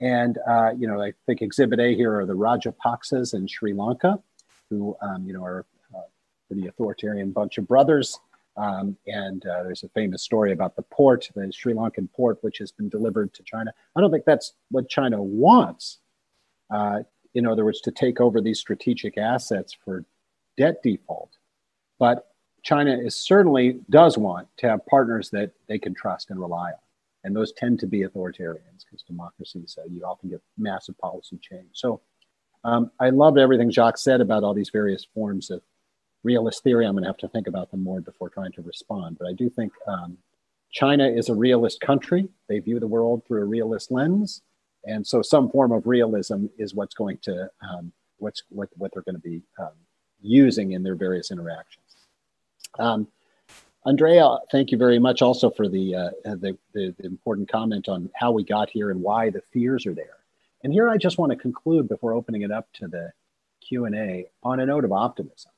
And 0.00 0.38
uh, 0.48 0.72
you 0.76 0.88
know, 0.88 1.00
I 1.00 1.12
think 1.26 1.42
Exhibit 1.42 1.78
A 1.78 1.94
here 1.94 2.18
are 2.18 2.26
the 2.26 2.34
Rajapaksas 2.34 3.34
in 3.34 3.46
Sri 3.46 3.72
Lanka, 3.72 4.18
who 4.68 4.96
um, 5.00 5.24
you 5.24 5.32
know 5.32 5.44
are 5.44 5.64
a 5.94 5.98
uh, 5.98 6.02
pretty 6.48 6.66
authoritarian 6.66 7.30
bunch 7.30 7.58
of 7.58 7.68
brothers. 7.68 8.18
Um, 8.56 8.96
and 9.06 9.44
uh, 9.46 9.62
there's 9.62 9.82
a 9.82 9.88
famous 9.88 10.22
story 10.22 10.52
about 10.52 10.76
the 10.76 10.82
port, 10.82 11.30
the 11.34 11.52
Sri 11.52 11.72
Lankan 11.72 12.08
port, 12.12 12.38
which 12.42 12.58
has 12.58 12.70
been 12.70 12.88
delivered 12.88 13.32
to 13.34 13.42
China. 13.42 13.72
I 13.96 14.00
don't 14.00 14.10
think 14.10 14.24
that's 14.24 14.52
what 14.70 14.88
China 14.88 15.22
wants. 15.22 15.98
Uh, 16.70 17.00
in 17.34 17.46
other 17.46 17.64
words, 17.64 17.80
to 17.82 17.90
take 17.90 18.20
over 18.20 18.40
these 18.40 18.58
strategic 18.58 19.16
assets 19.16 19.74
for 19.84 20.04
debt 20.58 20.82
default. 20.82 21.30
But 21.98 22.26
China 22.62 22.96
is 22.96 23.16
certainly 23.16 23.80
does 23.90 24.18
want 24.18 24.48
to 24.58 24.68
have 24.68 24.86
partners 24.86 25.30
that 25.30 25.52
they 25.66 25.78
can 25.78 25.94
trust 25.94 26.30
and 26.30 26.38
rely 26.38 26.70
on. 26.70 26.78
And 27.24 27.34
those 27.34 27.52
tend 27.52 27.78
to 27.80 27.86
be 27.86 28.02
authoritarians 28.02 28.84
because 28.84 29.02
democracies, 29.06 29.78
uh, 29.80 29.86
you 29.88 30.02
often 30.04 30.28
get 30.28 30.42
massive 30.58 30.98
policy 30.98 31.38
change. 31.40 31.68
So 31.72 32.00
um, 32.64 32.90
I 33.00 33.10
loved 33.10 33.38
everything 33.38 33.70
Jacques 33.70 33.98
said 33.98 34.20
about 34.20 34.44
all 34.44 34.54
these 34.54 34.70
various 34.70 35.04
forms 35.14 35.50
of 35.50 35.62
realist 36.22 36.62
theory. 36.62 36.86
I'm 36.86 36.92
going 36.92 37.04
to 37.04 37.08
have 37.08 37.16
to 37.18 37.28
think 37.28 37.46
about 37.46 37.70
them 37.70 37.82
more 37.82 38.00
before 38.00 38.28
trying 38.28 38.52
to 38.52 38.62
respond. 38.62 39.18
But 39.18 39.28
I 39.28 39.32
do 39.32 39.50
think 39.50 39.72
um, 39.86 40.18
China 40.70 41.08
is 41.08 41.28
a 41.28 41.34
realist 41.34 41.80
country. 41.80 42.28
They 42.48 42.58
view 42.58 42.80
the 42.80 42.86
world 42.86 43.22
through 43.26 43.42
a 43.42 43.46
realist 43.46 43.90
lens, 43.90 44.42
and 44.84 45.06
so 45.06 45.22
some 45.22 45.50
form 45.50 45.72
of 45.72 45.86
realism 45.86 46.46
is 46.58 46.74
what's 46.74 46.94
going 46.94 47.18
to 47.22 47.50
um, 47.60 47.92
what's 48.18 48.42
what, 48.48 48.68
what 48.76 48.92
they're 48.92 49.02
going 49.02 49.16
to 49.16 49.20
be 49.20 49.42
um, 49.58 49.72
using 50.20 50.72
in 50.72 50.82
their 50.82 50.94
various 50.94 51.30
interactions. 51.30 51.84
Um, 52.78 53.08
Andrea, 53.84 54.38
thank 54.52 54.70
you 54.70 54.78
very 54.78 55.00
much 55.00 55.22
also 55.22 55.50
for 55.50 55.68
the, 55.68 55.94
uh, 55.94 56.10
the, 56.24 56.56
the, 56.72 56.94
the 56.98 57.04
important 57.04 57.50
comment 57.50 57.88
on 57.88 58.10
how 58.14 58.30
we 58.30 58.44
got 58.44 58.70
here 58.70 58.90
and 58.90 59.02
why 59.02 59.28
the 59.28 59.42
fears 59.52 59.86
are 59.86 59.94
there. 59.94 60.18
And 60.62 60.72
here 60.72 60.88
I 60.88 60.96
just 60.96 61.18
want 61.18 61.32
to 61.32 61.36
conclude 61.36 61.88
before 61.88 62.14
opening 62.14 62.42
it 62.42 62.52
up 62.52 62.68
to 62.74 62.86
the 62.86 63.12
Q&A 63.60 64.26
on 64.44 64.60
a 64.60 64.66
note 64.66 64.84
of 64.84 64.92
optimism. 64.92 65.50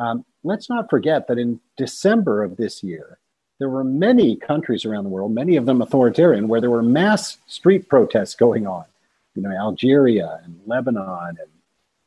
Um, 0.00 0.24
let's 0.42 0.70
not 0.70 0.88
forget 0.88 1.28
that 1.28 1.38
in 1.38 1.60
December 1.76 2.42
of 2.42 2.56
this 2.56 2.82
year, 2.82 3.18
there 3.58 3.68
were 3.68 3.84
many 3.84 4.36
countries 4.36 4.86
around 4.86 5.04
the 5.04 5.10
world, 5.10 5.32
many 5.32 5.56
of 5.56 5.66
them 5.66 5.82
authoritarian, 5.82 6.48
where 6.48 6.62
there 6.62 6.70
were 6.70 6.82
mass 6.82 7.36
street 7.46 7.88
protests 7.88 8.34
going 8.34 8.66
on. 8.66 8.86
You 9.34 9.42
know, 9.42 9.50
Algeria 9.50 10.40
and 10.42 10.58
Lebanon 10.66 11.36
and 11.38 11.50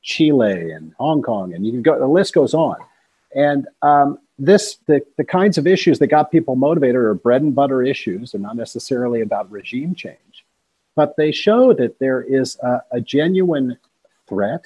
Chile 0.01 0.71
and 0.71 0.93
Hong 0.97 1.21
Kong, 1.21 1.53
and 1.53 1.65
you 1.65 1.71
can 1.71 1.83
go. 1.83 1.97
The 1.97 2.07
list 2.07 2.33
goes 2.33 2.55
on. 2.55 2.77
And 3.35 3.67
um, 3.83 4.17
this, 4.39 4.77
the, 4.87 5.01
the 5.17 5.23
kinds 5.23 5.57
of 5.57 5.67
issues 5.67 5.99
that 5.99 6.07
got 6.07 6.31
people 6.31 6.55
motivated 6.55 6.95
are 6.95 7.13
bread 7.13 7.43
and 7.43 7.55
butter 7.55 7.83
issues. 7.83 8.31
They're 8.31 8.41
not 8.41 8.57
necessarily 8.57 9.21
about 9.21 9.49
regime 9.51 9.95
change, 9.95 10.45
but 10.95 11.15
they 11.17 11.31
show 11.31 11.73
that 11.73 11.99
there 11.99 12.21
is 12.21 12.57
a, 12.61 12.81
a 12.91 13.01
genuine 13.01 13.77
threat 14.27 14.65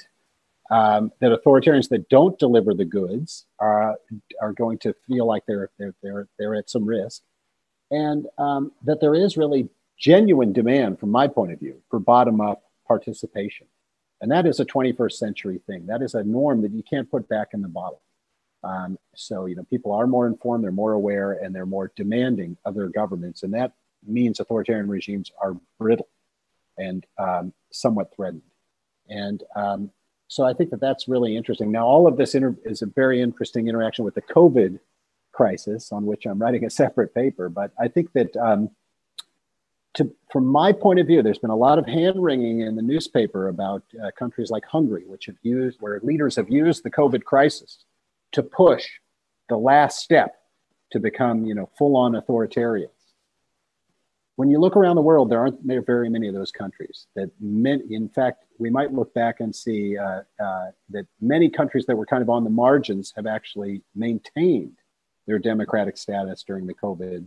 um, 0.70 1.12
that 1.20 1.32
authoritarians 1.32 1.90
that 1.90 2.10
don't 2.10 2.38
deliver 2.40 2.74
the 2.74 2.86
goods 2.86 3.46
are, 3.60 3.96
are 4.42 4.54
going 4.54 4.78
to 4.80 4.94
feel 5.08 5.26
like 5.26 5.44
they're, 5.48 5.70
they're, 5.80 5.96
they're, 6.04 6.28
they're 6.38 6.56
at 6.56 6.70
some 6.70 6.86
risk. 6.86 7.22
And 7.90 8.28
um, 8.38 8.72
that 8.84 9.00
there 9.00 9.16
is 9.16 9.38
really 9.38 9.70
genuine 9.98 10.54
demand, 10.54 11.00
from 11.00 11.10
my 11.10 11.28
point 11.28 11.54
of 11.54 11.60
view, 11.60 11.82
for 11.90 12.00
bottom 12.00 12.42
up 12.42 12.64
participation. 12.88 13.68
And 14.20 14.32
that 14.32 14.46
is 14.46 14.60
a 14.60 14.66
21st 14.66 15.14
century 15.14 15.62
thing. 15.68 15.86
That 15.86 16.02
is 16.02 16.16
a 16.16 16.24
norm 16.24 16.62
that 16.64 16.72
you 16.72 16.84
can't 16.84 17.10
put 17.10 17.30
back 17.30 17.50
in 17.54 17.62
the 17.62 17.68
bottle. 17.68 18.02
Um, 18.64 18.98
so, 19.16 19.46
you 19.46 19.56
know, 19.56 19.64
people 19.64 19.92
are 19.94 20.08
more 20.08 20.28
informed, 20.28 20.64
they're 20.64 20.72
more 20.72 20.94
aware, 20.94 21.34
and 21.34 21.54
they're 21.54 21.66
more 21.66 21.92
demanding 21.96 22.58
of 22.66 22.76
their 22.76 22.90
governments. 22.90 23.44
And 23.44 23.54
that 23.54 23.74
means 24.06 24.40
authoritarian 24.40 24.88
regimes 24.88 25.32
are 25.42 25.56
brittle 25.80 26.10
and 26.78 27.06
um, 27.18 27.54
somewhat 27.72 28.14
threatened. 28.16 28.42
And 29.08 29.44
um, 29.56 29.92
so 30.28 30.44
I 30.44 30.54
think 30.54 30.72
that 30.72 30.82
that's 30.82 31.08
really 31.08 31.38
interesting. 31.38 31.72
Now, 31.72 31.86
all 31.86 32.08
of 32.08 32.18
this 32.18 32.36
inter- 32.36 32.58
is 32.66 32.82
a 32.82 32.86
very 32.86 33.22
interesting 33.22 33.68
interaction 33.68 34.04
with 34.04 34.16
the 34.16 34.22
COVID 34.22 34.80
crisis, 35.32 35.92
on 35.92 36.06
which 36.06 36.26
I'm 36.26 36.40
writing 36.40 36.66
a 36.66 36.70
separate 36.84 37.14
paper. 37.14 37.50
But 37.50 37.72
I 37.80 37.88
think 37.88 38.12
that, 38.14 38.36
um, 38.38 38.70
to, 39.94 40.14
from 40.32 40.46
my 40.46 40.74
point 40.74 41.00
of 41.00 41.08
view, 41.08 41.24
there's 41.24 41.40
been 41.40 41.50
a 41.50 41.56
lot 41.56 41.80
of 41.80 41.86
hand 41.86 42.22
wringing 42.22 42.62
in 42.62 42.76
the 42.76 42.82
newspaper 42.82 43.48
about 43.48 43.84
uh, 44.04 44.12
countries 44.18 44.52
like 44.52 44.66
Hungary, 44.66 45.06
which 45.08 45.26
have 45.26 45.38
used, 45.44 45.78
where 45.80 46.00
leaders 46.04 46.36
have 46.36 46.50
used 46.50 46.84
the 46.84 46.92
COVID 46.92 47.24
crisis 47.24 47.86
to 48.34 48.44
push 48.44 48.86
the 49.50 49.58
last 49.58 50.00
step 50.00 50.36
to 50.92 51.00
become, 51.00 51.46
you 51.46 51.56
know, 51.56 51.70
full-on 51.78 52.14
authoritarians. 52.14 52.90
When 54.38 54.52
you 54.52 54.60
look 54.60 54.78
around 54.78 54.96
the 54.96 55.02
world, 55.02 55.32
there 55.32 55.40
aren't 55.40 55.60
very 55.86 56.10
many 56.10 56.28
of 56.28 56.36
those 56.36 56.52
countries. 56.52 57.08
That 57.16 57.32
in 57.42 58.10
fact, 58.14 58.46
we 58.60 58.70
might 58.70 58.94
look 58.94 59.12
back 59.16 59.40
and 59.40 59.54
see 59.54 59.98
uh, 59.98 60.22
uh, 60.40 60.66
that 60.92 61.08
many 61.20 61.50
countries 61.50 61.88
that 61.88 61.98
were 61.98 62.06
kind 62.06 62.22
of 62.22 62.30
on 62.30 62.44
the 62.44 62.50
margins 62.52 63.12
have 63.16 63.26
actually 63.26 63.82
maintained 63.96 64.78
their 65.26 65.40
democratic 65.40 65.98
status 65.98 66.44
during 66.44 66.68
the 66.68 66.76
COVID 66.76 67.26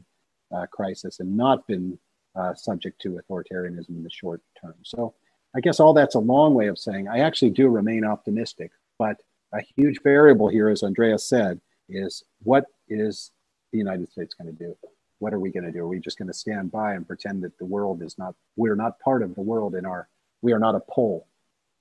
uh, 0.55 0.67
crisis 0.67 1.19
and 1.19 1.37
not 1.37 1.67
been 1.67 1.99
uh, 2.37 2.55
subject 2.55 3.01
to 3.03 3.21
authoritarianism 3.21 3.89
in 3.89 4.05
the 4.05 4.11
short 4.11 4.41
term. 4.61 4.77
So, 4.85 5.15
I 5.53 5.59
guess 5.61 5.81
all 5.81 5.93
that's 5.93 6.15
a 6.15 6.21
long 6.21 6.55
way 6.55 6.69
of 6.69 6.79
saying 6.79 7.09
I 7.09 7.19
actually 7.19 7.51
do 7.51 7.69
remain 7.69 8.05
optimistic, 8.05 8.71
but 9.01 9.21
a 9.53 9.61
huge 9.77 10.01
variable 10.05 10.47
here, 10.47 10.69
as 10.69 10.85
Andreas 10.85 11.29
said, 11.29 11.61
is 11.89 12.23
what 12.45 12.67
is 12.89 13.33
the 13.73 13.79
United 13.79 14.13
States 14.13 14.33
going 14.35 14.57
to 14.57 14.65
do? 14.65 14.77
What 15.21 15.33
are 15.33 15.39
we 15.39 15.51
going 15.51 15.65
to 15.65 15.71
do? 15.71 15.81
Are 15.81 15.89
we 15.89 16.01
just 16.01 16.19
going 16.19 16.29
to 16.29 16.35
stand 16.35 16.73
by 16.73 16.95
and 16.95 17.07
pretend 17.07 17.43
that 17.45 17.57
the 17.59 17.65
world 17.65 18.03
is 18.03 18.19
not, 18.19 18.35
we're 18.57 18.75
not 18.75 18.99
part 18.99 19.23
of 19.23 19.35
the 19.35 19.43
world 19.43 19.75
in 19.75 19.87
our, 19.87 20.09
we 20.43 20.53
are 20.53 20.59
not 20.59 20.75
a 20.75 20.81
pole. 20.81 21.29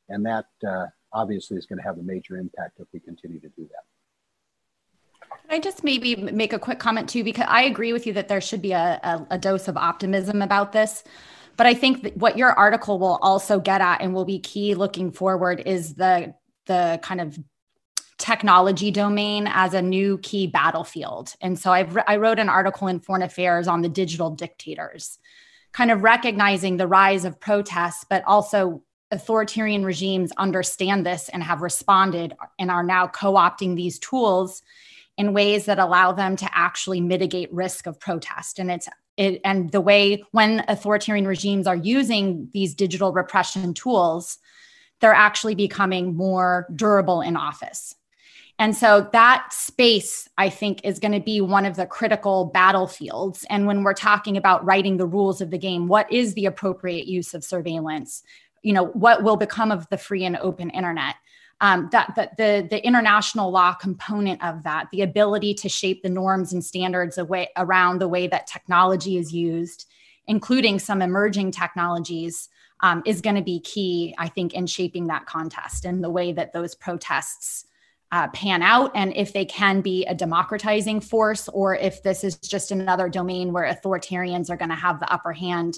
And 0.10 0.26
that 0.26 0.46
uh, 0.68 0.88
obviously 1.14 1.58
is 1.58 1.66
going 1.66 1.78
to 1.78 1.84
have 1.84 1.98
a 1.98 2.04
major 2.04 2.38
impact 2.38 2.80
if 2.80 2.88
we 2.94 3.00
continue 3.00 3.40
to 3.40 3.50
do 3.50 3.68
that. 3.70 5.30
Can 5.42 5.58
I 5.58 5.60
just 5.60 5.84
maybe 5.84 6.16
make 6.16 6.54
a 6.54 6.60
quick 6.60 6.80
comment 6.80 7.10
too? 7.10 7.24
Because 7.24 7.46
I 7.48 7.64
agree 7.64 7.94
with 7.94 8.06
you 8.06 8.14
that 8.14 8.28
there 8.28 8.42
should 8.42 8.62
be 8.62 8.74
a, 8.74 9.00
a, 9.02 9.28
a 9.32 9.38
dose 9.38 9.68
of 9.68 9.78
optimism 9.78 10.42
about 10.42 10.74
this. 10.74 11.04
But 11.56 11.66
I 11.66 11.74
think 11.74 12.14
what 12.16 12.38
your 12.38 12.52
article 12.52 13.00
will 13.00 13.20
also 13.22 13.60
get 13.60 13.82
at 13.82 14.02
and 14.02 14.14
will 14.14 14.26
be 14.26 14.40
key 14.40 14.76
looking 14.76 15.12
forward 15.12 15.64
is 15.66 15.96
the 15.96 16.34
the 16.68 17.00
kind 17.02 17.20
of 17.20 17.38
technology 18.20 18.92
domain 18.92 19.48
as 19.48 19.74
a 19.74 19.82
new 19.82 20.18
key 20.20 20.46
battlefield. 20.46 21.34
And 21.42 21.58
so 21.58 21.72
I've, 21.72 21.98
I 22.08 22.18
wrote 22.18 22.38
an 22.38 22.50
article 22.50 22.88
in 22.88 23.00
Foreign 23.00 23.24
Affairs 23.24 23.68
on 23.68 23.82
the 23.82 23.90
digital 23.90 24.30
dictators, 24.30 25.18
kind 25.72 25.90
of 25.90 26.04
recognizing 26.04 26.78
the 26.78 26.88
rise 26.88 27.26
of 27.26 27.40
protests, 27.40 28.06
but 28.08 28.24
also 28.28 28.84
authoritarian 29.12 29.84
regimes 29.84 30.32
understand 30.38 31.06
this 31.06 31.30
and 31.30 31.42
have 31.42 31.62
responded 31.62 32.36
and 32.60 32.70
are 32.70 32.84
now 32.84 33.08
co 33.08 33.34
opting 33.34 33.76
these 33.76 33.98
tools 33.98 34.62
in 35.18 35.34
ways 35.34 35.66
that 35.66 35.80
allow 35.80 36.12
them 36.12 36.36
to 36.36 36.50
actually 36.54 37.02
mitigate 37.02 37.52
risk 37.52 37.88
of 37.88 38.00
protest. 38.00 38.60
And 38.60 38.70
it's 38.70 38.88
it, 39.18 39.42
and 39.44 39.72
the 39.72 39.82
way 39.82 40.24
when 40.32 40.64
authoritarian 40.68 41.28
regimes 41.28 41.68
are 41.68 41.76
using 41.76 42.50
these 42.54 42.74
digital 42.74 43.12
repression 43.12 43.74
tools, 43.74 44.38
they're 45.02 45.14
actually 45.14 45.56
becoming 45.56 46.16
more 46.16 46.68
durable 46.74 47.22
in 47.22 47.36
office. 47.36 47.96
And 48.60 48.76
so 48.76 49.08
that 49.14 49.54
space, 49.54 50.28
I 50.38 50.50
think, 50.50 50.82
is 50.84 51.00
going 51.00 51.14
to 51.14 51.22
be 51.22 51.40
one 51.40 51.66
of 51.66 51.78
the 51.78 51.86
critical 51.86 52.46
battlefields. 52.54 53.46
And 53.50 53.66
when 53.66 53.84
we're 53.84 53.94
talking 53.94 54.36
about 54.36 54.66
writing 54.66 54.98
the 54.98 55.08
rules 55.08 55.40
of 55.40 55.50
the 55.50 55.58
game, 55.58 55.88
what 55.88 56.12
is 56.12 56.34
the 56.34 56.46
appropriate 56.46 57.08
use 57.08 57.34
of 57.34 57.46
surveillance? 57.46 58.22
You 58.62 58.74
know, 58.74 58.88
what 58.88 59.24
will 59.24 59.38
become 59.38 59.72
of 59.72 59.88
the 59.88 59.98
free 59.98 60.26
and 60.26 60.36
open 60.36 60.70
internet? 60.72 61.16
Um, 61.62 61.88
that, 61.94 62.14
the, 62.38 62.68
the 62.70 62.86
international 62.86 63.50
law 63.50 63.74
component 63.74 64.44
of 64.44 64.64
that, 64.64 64.88
the 64.92 65.02
ability 65.04 65.54
to 65.56 65.70
shape 65.70 66.04
the 66.04 66.10
norms 66.10 66.52
and 66.52 66.64
standards 66.64 67.18
away, 67.18 67.50
around 67.56 68.00
the 68.00 68.08
way 68.10 68.28
that 68.28 68.48
technology 68.48 69.18
is 69.18 69.34
used, 69.34 69.86
including 70.28 70.80
some 70.80 71.02
emerging 71.02 71.52
technologies, 71.52 72.50
um, 72.82 73.04
is 73.06 73.22
going 73.22 73.36
to 73.36 73.42
be 73.42 73.62
key, 73.62 74.16
I 74.18 74.28
think, 74.28 74.54
in 74.54 74.68
shaping 74.68 75.08
that 75.08 75.26
contest 75.26 75.86
and 75.86 76.04
the 76.04 76.10
way 76.10 76.34
that 76.34 76.52
those 76.52 76.76
protests 76.76 77.66
uh, 78.12 78.28
pan 78.30 78.64
out 78.64 78.92
and 78.96 79.16
if 79.16 79.34
they 79.34 79.46
can 79.46 79.82
be 79.82 80.06
a 80.06 80.16
democratizing 80.16 81.00
force 81.00 81.48
or 81.50 81.76
if 81.76 82.02
this 82.02 82.24
is 82.24 82.38
just 82.38 82.72
another 82.72 83.08
domain 83.08 83.54
where 83.54 83.72
authoritarians 83.72 84.50
are 84.50 84.58
going 84.58 84.70
to 84.70 84.76
have 84.76 85.00
the 85.00 85.12
upper 85.12 85.32
hand 85.32 85.76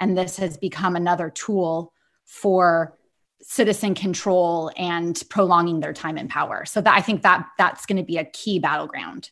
and 0.00 0.16
this 0.16 0.36
has 0.36 0.56
become 0.56 0.96
another 0.96 1.30
tool 1.30 1.92
for 2.24 2.96
citizen 3.42 3.94
control 3.94 4.72
and 4.76 5.22
prolonging 5.30 5.78
their 5.78 5.92
time 5.92 6.18
in 6.18 6.26
power. 6.26 6.64
So 6.64 6.80
that 6.80 6.94
i 6.94 7.00
think 7.00 7.22
that 7.22 7.46
that's 7.56 7.86
going 7.86 7.98
to 7.98 8.02
be 8.02 8.18
a 8.18 8.24
key 8.24 8.58
battleground 8.58 9.30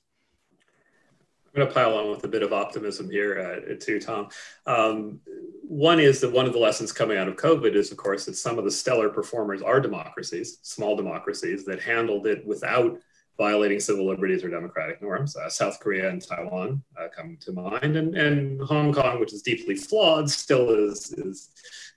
going 1.56 1.68
to 1.68 1.74
pile 1.74 1.96
on 1.96 2.10
with 2.10 2.22
a 2.24 2.28
bit 2.28 2.42
of 2.42 2.52
optimism 2.52 3.10
here 3.10 3.40
uh, 3.40 3.74
too, 3.80 3.98
Tom. 3.98 4.28
Um, 4.66 5.20
one 5.62 5.98
is 5.98 6.20
that 6.20 6.32
one 6.32 6.46
of 6.46 6.52
the 6.52 6.58
lessons 6.58 6.92
coming 6.92 7.16
out 7.16 7.28
of 7.28 7.36
COVID 7.36 7.74
is, 7.74 7.90
of 7.90 7.96
course, 7.96 8.26
that 8.26 8.36
some 8.36 8.58
of 8.58 8.64
the 8.64 8.70
stellar 8.70 9.08
performers 9.08 9.62
are 9.62 9.80
democracies, 9.80 10.58
small 10.62 10.96
democracies 10.96 11.64
that 11.64 11.80
handled 11.80 12.26
it 12.26 12.46
without 12.46 12.98
violating 13.38 13.80
civil 13.80 14.06
liberties 14.06 14.44
or 14.44 14.50
democratic 14.50 15.02
norms. 15.02 15.36
Uh, 15.36 15.48
South 15.48 15.80
Korea 15.80 16.08
and 16.08 16.22
Taiwan 16.22 16.82
uh, 16.98 17.08
come 17.14 17.36
to 17.40 17.52
mind, 17.52 17.96
and, 17.96 18.16
and 18.16 18.60
Hong 18.62 18.92
Kong, 18.92 19.18
which 19.18 19.32
is 19.32 19.42
deeply 19.42 19.76
flawed, 19.76 20.30
still 20.30 20.70
is, 20.70 21.12
is 21.12 21.50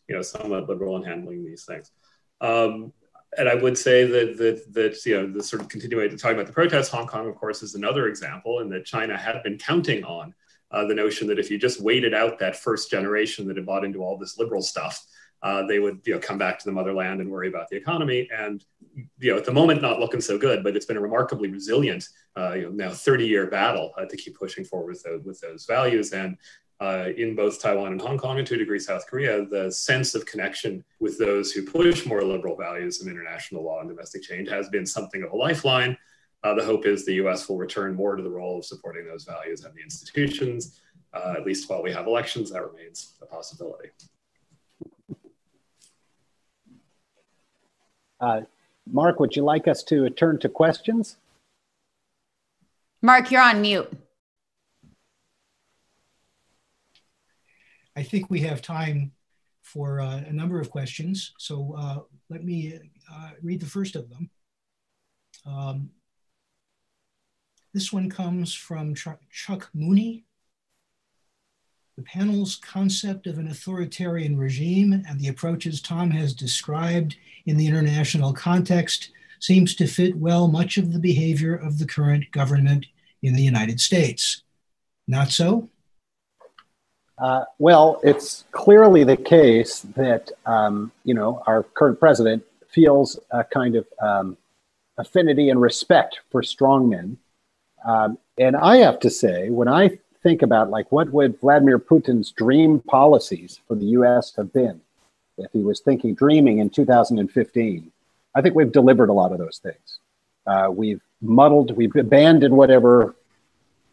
you 0.08 0.16
know 0.16 0.22
somewhat 0.22 0.68
liberal 0.68 0.98
in 0.98 1.04
handling 1.04 1.46
these 1.46 1.66
things. 1.66 1.92
Um, 2.42 2.94
and 3.38 3.48
I 3.48 3.56
would 3.56 3.78
say 3.78 4.06
that 4.06 4.38
that 4.38 4.74
that 4.74 5.06
you 5.06 5.16
know 5.16 5.32
the 5.32 5.44
sort 5.44 5.62
of 5.62 5.70
continuing 5.70 6.18
talking 6.18 6.36
about 6.36 6.48
the 6.48 6.54
protests, 6.54 6.90
Hong 6.90 7.08
Kong, 7.08 7.28
of 7.28 7.36
course, 7.36 7.62
is 7.62 7.76
another 7.76 8.08
example, 8.08 8.60
and 8.60 8.72
that 8.72 8.86
China 8.86 9.18
had 9.18 9.42
been 9.44 9.58
counting 9.58 10.04
on 10.04 10.34
uh, 10.72 10.86
the 10.86 10.96
notion 10.96 11.28
that 11.28 11.40
if 11.40 11.52
you 11.52 11.58
just 11.58 11.82
waited 11.82 12.14
out 12.14 12.40
that 12.40 12.56
first 12.56 12.90
generation 12.90 13.48
that 13.48 13.58
had 13.58 13.66
bought 13.66 13.84
into 13.84 14.04
all 14.04 14.18
this 14.18 14.38
liberal 14.40 14.62
stuff, 14.62 15.06
uh, 15.44 15.66
they 15.66 15.80
would 15.80 16.02
you 16.06 16.14
know 16.14 16.20
come 16.20 16.38
back 16.38 16.58
to 16.60 16.66
the 16.66 16.72
motherland 16.72 17.22
and 17.22 17.30
worry 17.30 17.48
about 17.48 17.70
the 17.70 17.78
economy. 17.78 18.28
And 18.36 18.64
you 19.20 19.32
know 19.32 19.38
at 19.38 19.46
the 19.46 19.54
moment 19.54 19.82
not 19.82 20.00
looking 20.00 20.22
so 20.22 20.38
good, 20.38 20.64
but 20.64 20.76
it's 20.76 20.86
been 20.86 20.98
a 20.98 21.02
remarkably 21.02 21.50
resilient 21.50 22.08
uh, 22.36 22.54
you 22.54 22.64
know 22.64 22.72
now 22.72 22.92
30 22.92 23.28
year 23.28 23.48
battle 23.48 23.94
uh, 23.98 24.06
to 24.06 24.18
keep 24.18 24.38
pushing 24.38 24.66
forward 24.66 24.90
with 24.90 25.04
those, 25.04 25.24
with 25.24 25.40
those 25.40 25.66
values. 25.66 26.14
And 26.14 26.38
uh, 26.80 27.10
in 27.18 27.36
both 27.36 27.62
Taiwan 27.62 27.92
and 27.92 28.02
Hong 28.02 28.18
Kong, 28.18 28.38
and 28.38 28.48
to 28.48 28.56
a 28.56 28.58
degree 28.58 28.80
South 28.80 29.06
Korea, 29.08 29.46
the 29.46 29.72
sense 29.72 30.16
of 30.16 30.26
connection 30.26 30.84
with 31.00 31.18
those 31.18 31.52
who 31.52 31.64
push 31.64 32.06
more 32.06 32.24
liberal 32.24 32.56
values 32.56 33.02
of 33.02 33.08
international 33.08 33.64
law 33.64 33.82
and 33.82 33.90
domestic 33.90 34.24
change 34.24 34.50
has 34.50 34.70
been 34.70 34.86
something 34.86 35.24
of 35.24 35.32
a 35.32 35.36
lifeline. 35.36 35.98
Uh, 36.44 36.54
the 36.54 36.64
hope 36.64 36.86
is 36.86 37.06
the 37.06 37.16
US 37.16 37.50
will 37.50 37.58
return 37.58 37.96
more 37.96 38.16
to 38.16 38.24
the 38.24 38.30
role 38.30 38.60
of 38.60 38.66
supporting 38.66 39.06
those 39.06 39.26
values 39.26 39.66
and 39.66 39.76
the 39.76 39.82
institutions. 39.82 40.80
Uh, 41.14 41.34
at 41.36 41.46
least 41.46 41.70
while 41.70 41.84
we 41.84 41.92
have 41.92 42.08
elections, 42.08 42.52
that 42.52 42.66
remains 42.66 43.16
a 43.22 43.26
possibility. 43.26 43.90
Uh, 48.22 48.42
Mark, 48.90 49.20
would 49.20 49.36
you 49.36 49.44
like 49.44 49.68
us 49.68 49.84
to 49.84 50.10
turn 50.12 50.40
to 50.40 50.50
questions? 50.50 51.18
Mark, 53.02 53.32
you're 53.32 53.42
on 53.42 53.62
mute. 53.62 53.92
I 58.00 58.04
think 58.04 58.30
we 58.30 58.40
have 58.42 58.62
time 58.62 59.12
for 59.62 60.00
uh, 60.00 60.22
a 60.26 60.32
number 60.32 60.62
of 60.62 60.70
questions. 60.70 61.34
So 61.38 61.76
uh, 61.78 62.00
let 62.30 62.46
me 62.46 62.80
uh, 63.14 63.32
read 63.44 63.60
the 63.60 63.66
first 63.66 63.98
of 63.98 64.10
them. 64.10 64.30
Um, 65.46 65.90
this 67.74 67.92
one 67.92 68.10
comes 68.10 68.54
from 68.54 68.96
Chuck, 68.96 69.20
Chuck 69.30 69.70
Mooney. 69.74 70.24
The 71.98 72.04
panel's 72.04 72.56
concept 72.56 73.28
of 73.28 73.38
an 73.38 73.50
authoritarian 73.50 74.38
regime 74.38 74.94
and 74.94 75.20
the 75.20 75.28
approaches 75.28 75.82
Tom 75.82 76.10
has 76.12 76.34
described 76.34 77.18
in 77.46 77.58
the 77.58 77.68
international 77.68 78.32
context 78.32 79.12
seems 79.42 79.76
to 79.76 79.88
fit 79.88 80.16
well 80.16 80.48
much 80.48 80.78
of 80.78 80.94
the 80.94 81.00
behavior 81.00 81.54
of 81.54 81.80
the 81.80 81.86
current 81.86 82.32
government 82.32 82.86
in 83.22 83.34
the 83.34 83.44
United 83.44 83.82
States. 83.82 84.44
Not 85.06 85.32
so? 85.32 85.70
Uh, 87.20 87.44
well, 87.58 88.00
it's 88.04 88.46
clearly 88.52 89.04
the 89.04 89.18
case 89.18 89.82
that 89.96 90.32
um, 90.46 90.92
you 91.04 91.14
know 91.14 91.44
our 91.48 91.64
current 91.64 92.00
president 92.00 92.44
feels 92.70 93.20
a 93.32 93.44
kind 93.44 93.76
of 93.76 93.88
um, 94.02 94.38
affinity 94.98 95.50
and 95.50 95.62
respect 95.62 96.20
for 96.32 96.42
strongmen, 96.42 97.18
um, 97.86 98.18
and 98.38 98.56
I 98.56 98.78
have 98.78 99.00
to 99.02 99.10
say, 99.10 99.50
when 99.50 99.68
I 99.68 100.00
think 100.24 100.42
about 100.42 100.70
like 100.70 100.92
what 100.92 101.12
would 101.12 101.40
Vladimir 101.40 101.80
Putin's 101.80 102.32
dream 102.32 102.80
policies 102.80 103.60
for 103.68 103.76
the 103.76 103.86
U.S. 103.86 104.34
have 104.36 104.54
been 104.54 104.82
if 105.40 105.52
he 105.52 105.60
was 105.60 105.80
thinking 105.80 106.14
dreaming 106.14 106.60
in 106.60 106.70
2015, 106.70 107.92
I 108.36 108.42
think 108.42 108.56
we've 108.56 108.72
delivered 108.72 109.10
a 109.10 109.14
lot 109.14 109.32
of 109.32 109.38
those 109.38 109.60
things. 109.60 110.00
Uh, 110.46 110.70
we've 110.72 111.02
muddled, 111.22 111.76
we've 111.76 111.96
abandoned 111.96 112.56
whatever 112.56 113.16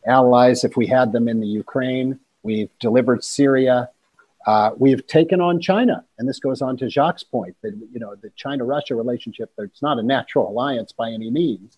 allies 0.07 0.65
if 0.65 0.77
we 0.77 0.87
had 0.87 1.13
them 1.13 1.29
in 1.29 1.41
the 1.41 1.47
Ukraine. 1.47 2.19
We've 2.47 2.71
delivered 2.79 3.25
Syria. 3.25 3.91
Uh, 4.47 4.71
we've 4.79 5.05
taken 5.09 5.41
on 5.41 5.61
China, 5.61 6.05
and 6.17 6.29
this 6.29 6.39
goes 6.39 6.63
on 6.63 6.77
to 6.77 6.89
Jacques' 6.89 7.29
point 7.33 7.57
that 7.63 7.77
you 7.93 7.99
know 7.99 8.15
the 8.15 8.31
China-Russia 8.37 8.95
relationship. 8.95 9.53
It's 9.59 9.83
not 9.83 9.99
a 9.99 10.03
natural 10.05 10.49
alliance 10.49 10.93
by 10.93 11.11
any 11.11 11.29
means, 11.29 11.77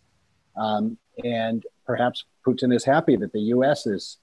um, 0.57 0.99
and 1.25 1.65
perhaps 1.87 2.25
Putin 2.47 2.75
is 2.75 2.85
happy 2.85 3.17
that 3.17 3.33
the 3.33 3.41
U.S. 3.57 3.87
is 3.87 4.19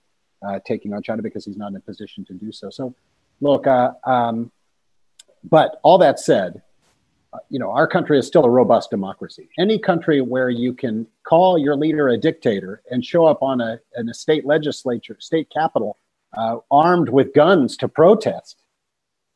uh, 0.47 0.59
taking 0.63 0.93
on 0.93 1.01
China 1.01 1.23
because 1.23 1.45
he's 1.45 1.57
not 1.57 1.71
in 1.71 1.77
a 1.77 1.79
position 1.79 2.23
to 2.25 2.33
do 2.33 2.51
so. 2.51 2.69
So, 2.69 2.93
look, 3.41 3.65
uh, 3.65 3.93
um, 4.03 4.51
but 5.49 5.79
all 5.81 5.97
that 5.97 6.19
said, 6.19 6.61
uh, 7.33 7.39
you 7.49 7.57
know, 7.57 7.71
our 7.71 7.87
country 7.87 8.19
is 8.19 8.27
still 8.27 8.45
a 8.45 8.49
robust 8.51 8.91
democracy. 8.91 9.49
Any 9.57 9.79
country 9.79 10.21
where 10.21 10.51
you 10.51 10.75
can 10.75 11.07
call 11.23 11.57
your 11.57 11.75
leader 11.75 12.09
a 12.09 12.19
dictator 12.19 12.83
and 12.91 13.03
show 13.03 13.25
up 13.25 13.41
on 13.41 13.61
a, 13.61 13.79
in 13.97 14.07
a 14.09 14.13
state 14.13 14.45
legislature, 14.45 15.17
state 15.19 15.49
capital 15.51 15.97
uh, 16.35 16.57
armed 16.69 17.09
with 17.09 17.33
guns 17.33 17.77
to 17.77 17.87
protest 17.87 18.61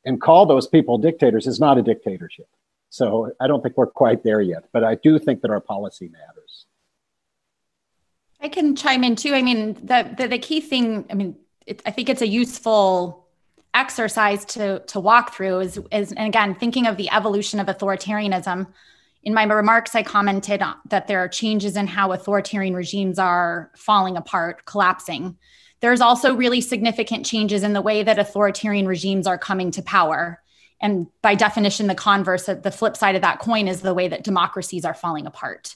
and 0.06 0.22
call 0.22 0.46
those 0.46 0.68
people 0.68 0.98
dictators 0.98 1.48
is 1.48 1.60
not 1.60 1.78
a 1.78 1.82
dictatorship. 1.82 2.48
So 2.90 3.32
I 3.40 3.48
don't 3.48 3.62
think 3.62 3.78
we're 3.78 3.88
quite 3.88 4.24
there 4.24 4.42
yet, 4.42 4.66
but 4.74 4.84
I 4.84 4.96
do 4.96 5.20
think 5.20 5.42
that 5.42 5.52
our 5.52 5.60
policy 5.60 6.10
matters. 6.10 6.66
I 8.42 8.50
can 8.50 8.76
chime 8.76 9.04
in 9.04 9.16
too. 9.16 9.34
I 9.34 9.42
mean, 9.42 9.74
the 9.74 10.14
the, 10.18 10.28
the 10.28 10.40
key 10.40 10.62
thing. 10.62 11.06
I 11.10 11.14
mean, 11.14 11.36
it, 11.66 11.82
I 11.86 11.92
think 11.92 12.10
it's 12.10 12.22
a 12.22 12.28
useful 12.28 13.28
exercise 13.74 14.46
to 14.46 14.80
to 14.80 15.00
walk 15.00 15.36
through 15.36 15.60
is 15.60 15.80
is 15.92 16.12
and 16.14 16.28
again 16.28 16.56
thinking 16.56 16.88
of 16.88 16.98
the 16.98 17.10
evolution 17.12 17.60
of 17.60 17.68
authoritarianism. 17.68 18.68
In 19.24 19.34
my 19.34 19.44
remarks, 19.44 19.96
I 19.96 20.04
commented 20.04 20.62
that 20.90 21.08
there 21.08 21.20
are 21.20 21.28
changes 21.28 21.76
in 21.76 21.88
how 21.88 22.12
authoritarian 22.12 22.74
regimes 22.74 23.20
are 23.20 23.72
falling 23.76 24.16
apart, 24.16 24.66
collapsing. 24.66 25.38
There's 25.82 26.02
also 26.02 26.36
really 26.36 26.62
significant 26.62 27.26
changes 27.26 27.64
in 27.64 27.74
the 27.74 27.82
way 27.82 28.04
that 28.04 28.20
authoritarian 28.20 28.88
regimes 28.88 29.28
are 29.28 29.38
coming 29.38 29.72
to 29.72 29.82
power. 29.82 30.42
And 30.82 31.08
by 31.22 31.36
definition, 31.36 31.88
the 31.88 31.96
converse, 31.96 32.46
the 32.46 32.72
flip 32.72 32.96
side 32.96 33.16
of 33.16 33.22
that 33.22 33.40
coin 33.40 33.68
is 33.68 33.82
the 33.82 33.94
way 33.94 34.08
that 34.08 34.24
democracies 34.24 34.86
are 34.86 34.94
falling 34.94 35.26
apart. 35.26 35.76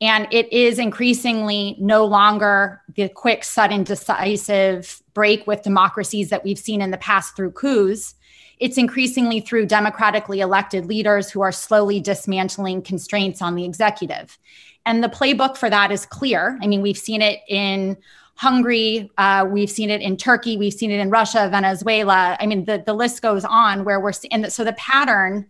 And 0.00 0.26
it 0.30 0.50
is 0.50 0.78
increasingly 0.78 1.76
no 1.78 2.06
longer 2.06 2.80
the 2.94 3.10
quick, 3.10 3.44
sudden, 3.44 3.84
decisive 3.84 5.02
break 5.12 5.46
with 5.46 5.62
democracies 5.62 6.30
that 6.30 6.42
we've 6.42 6.58
seen 6.58 6.80
in 6.80 6.90
the 6.90 6.96
past 6.96 7.36
through 7.36 7.52
coups. 7.52 8.14
It's 8.60 8.78
increasingly 8.78 9.40
through 9.40 9.66
democratically 9.66 10.40
elected 10.40 10.86
leaders 10.86 11.30
who 11.30 11.40
are 11.40 11.50
slowly 11.50 11.98
dismantling 11.98 12.82
constraints 12.82 13.40
on 13.42 13.54
the 13.54 13.64
executive. 13.64 14.38
And 14.86 15.02
the 15.02 15.08
playbook 15.08 15.56
for 15.56 15.70
that 15.70 15.90
is 15.90 16.06
clear. 16.06 16.58
I 16.62 16.66
mean, 16.66 16.82
we've 16.82 16.98
seen 16.98 17.22
it 17.22 17.40
in 17.48 17.96
Hungary, 18.36 19.10
uh, 19.18 19.46
we've 19.50 19.70
seen 19.70 19.90
it 19.90 20.00
in 20.00 20.16
Turkey, 20.16 20.56
we've 20.56 20.72
seen 20.72 20.90
it 20.90 20.98
in 20.98 21.10
Russia, 21.10 21.48
Venezuela. 21.50 22.38
I 22.40 22.46
mean, 22.46 22.64
the, 22.64 22.82
the 22.84 22.94
list 22.94 23.20
goes 23.20 23.44
on 23.44 23.84
where 23.84 24.00
we're, 24.00 24.12
and 24.30 24.50
so 24.50 24.64
the 24.64 24.72
pattern, 24.74 25.46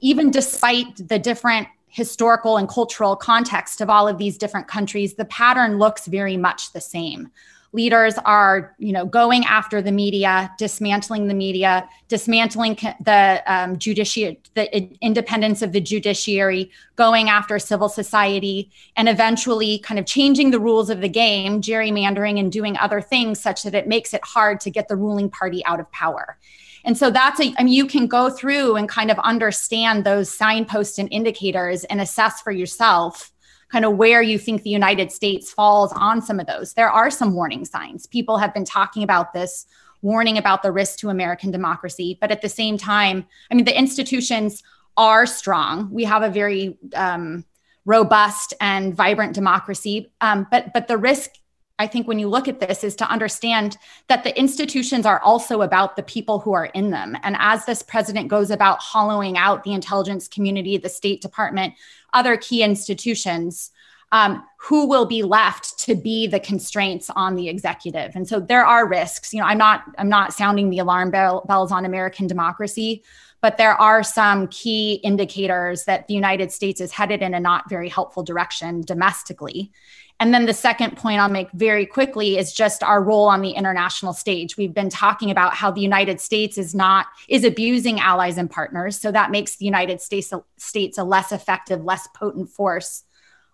even 0.00 0.30
despite 0.30 1.08
the 1.08 1.18
different 1.18 1.68
historical 1.88 2.58
and 2.58 2.68
cultural 2.68 3.16
context 3.16 3.80
of 3.80 3.88
all 3.88 4.06
of 4.06 4.18
these 4.18 4.36
different 4.36 4.68
countries, 4.68 5.14
the 5.14 5.24
pattern 5.24 5.78
looks 5.78 6.06
very 6.06 6.36
much 6.36 6.74
the 6.74 6.80
same. 6.80 7.30
Leaders 7.72 8.14
are, 8.24 8.74
you 8.78 8.92
know, 8.92 9.04
going 9.04 9.44
after 9.44 9.82
the 9.82 9.92
media, 9.92 10.50
dismantling 10.58 11.28
the 11.28 11.34
media, 11.34 11.88
dismantling 12.08 12.74
the 13.00 13.42
um, 13.46 13.78
judiciary, 13.78 14.40
the 14.54 14.88
independence 15.00 15.62
of 15.62 15.72
the 15.72 15.80
judiciary, 15.80 16.70
going 16.94 17.28
after 17.28 17.58
civil 17.58 17.88
society, 17.88 18.70
and 18.96 19.08
eventually 19.08 19.78
kind 19.80 19.98
of 19.98 20.06
changing 20.06 20.50
the 20.50 20.60
rules 20.60 20.90
of 20.90 21.00
the 21.00 21.08
game, 21.08 21.60
gerrymandering 21.60 22.38
and 22.40 22.50
doing 22.50 22.76
other 22.78 23.00
things 23.00 23.40
such 23.40 23.62
that 23.62 23.74
it 23.74 23.86
makes 23.86 24.14
it 24.14 24.24
hard 24.24 24.60
to 24.60 24.70
get 24.70 24.88
the 24.88 24.96
ruling 24.96 25.28
party 25.28 25.64
out 25.66 25.80
of 25.80 25.90
power. 25.92 26.38
And 26.84 26.96
so 26.96 27.10
that's 27.10 27.40
a, 27.40 27.52
I 27.58 27.64
mean, 27.64 27.74
you 27.74 27.86
can 27.86 28.06
go 28.06 28.30
through 28.30 28.76
and 28.76 28.88
kind 28.88 29.10
of 29.10 29.18
understand 29.18 30.04
those 30.04 30.32
signposts 30.32 30.98
and 30.98 31.08
indicators 31.10 31.82
and 31.84 32.00
assess 32.00 32.40
for 32.40 32.52
yourself 32.52 33.32
kind 33.70 33.84
of 33.84 33.96
where 33.96 34.22
you 34.22 34.38
think 34.38 34.62
the 34.62 34.70
United 34.70 35.10
States 35.10 35.52
falls 35.52 35.92
on 35.92 36.22
some 36.22 36.38
of 36.38 36.46
those. 36.46 36.74
There 36.74 36.90
are 36.90 37.10
some 37.10 37.34
warning 37.34 37.64
signs. 37.64 38.06
People 38.06 38.38
have 38.38 38.54
been 38.54 38.64
talking 38.64 39.02
about 39.02 39.32
this, 39.32 39.66
warning 40.02 40.38
about 40.38 40.62
the 40.62 40.72
risk 40.72 40.98
to 41.00 41.08
American 41.08 41.50
democracy. 41.50 42.16
But 42.20 42.30
at 42.30 42.42
the 42.42 42.48
same 42.48 42.78
time, 42.78 43.26
I 43.50 43.54
mean, 43.54 43.64
the 43.64 43.76
institutions 43.76 44.62
are 44.96 45.26
strong. 45.26 45.90
We 45.90 46.04
have 46.04 46.22
a 46.22 46.30
very 46.30 46.78
um, 46.94 47.44
robust 47.84 48.54
and 48.60 48.94
vibrant 48.94 49.34
democracy. 49.34 50.12
Um, 50.20 50.46
but 50.50 50.72
but 50.72 50.88
the 50.88 50.96
risk 50.96 51.30
I 51.78 51.86
think 51.86 52.08
when 52.08 52.18
you 52.18 52.28
look 52.28 52.48
at 52.48 52.60
this 52.60 52.82
is 52.82 52.96
to 52.96 53.10
understand 53.10 53.76
that 54.08 54.24
the 54.24 54.38
institutions 54.38 55.04
are 55.04 55.20
also 55.20 55.60
about 55.60 55.96
the 55.96 56.02
people 56.02 56.38
who 56.38 56.54
are 56.54 56.66
in 56.66 56.90
them. 56.90 57.16
And 57.22 57.36
as 57.38 57.66
this 57.66 57.82
president 57.82 58.28
goes 58.28 58.50
about 58.50 58.80
hollowing 58.80 59.36
out 59.36 59.62
the 59.62 59.74
intelligence 59.74 60.26
community, 60.26 60.78
the 60.78 60.88
State 60.88 61.20
Department, 61.20 61.74
other 62.14 62.36
key 62.38 62.62
institutions, 62.62 63.70
um, 64.12 64.42
who 64.58 64.88
will 64.88 65.04
be 65.04 65.22
left 65.22 65.78
to 65.80 65.94
be 65.94 66.26
the 66.26 66.40
constraints 66.40 67.10
on 67.10 67.34
the 67.36 67.48
executive? 67.48 68.14
And 68.14 68.26
so 68.26 68.40
there 68.40 68.64
are 68.64 68.88
risks. 68.88 69.34
You 69.34 69.40
know 69.40 69.46
i'm 69.46 69.58
not 69.58 69.84
i'm 69.98 70.08
not 70.08 70.32
sounding 70.32 70.70
the 70.70 70.78
alarm 70.78 71.10
bell, 71.10 71.44
bells 71.46 71.72
on 71.72 71.84
american 71.84 72.26
democracy 72.26 73.02
but 73.42 73.58
there 73.58 73.74
are 73.74 74.02
some 74.02 74.48
key 74.48 74.94
indicators 75.04 75.84
that 75.84 76.06
the 76.08 76.14
united 76.14 76.50
states 76.52 76.80
is 76.80 76.92
headed 76.92 77.20
in 77.22 77.34
a 77.34 77.40
not 77.40 77.68
very 77.68 77.88
helpful 77.88 78.22
direction 78.22 78.80
domestically 78.80 79.70
and 80.18 80.32
then 80.32 80.46
the 80.46 80.54
second 80.54 80.96
point 80.96 81.20
I'll 81.20 81.28
make 81.28 81.50
very 81.52 81.84
quickly 81.84 82.38
is 82.38 82.52
just 82.52 82.82
our 82.82 83.02
role 83.02 83.26
on 83.26 83.42
the 83.42 83.50
international 83.50 84.12
stage. 84.12 84.56
We've 84.56 84.72
been 84.72 84.88
talking 84.88 85.30
about 85.30 85.54
how 85.54 85.70
the 85.70 85.80
United 85.80 86.20
States 86.20 86.56
is 86.56 86.74
not 86.74 87.06
is 87.28 87.44
abusing 87.44 88.00
allies 88.00 88.38
and 88.38 88.50
partners, 88.50 88.98
so 88.98 89.12
that 89.12 89.30
makes 89.30 89.56
the 89.56 89.64
United 89.64 90.00
States 90.00 90.32
states 90.56 90.98
a 90.98 91.04
less 91.04 91.32
effective, 91.32 91.84
less 91.84 92.08
potent 92.14 92.50
force 92.50 93.04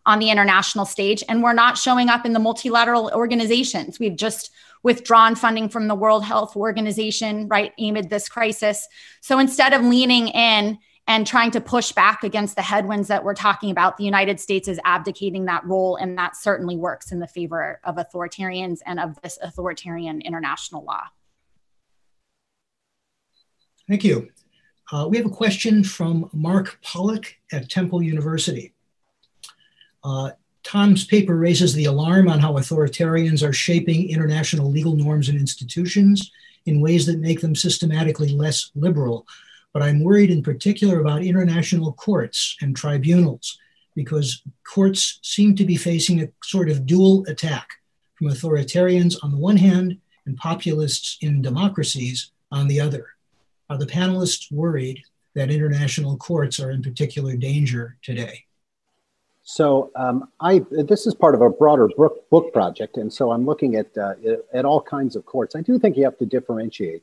on 0.05 0.19
the 0.19 0.31
international 0.31 0.85
stage 0.85 1.23
and 1.29 1.43
we're 1.43 1.53
not 1.53 1.79
showing 1.79 2.09
up 2.09 2.27
in 2.27 2.33
the 2.33 2.39
multilateral 2.39 3.11
organizations. 3.15 4.01
We've 4.01 4.17
just 4.17 4.51
withdrawn 4.83 5.35
funding 5.35 5.69
from 5.69 5.87
the 5.87 5.95
World 5.95 6.25
Health 6.25 6.57
Organization 6.57 7.47
right 7.49 7.73
amid 7.79 8.11
this 8.11 8.29
crisis. 8.29 8.89
So 9.21 9.39
instead 9.39 9.73
of 9.73 9.83
leaning 9.83 10.29
in 10.29 10.79
and 11.07 11.27
trying 11.27 11.51
to 11.51 11.61
push 11.61 11.93
back 11.93 12.23
against 12.23 12.55
the 12.55 12.63
headwinds 12.63 13.09
that 13.09 13.25
we're 13.25 13.35
talking 13.35 13.71
about, 13.71 13.97
the 13.97 14.05
United 14.05 14.39
States 14.39 14.69
is 14.69 14.79
abdicating 14.85 15.47
that 15.47 15.65
role, 15.65 15.97
and 15.97 16.17
that 16.17 16.37
certainly 16.37 16.77
works 16.77 17.11
in 17.11 17.19
the 17.19 17.27
favor 17.27 17.81
of 17.85 17.97
authoritarians 17.97 18.79
and 18.87 19.01
of 19.01 19.21
this 19.23 19.39
authoritarian 19.43 20.21
international 20.21 20.85
law. 20.85 21.05
Thank 23.89 24.05
you. 24.05 24.31
Uh, 24.93 25.09
we 25.09 25.17
have 25.17 25.27
a 25.27 25.31
question 25.31 25.83
from 25.83 26.31
Mark 26.33 26.79
Pollack 26.83 27.37
at 27.51 27.69
Temple 27.69 28.03
University. 28.03 28.73
Uh, 30.05 30.31
Tom's 30.63 31.05
paper 31.05 31.37
raises 31.37 31.75
the 31.75 31.87
alarm 31.87 32.29
on 32.29 32.39
how 32.39 32.53
authoritarians 32.53 33.47
are 33.47 33.53
shaping 33.53 34.09
international 34.09 34.71
legal 34.71 34.95
norms 34.95 35.29
and 35.29 35.39
institutions 35.39 36.31
in 36.67 36.81
ways 36.81 37.07
that 37.07 37.19
make 37.19 37.41
them 37.41 37.57
systematically 37.57 38.29
less 38.29 38.71
liberal 38.77 39.27
but 39.73 39.83
I'm 39.83 40.03
worried 40.03 40.31
in 40.31 40.43
particular 40.43 41.01
about 41.01 41.25
international 41.25 41.93
courts 41.93 42.57
and 42.61 42.77
tribunals 42.77 43.59
because 43.95 44.43
courts 44.65 45.19
seem 45.23 45.55
to 45.57 45.65
be 45.65 45.77
facing 45.77 46.23
a 46.23 46.29
sort 46.43 46.69
of 46.69 46.87
dual 46.87 47.25
attack 47.29 47.69
from 48.15 48.29
authoritarians 48.29 49.17
on 49.23 49.31
the 49.31 49.39
one 49.39 49.57
hand 49.57 49.99
and 50.27 50.37
populists 50.37 51.19
in 51.21 51.43
democracies 51.43 52.31
on 52.51 52.69
the 52.69 52.81
other. 52.81 53.07
Are 53.69 53.79
the 53.79 53.87
panelists 53.87 54.53
worried 54.53 55.03
that 55.35 55.51
international 55.51 56.17
courts 56.17 56.61
are 56.61 56.71
in 56.71 56.83
particular 56.83 57.37
danger 57.37 57.97
today? 58.03 58.45
So 59.45 59.91
um, 59.97 60.29
I 60.41 60.65
this 60.71 61.07
is 61.07 61.15
part 61.15 61.35
of 61.35 61.41
a 61.41 61.51
broader 61.51 61.89
book, 61.97 62.53
project, 62.53 62.97
and 62.97 63.13
so 63.13 63.33
I'm 63.33 63.45
looking 63.45 63.75
at 63.75 63.97
uh, 63.99 64.15
at 64.55 64.65
all 64.65 64.81
kinds 64.81 65.17
of 65.17 65.27
courts. 65.27 65.57
I 65.57 65.63
do 65.63 65.79
think 65.79 65.97
you 65.97 66.05
have 66.05 66.19
to 66.19 66.27
differentiate 66.27 67.03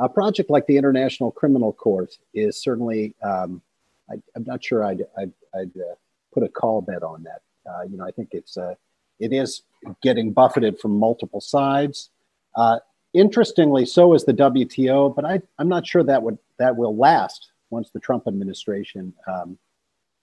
a 0.00 0.08
project 0.08 0.50
like 0.50 0.66
the 0.66 0.76
International 0.76 1.30
Criminal 1.30 1.72
Court 1.72 2.16
is 2.34 2.60
certainly, 2.60 3.14
um, 3.22 3.62
I, 4.10 4.14
am 4.34 4.44
not 4.44 4.64
sure 4.64 4.82
I'd, 4.82 5.04
I'd, 5.16 5.32
I'd 5.54 5.76
uh, 5.76 5.94
put 6.32 6.42
a 6.42 6.48
call 6.48 6.80
bet 6.80 7.02
on 7.02 7.22
that. 7.24 7.42
Uh, 7.70 7.82
you 7.82 7.98
know, 7.98 8.04
I 8.04 8.10
think 8.10 8.30
it's 8.32 8.56
uh, 8.56 8.74
it 9.18 9.32
is 9.32 9.62
getting 10.02 10.32
buffeted 10.32 10.80
from 10.80 10.98
multiple 10.98 11.40
sides. 11.40 12.10
Uh, 12.56 12.78
interestingly, 13.12 13.84
so 13.84 14.14
is 14.14 14.24
the 14.24 14.32
WTO, 14.32 15.14
but 15.14 15.24
I, 15.24 15.42
I'm 15.58 15.68
not 15.68 15.86
sure 15.86 16.02
that 16.02 16.22
would 16.22 16.38
that 16.58 16.76
will 16.76 16.96
last 16.96 17.50
once 17.68 17.90
the 17.90 18.00
Trump 18.00 18.26
administration 18.26 19.12
um, 19.28 19.58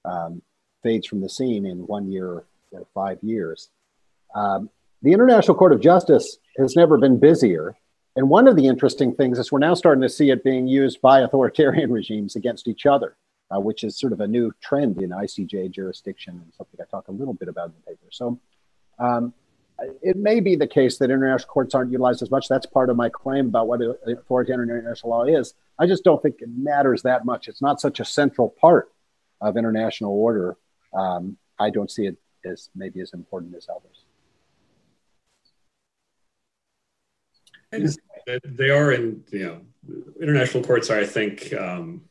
um, 0.04 0.42
fades 0.84 1.08
from 1.08 1.22
the 1.22 1.30
scene 1.30 1.66
in 1.66 1.86
one 1.88 2.12
year 2.12 2.44
or 2.72 2.88
five 2.94 3.20
years. 3.22 3.70
Um, 4.36 4.70
the 5.04 5.14
International 5.14 5.56
Court 5.56 5.74
of 5.74 5.80
Justice 5.80 6.38
has 6.58 6.76
never 6.76 6.98
been 6.98 7.20
busier. 7.20 7.78
And 8.18 8.30
one 8.30 8.48
of 8.48 8.56
the 8.56 8.66
interesting 8.66 9.14
things 9.14 9.38
is 9.38 9.52
we're 9.52 9.60
now 9.60 9.76
starting 9.76 10.02
to 10.02 10.10
see 10.10 10.32
it 10.32 10.44
being 10.44 10.68
used 10.68 11.00
by 11.02 11.20
authoritarian 11.20 11.92
regimes 12.00 12.36
against 12.36 12.68
each 12.68 12.88
other, 12.88 13.16
uh, 13.56 13.60
which 13.60 13.84
is 13.84 14.00
sort 14.00 14.12
of 14.12 14.22
a 14.22 14.28
new 14.28 14.52
trend 14.60 15.00
in 15.04 15.12
ICJ 15.12 15.70
jurisdiction 15.70 16.34
and 16.34 16.52
something 16.58 16.80
I 16.82 16.90
talk 16.90 17.10
a 17.10 17.12
little 17.12 17.36
bit 17.36 17.48
about 17.48 17.68
in 17.68 17.74
the 17.76 17.92
paper. 17.92 18.08
So 18.10 18.40
um, 18.98 19.36
it 20.02 20.18
may 20.18 20.40
be 20.40 20.56
the 20.56 20.66
case 20.66 20.98
that 20.98 21.12
international 21.12 21.48
courts 21.48 21.76
aren't 21.76 21.92
utilized 21.92 22.24
as 22.24 22.32
much. 22.32 22.48
That's 22.48 22.66
part 22.66 22.90
of 22.90 22.98
my 22.98 23.08
claim 23.08 23.50
about 23.50 23.68
what 23.68 23.82
authoritarian 23.82 24.68
international 24.68 25.12
law 25.12 25.26
is. 25.26 25.54
I 25.78 25.86
just 25.86 26.04
don't 26.04 26.20
think 26.20 26.38
it 26.40 26.50
matters 26.50 27.04
that 27.04 27.24
much. 27.24 27.48
It's 27.48 27.62
not 27.62 27.80
such 27.80 28.00
a 28.00 28.06
central 28.06 28.50
part 28.50 28.92
of 29.42 29.58
international 29.58 30.12
order. 30.12 30.58
Um, 30.92 31.38
I 31.60 31.70
don't 31.70 31.92
see 31.92 32.08
it 32.08 32.18
as 32.44 32.72
maybe 32.76 33.00
as 33.00 33.14
important 33.14 33.54
as 33.54 33.68
others. 33.70 34.06
They 38.46 38.70
are 38.70 38.92
in 38.92 39.24
you 39.32 39.46
know 39.46 39.62
international 40.22 40.64
courts 40.64 40.90
are 40.90 41.00
I 41.00 41.06
think 41.06 41.54
um, 41.54 42.02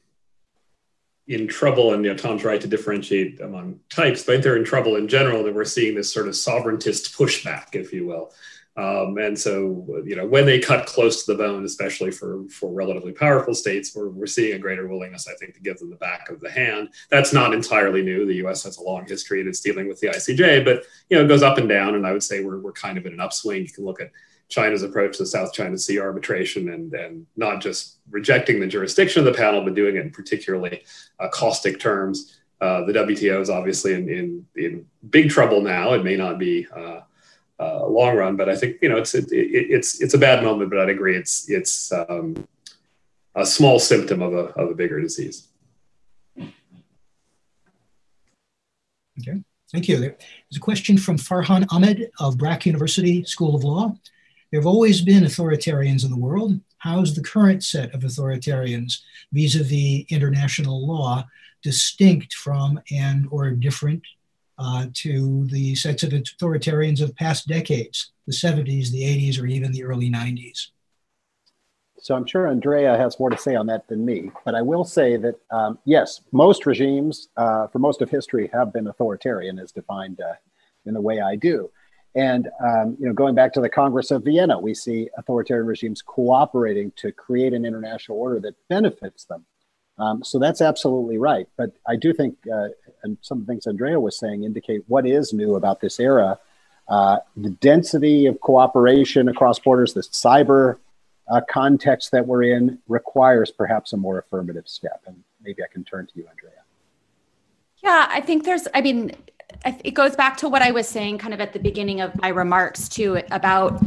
in 1.26 1.48
trouble, 1.48 1.92
and 1.92 2.04
you 2.04 2.10
know 2.10 2.16
Tom's 2.16 2.44
right 2.44 2.60
to 2.60 2.68
differentiate 2.68 3.40
among 3.40 3.80
types, 3.90 4.22
but 4.22 4.42
they're 4.42 4.56
in 4.56 4.64
trouble 4.64 4.96
in 4.96 5.08
general 5.08 5.42
that 5.44 5.54
we're 5.54 5.64
seeing 5.64 5.94
this 5.94 6.12
sort 6.12 6.28
of 6.28 6.34
sovereigntist 6.34 7.16
pushback, 7.16 7.74
if 7.74 7.92
you 7.92 8.06
will. 8.06 8.32
Um, 8.78 9.16
and 9.16 9.38
so, 9.38 10.02
you 10.04 10.16
know, 10.16 10.26
when 10.26 10.44
they 10.44 10.58
cut 10.58 10.84
close 10.84 11.24
to 11.24 11.32
the 11.32 11.38
bone, 11.38 11.64
especially 11.64 12.10
for, 12.10 12.46
for 12.50 12.70
relatively 12.70 13.12
powerful 13.12 13.54
states, 13.54 13.96
we're, 13.96 14.10
we're 14.10 14.26
seeing 14.26 14.54
a 14.54 14.58
greater 14.58 14.86
willingness, 14.86 15.26
I 15.26 15.34
think, 15.36 15.54
to 15.54 15.60
give 15.60 15.78
them 15.78 15.88
the 15.88 15.96
back 15.96 16.28
of 16.28 16.40
the 16.40 16.50
hand. 16.50 16.90
That's 17.10 17.32
not 17.32 17.54
entirely 17.54 18.02
new. 18.02 18.26
The 18.26 18.34
U.S. 18.34 18.64
has 18.64 18.76
a 18.76 18.82
long 18.82 19.06
history 19.06 19.40
in 19.40 19.48
its 19.48 19.60
dealing 19.60 19.88
with 19.88 20.00
the 20.00 20.08
ICJ, 20.08 20.66
but, 20.66 20.82
you 21.08 21.16
know, 21.16 21.24
it 21.24 21.28
goes 21.28 21.42
up 21.42 21.56
and 21.56 21.70
down. 21.70 21.94
And 21.94 22.06
I 22.06 22.12
would 22.12 22.22
say 22.22 22.44
we're, 22.44 22.58
we're 22.58 22.72
kind 22.72 22.98
of 22.98 23.06
in 23.06 23.14
an 23.14 23.20
upswing. 23.20 23.62
You 23.62 23.72
can 23.72 23.86
look 23.86 24.02
at 24.02 24.10
China's 24.48 24.82
approach 24.82 25.18
to 25.18 25.26
South 25.26 25.52
China 25.52 25.76
Sea 25.76 25.98
arbitration 25.98 26.68
and, 26.70 26.92
and 26.94 27.26
not 27.36 27.60
just 27.60 27.98
rejecting 28.10 28.60
the 28.60 28.66
jurisdiction 28.66 29.20
of 29.20 29.32
the 29.32 29.36
panel, 29.36 29.62
but 29.62 29.74
doing 29.74 29.96
it 29.96 30.00
in 30.00 30.10
particularly 30.10 30.84
uh, 31.18 31.28
caustic 31.28 31.80
terms. 31.80 32.38
Uh, 32.60 32.84
the 32.84 32.92
WTO 32.92 33.40
is 33.40 33.50
obviously 33.50 33.92
in, 33.92 34.08
in, 34.08 34.46
in, 34.56 34.86
big 35.10 35.28
trouble 35.28 35.60
now. 35.60 35.92
It 35.92 36.04
may 36.04 36.16
not 36.16 36.38
be 36.38 36.66
uh, 36.74 37.00
uh, 37.58 37.86
long 37.86 38.16
run. 38.16 38.36
But 38.36 38.48
I 38.48 38.56
think 38.56 38.78
you 38.82 38.88
know 38.88 38.96
it's 38.96 39.14
it, 39.14 39.30
it, 39.32 39.70
it's 39.70 40.00
it's 40.00 40.14
a 40.14 40.18
bad 40.18 40.42
moment, 40.42 40.70
but 40.70 40.78
I'd 40.78 40.88
agree 40.88 41.16
it's 41.16 41.50
it's 41.50 41.92
um, 41.92 42.46
a 43.34 43.44
small 43.44 43.78
symptom 43.78 44.22
of 44.22 44.32
a 44.32 44.46
of 44.58 44.70
a 44.70 44.74
bigger 44.74 45.00
disease. 45.00 45.48
Okay, 49.20 49.42
thank 49.72 49.88
you. 49.88 49.98
There's 49.98 50.56
a 50.56 50.60
question 50.60 50.98
from 50.98 51.16
Farhan 51.16 51.66
Ahmed 51.70 52.10
of 52.20 52.36
BRAC 52.36 52.66
University 52.66 53.24
School 53.24 53.54
of 53.54 53.64
Law. 53.64 53.96
There 54.56 54.62
have 54.62 54.74
always 54.74 55.02
been 55.02 55.22
authoritarians 55.22 56.02
in 56.02 56.10
the 56.10 56.16
world. 56.16 56.58
How's 56.78 57.14
the 57.14 57.22
current 57.22 57.62
set 57.62 57.94
of 57.94 58.00
authoritarians 58.00 59.00
vis-a-vis 59.30 60.06
international 60.08 60.86
law 60.86 61.26
distinct 61.62 62.32
from 62.32 62.80
and 62.90 63.28
or 63.30 63.50
different 63.50 64.02
uh, 64.58 64.86
to 64.94 65.46
the 65.48 65.74
sets 65.74 66.04
of 66.04 66.12
authoritarians 66.12 67.02
of 67.02 67.14
past 67.16 67.46
decades, 67.46 68.12
the 68.26 68.32
70s, 68.32 68.90
the 68.90 69.02
80s, 69.02 69.38
or 69.38 69.44
even 69.44 69.72
the 69.72 69.84
early 69.84 70.10
90s. 70.10 70.68
So 72.00 72.14
I'm 72.14 72.26
sure 72.26 72.48
Andrea 72.48 72.96
has 72.96 73.20
more 73.20 73.28
to 73.28 73.36
say 73.36 73.56
on 73.56 73.66
that 73.66 73.86
than 73.88 74.06
me, 74.06 74.30
but 74.46 74.54
I 74.54 74.62
will 74.62 74.84
say 74.84 75.18
that 75.18 75.34
um, 75.50 75.78
yes, 75.84 76.22
most 76.32 76.64
regimes 76.64 77.28
uh, 77.36 77.66
for 77.66 77.78
most 77.78 78.00
of 78.00 78.08
history 78.08 78.48
have 78.54 78.72
been 78.72 78.86
authoritarian, 78.86 79.58
as 79.58 79.70
defined 79.70 80.22
uh, 80.22 80.32
in 80.86 80.94
the 80.94 81.00
way 81.02 81.20
I 81.20 81.36
do. 81.36 81.70
And 82.16 82.48
um, 82.66 82.96
you 82.98 83.06
know, 83.06 83.12
going 83.12 83.34
back 83.34 83.52
to 83.52 83.60
the 83.60 83.68
Congress 83.68 84.10
of 84.10 84.24
Vienna, 84.24 84.58
we 84.58 84.72
see 84.72 85.10
authoritarian 85.18 85.66
regimes 85.66 86.00
cooperating 86.00 86.90
to 86.96 87.12
create 87.12 87.52
an 87.52 87.66
international 87.66 88.18
order 88.18 88.40
that 88.40 88.54
benefits 88.68 89.24
them. 89.24 89.44
Um, 89.98 90.24
so 90.24 90.38
that's 90.38 90.62
absolutely 90.62 91.18
right. 91.18 91.46
But 91.58 91.72
I 91.86 91.96
do 91.96 92.14
think, 92.14 92.36
uh, 92.52 92.68
and 93.02 93.18
some 93.20 93.38
of 93.40 93.46
the 93.46 93.52
things 93.52 93.66
Andrea 93.66 94.00
was 94.00 94.18
saying 94.18 94.44
indicate 94.44 94.82
what 94.88 95.06
is 95.06 95.34
new 95.34 95.56
about 95.56 95.80
this 95.80 96.00
era. 96.00 96.38
Uh, 96.88 97.18
the 97.36 97.50
density 97.50 98.26
of 98.26 98.40
cooperation 98.40 99.28
across 99.28 99.58
borders, 99.58 99.92
the 99.92 100.00
cyber 100.00 100.78
uh, 101.30 101.40
context 101.50 102.12
that 102.12 102.26
we're 102.26 102.44
in, 102.44 102.78
requires 102.88 103.50
perhaps 103.50 103.92
a 103.92 103.96
more 103.96 104.18
affirmative 104.18 104.68
step. 104.68 105.02
And 105.06 105.22
maybe 105.42 105.62
I 105.62 105.66
can 105.70 105.84
turn 105.84 106.06
to 106.06 106.12
you, 106.14 106.26
Andrea. 106.30 106.62
Yeah, 107.82 108.06
I 108.08 108.20
think 108.20 108.44
there's, 108.44 108.68
I 108.72 108.80
mean, 108.80 109.12
it 109.84 109.92
goes 109.92 110.16
back 110.16 110.36
to 110.38 110.48
what 110.48 110.62
I 110.62 110.70
was 110.70 110.88
saying 110.88 111.18
kind 111.18 111.34
of 111.34 111.40
at 111.40 111.52
the 111.52 111.58
beginning 111.58 112.00
of 112.00 112.14
my 112.20 112.28
remarks 112.28 112.88
too 112.88 113.20
about 113.30 113.82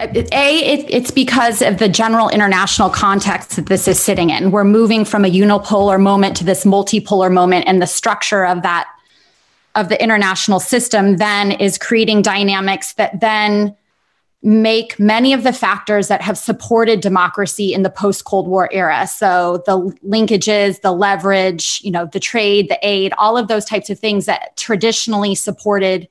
uh, 0.00 0.08
a, 0.14 0.56
it, 0.58 0.86
it's 0.88 1.10
because 1.10 1.62
of 1.62 1.78
the 1.78 1.88
general 1.88 2.28
international 2.28 2.90
context 2.90 3.56
that 3.56 3.66
this 3.66 3.86
is 3.86 4.00
sitting 4.00 4.30
in. 4.30 4.50
We're 4.50 4.64
moving 4.64 5.04
from 5.04 5.24
a 5.24 5.30
unipolar 5.30 6.00
moment 6.00 6.36
to 6.38 6.44
this 6.44 6.64
multipolar 6.64 7.32
moment, 7.32 7.66
and 7.68 7.80
the 7.80 7.86
structure 7.86 8.44
of 8.44 8.62
that 8.62 8.88
of 9.76 9.88
the 9.88 10.00
international 10.02 10.60
system 10.60 11.16
then 11.16 11.50
is 11.52 11.78
creating 11.78 12.22
dynamics 12.22 12.92
that 12.94 13.20
then 13.20 13.76
make 14.44 15.00
many 15.00 15.32
of 15.32 15.42
the 15.42 15.54
factors 15.54 16.08
that 16.08 16.20
have 16.20 16.36
supported 16.36 17.00
democracy 17.00 17.72
in 17.72 17.82
the 17.82 17.88
post 17.88 18.26
Cold 18.26 18.46
War 18.46 18.68
era. 18.72 19.06
So 19.06 19.62
the 19.64 19.78
linkages, 20.06 20.82
the 20.82 20.92
leverage, 20.92 21.80
you 21.82 21.90
know, 21.90 22.06
the 22.12 22.20
trade, 22.20 22.68
the 22.68 22.78
aid, 22.82 23.14
all 23.16 23.38
of 23.38 23.48
those 23.48 23.64
types 23.64 23.88
of 23.88 23.98
things 23.98 24.26
that 24.26 24.54
traditionally 24.56 25.34
supported 25.34 26.08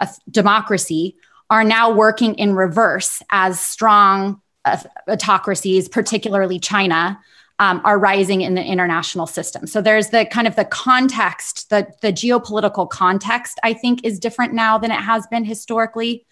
a 0.00 0.08
democracy 0.30 1.16
are 1.50 1.64
now 1.64 1.90
working 1.90 2.34
in 2.36 2.54
reverse 2.54 3.20
as 3.30 3.58
strong 3.58 4.40
autocracies, 5.08 5.88
particularly 5.88 6.60
China, 6.60 7.18
um, 7.58 7.80
are 7.84 7.98
rising 7.98 8.42
in 8.42 8.54
the 8.54 8.62
international 8.62 9.26
system. 9.26 9.66
So 9.66 9.80
there's 9.80 10.10
the 10.10 10.26
kind 10.26 10.46
of 10.46 10.56
the 10.56 10.64
context, 10.64 11.70
the 11.70 11.88
the 12.02 12.12
geopolitical 12.12 12.88
context. 12.88 13.58
I 13.62 13.72
think 13.72 14.04
is 14.04 14.18
different 14.18 14.52
now 14.52 14.76
than 14.76 14.90
it 14.90 15.00
has 15.00 15.26
been 15.28 15.44
historically. 15.44 16.25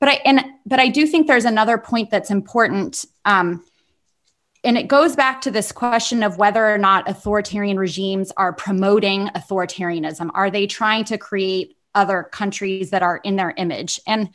But 0.00 0.08
I 0.08 0.12
and 0.24 0.44
but 0.66 0.80
I 0.80 0.88
do 0.88 1.06
think 1.06 1.26
there's 1.26 1.44
another 1.44 1.78
point 1.78 2.10
that's 2.10 2.30
important. 2.30 3.04
Um, 3.24 3.64
and 4.64 4.76
it 4.76 4.88
goes 4.88 5.16
back 5.16 5.40
to 5.42 5.50
this 5.50 5.72
question 5.72 6.22
of 6.22 6.36
whether 6.36 6.66
or 6.66 6.76
not 6.76 7.08
authoritarian 7.08 7.78
regimes 7.78 8.30
are 8.36 8.52
promoting 8.52 9.28
authoritarianism. 9.28 10.30
Are 10.34 10.50
they 10.50 10.66
trying 10.66 11.04
to 11.04 11.16
create 11.16 11.76
other 11.94 12.24
countries 12.24 12.90
that 12.90 13.02
are 13.02 13.18
in 13.18 13.36
their 13.36 13.54
image. 13.56 14.00
And 14.06 14.30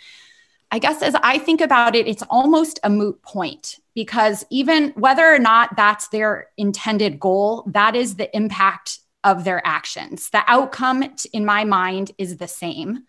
I 0.71 0.79
guess 0.79 1.01
as 1.01 1.15
I 1.15 1.37
think 1.37 1.61
about 1.61 1.95
it, 1.95 2.07
it's 2.07 2.23
almost 2.29 2.79
a 2.83 2.89
moot 2.89 3.21
point 3.21 3.79
because 3.93 4.45
even 4.49 4.89
whether 4.91 5.25
or 5.25 5.39
not 5.39 5.75
that's 5.75 6.09
their 6.09 6.49
intended 6.57 7.19
goal, 7.19 7.63
that 7.67 7.95
is 7.95 8.15
the 8.15 8.35
impact 8.35 8.99
of 9.23 9.43
their 9.43 9.65
actions. 9.65 10.29
The 10.31 10.43
outcome, 10.47 11.03
in 11.33 11.45
my 11.45 11.63
mind, 11.63 12.11
is 12.17 12.37
the 12.37 12.47
same. 12.47 13.05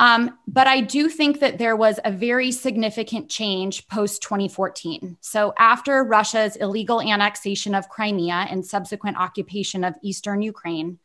Um, 0.00 0.38
but 0.48 0.66
I 0.66 0.80
do 0.80 1.08
think 1.08 1.38
that 1.40 1.58
there 1.58 1.76
was 1.76 2.00
a 2.04 2.10
very 2.10 2.50
significant 2.50 3.30
change 3.30 3.86
post 3.86 4.22
2014. 4.22 5.18
So, 5.20 5.54
after 5.56 6.02
Russia's 6.02 6.56
illegal 6.56 7.00
annexation 7.00 7.74
of 7.74 7.88
Crimea 7.88 8.46
and 8.50 8.66
subsequent 8.66 9.18
occupation 9.18 9.84
of 9.84 9.94
eastern 10.02 10.42
Ukraine, 10.42 10.98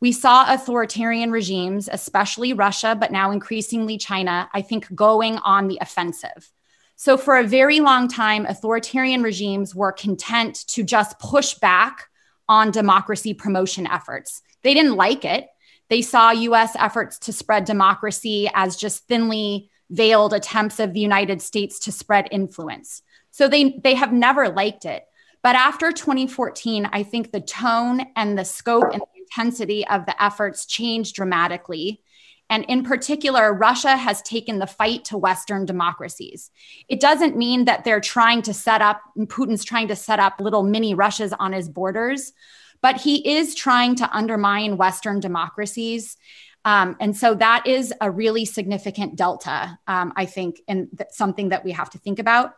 we 0.00 0.12
saw 0.12 0.52
authoritarian 0.52 1.30
regimes, 1.30 1.88
especially 1.90 2.52
Russia, 2.52 2.96
but 2.98 3.12
now 3.12 3.30
increasingly 3.30 3.96
China, 3.96 4.50
I 4.52 4.60
think, 4.60 4.92
going 4.94 5.38
on 5.38 5.68
the 5.68 5.78
offensive. 5.80 6.52
So, 6.96 7.16
for 7.16 7.38
a 7.38 7.44
very 7.44 7.78
long 7.78 8.08
time, 8.08 8.44
authoritarian 8.44 9.22
regimes 9.22 9.74
were 9.74 9.92
content 9.92 10.64
to 10.68 10.82
just 10.82 11.18
push 11.20 11.54
back 11.54 12.08
on 12.48 12.72
democracy 12.72 13.34
promotion 13.34 13.86
efforts. 13.86 14.42
They 14.62 14.74
didn't 14.74 14.96
like 14.96 15.24
it. 15.24 15.46
They 15.88 16.02
saw 16.02 16.30
US 16.30 16.74
efforts 16.76 17.18
to 17.20 17.32
spread 17.32 17.64
democracy 17.64 18.50
as 18.54 18.76
just 18.76 19.06
thinly 19.06 19.70
veiled 19.90 20.34
attempts 20.34 20.80
of 20.80 20.92
the 20.92 21.00
United 21.00 21.40
States 21.40 21.78
to 21.80 21.92
spread 21.92 22.28
influence. 22.30 23.02
So, 23.30 23.48
they, 23.48 23.78
they 23.82 23.94
have 23.94 24.12
never 24.12 24.48
liked 24.48 24.84
it. 24.84 25.04
But 25.42 25.54
after 25.54 25.92
2014, 25.92 26.88
I 26.92 27.04
think 27.04 27.30
the 27.30 27.40
tone 27.40 28.00
and 28.16 28.36
the 28.36 28.44
scope 28.44 28.92
and 28.92 29.02
intensity 29.16 29.86
of 29.86 30.06
the 30.06 30.20
efforts 30.22 30.66
changed 30.66 31.14
dramatically. 31.14 32.02
And 32.48 32.64
in 32.64 32.84
particular, 32.84 33.52
Russia 33.52 33.96
has 33.96 34.22
taken 34.22 34.58
the 34.58 34.66
fight 34.66 35.04
to 35.06 35.18
Western 35.18 35.64
democracies. 35.64 36.50
It 36.88 37.00
doesn't 37.00 37.36
mean 37.36 37.64
that 37.64 37.84
they're 37.84 38.00
trying 38.00 38.42
to 38.42 38.54
set 38.54 38.82
up, 38.82 39.00
Putin's 39.18 39.64
trying 39.64 39.88
to 39.88 39.96
set 39.96 40.20
up 40.20 40.40
little 40.40 40.62
mini 40.62 40.94
Russias 40.94 41.32
on 41.38 41.52
his 41.52 41.68
borders, 41.68 42.32
but 42.80 43.00
he 43.00 43.36
is 43.36 43.54
trying 43.54 43.94
to 43.96 44.16
undermine 44.16 44.76
Western 44.76 45.20
democracies. 45.20 46.16
Um, 46.64 46.96
and 47.00 47.16
so 47.16 47.34
that 47.34 47.66
is 47.66 47.92
a 48.00 48.10
really 48.10 48.44
significant 48.44 49.16
delta, 49.16 49.78
um, 49.86 50.12
I 50.16 50.26
think, 50.26 50.60
and 50.66 50.88
something 51.10 51.50
that 51.50 51.64
we 51.64 51.72
have 51.72 51.90
to 51.90 51.98
think 51.98 52.18
about. 52.18 52.54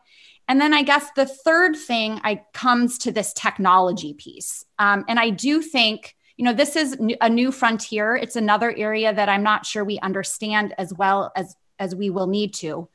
And 0.49 0.61
then 0.61 0.73
I 0.73 0.83
guess 0.83 1.11
the 1.15 1.27
third 1.27 1.77
thing 1.77 2.21
I 2.25 2.43
comes 2.55 2.99
to 2.99 3.13
this 3.13 3.35
technology 3.35 4.15
piece. 4.15 4.65
Um, 4.79 5.05
and 5.09 5.21
I 5.21 5.31
do 5.31 5.61
think 5.61 6.17
you 6.39 6.45
know 6.45 6.53
this 6.53 6.77
is 6.77 6.97
a 7.21 7.29
new 7.29 7.51
frontier 7.51 8.17
it's 8.17 8.37
another 8.37 8.73
area 8.77 9.13
that 9.13 9.29
i'm 9.29 9.43
not 9.43 9.67
sure 9.67 9.85
we 9.85 9.99
understand 9.99 10.73
as 10.79 10.95
well 10.95 11.33
as 11.35 11.57
as 11.81 11.95
we 11.95 12.11
will 12.11 12.29
need 12.29 12.55
to 12.55 12.89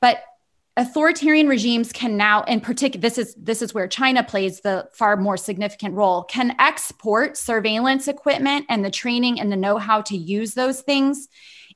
but 0.00 0.24
authoritarian 0.76 1.46
regimes 1.46 1.92
can 1.92 2.16
now 2.16 2.42
in 2.44 2.60
particular 2.60 3.00
this 3.00 3.16
is 3.16 3.34
this 3.36 3.62
is 3.62 3.72
where 3.72 3.86
china 3.86 4.24
plays 4.24 4.60
the 4.60 4.88
far 4.92 5.16
more 5.16 5.36
significant 5.36 5.94
role 5.94 6.24
can 6.24 6.56
export 6.58 7.36
surveillance 7.36 8.08
equipment 8.08 8.66
and 8.68 8.84
the 8.84 8.90
training 8.90 9.38
and 9.38 9.52
the 9.52 9.56
know-how 9.56 10.00
to 10.00 10.16
use 10.16 10.54
those 10.54 10.80
things 10.80 11.28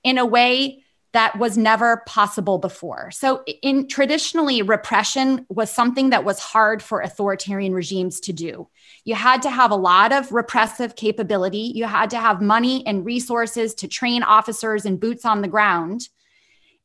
in 0.03 0.19
a 0.19 0.27
way 0.27 0.83
that 1.13 1.39
was 1.39 1.57
never 1.57 2.03
possible 2.07 2.59
before. 2.59 3.11
So 3.11 3.43
in 3.63 3.89
traditionally 3.89 4.61
repression 4.61 5.47
was 5.49 5.71
something 5.71 6.11
that 6.11 6.25
was 6.25 6.39
hard 6.39 6.83
for 6.83 7.01
authoritarian 7.01 7.73
regimes 7.73 8.21
to 8.21 8.33
do. 8.33 8.69
You 9.05 9.15
had 9.15 9.43
to 9.43 9.51
have 9.51 9.71
a 9.71 9.77
lot 9.77 10.13
of 10.13 10.33
repressive 10.33 10.97
capability, 10.97 11.73
you 11.75 11.87
had 11.87 12.11
to 12.11 12.19
have 12.19 12.43
money 12.43 12.87
and 12.87 13.07
resources 13.07 13.75
to 13.77 13.89
train 13.89 14.23
officers 14.23 14.85
and 14.85 15.01
boots 15.01 15.25
on 15.25 15.41
the 15.41 15.49
ground. 15.49 16.09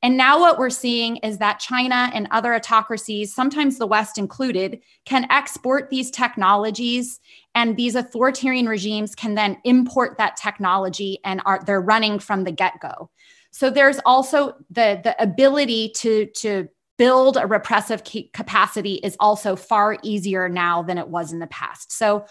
And 0.04 0.18
now 0.18 0.38
what 0.38 0.60
we're 0.60 0.70
seeing 0.70 1.16
is 1.18 1.38
that 1.38 1.60
China 1.60 2.12
and 2.14 2.28
other 2.30 2.54
autocracies, 2.54 3.34
sometimes 3.34 3.78
the 3.78 3.88
West 3.88 4.18
included, 4.18 4.82
can 5.06 5.26
export 5.32 5.90
these 5.90 6.12
technologies 6.12 7.22
and 7.56 7.78
these 7.78 7.96
authoritarian 7.96 8.68
regimes 8.68 9.16
can 9.16 9.36
then 9.36 9.58
import 9.64 10.18
that 10.18 10.36
technology 10.36 11.20
and 11.24 11.42
are 11.46 11.64
they're 11.66 11.82
running 11.82 12.20
from 12.20 12.44
the 12.44 12.52
get-go. 12.52 13.10
So 13.52 13.70
there's 13.70 14.00
also 14.06 14.56
the 14.70 15.00
the 15.02 15.16
ability 15.24 15.94
to 15.98 16.26
to 16.26 16.68
build 16.98 17.38
a 17.38 17.48
repressive 17.48 18.04
capacity 18.34 18.96
is 18.96 19.16
also 19.20 19.56
far 19.56 19.98
easier 20.04 20.50
now 20.50 20.84
than 20.84 20.98
it 20.98 21.08
was 21.08 21.32
in 21.32 21.40
the 21.40 21.48
past. 21.48 21.92
So 21.92 22.26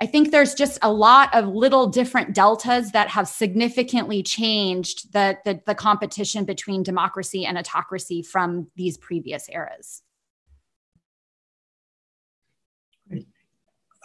I 0.00 0.06
think 0.06 0.30
there's 0.30 0.54
just 0.54 0.78
a 0.80 0.92
lot 0.92 1.34
of 1.34 1.48
little 1.48 1.88
different 1.88 2.32
deltas 2.32 2.92
that 2.92 3.08
have 3.08 3.26
significantly 3.26 4.22
changed 4.22 5.12
the, 5.12 5.38
the, 5.44 5.60
the 5.66 5.74
competition 5.74 6.44
between 6.44 6.84
democracy 6.84 7.44
and 7.44 7.58
autocracy 7.58 8.22
from 8.22 8.68
these 8.76 8.96
previous 8.96 9.48
eras. 9.48 10.02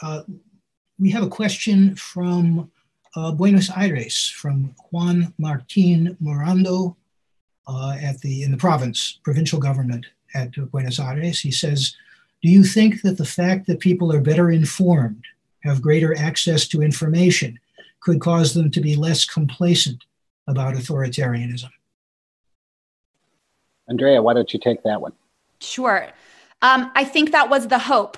Uh, 0.02 0.24
we 1.00 1.12
have 1.12 1.24
a 1.24 1.30
question 1.30 1.96
from 1.96 2.72
uh, 3.16 3.32
Buenos 3.32 3.70
Aires 3.70 4.28
from 4.28 4.74
Juan 4.92 5.34
Martin 5.38 6.18
Morando 6.22 6.96
uh, 7.68 7.96
at 8.02 8.20
the 8.22 8.44
in 8.44 8.52
the 8.52 8.58
province 8.58 9.20
provincial 9.24 9.60
government 9.60 10.06
at 10.34 10.52
Buenos 10.72 11.00
Aires. 11.00 11.40
He 11.40 11.52
says, 11.52 11.96
"Do 12.42 12.50
you 12.50 12.64
think 12.64 13.02
that 13.04 13.18
the 13.18 13.26
fact 13.26 13.68
that 13.68 13.80
people 13.80 14.12
are 14.12 14.20
better 14.20 14.52
informed, 14.52 15.24
have 15.64 15.82
greater 15.82 16.18
access 16.18 16.68
to 16.70 16.82
information, 16.82 17.60
could 18.00 18.20
cause 18.20 18.54
them 18.54 18.70
to 18.72 18.82
be 18.82 18.96
less 18.96 19.26
complacent 19.26 20.04
about 20.48 20.76
authoritarianism?" 20.76 21.72
Andrea, 23.88 24.22
why 24.22 24.34
don't 24.34 24.54
you 24.54 24.60
take 24.60 24.84
that 24.84 25.02
one? 25.02 25.14
Sure. 25.60 26.08
Um, 26.62 26.92
I 26.96 27.04
think 27.04 27.32
that 27.32 27.50
was 27.50 27.68
the 27.68 27.80
hope 27.80 28.18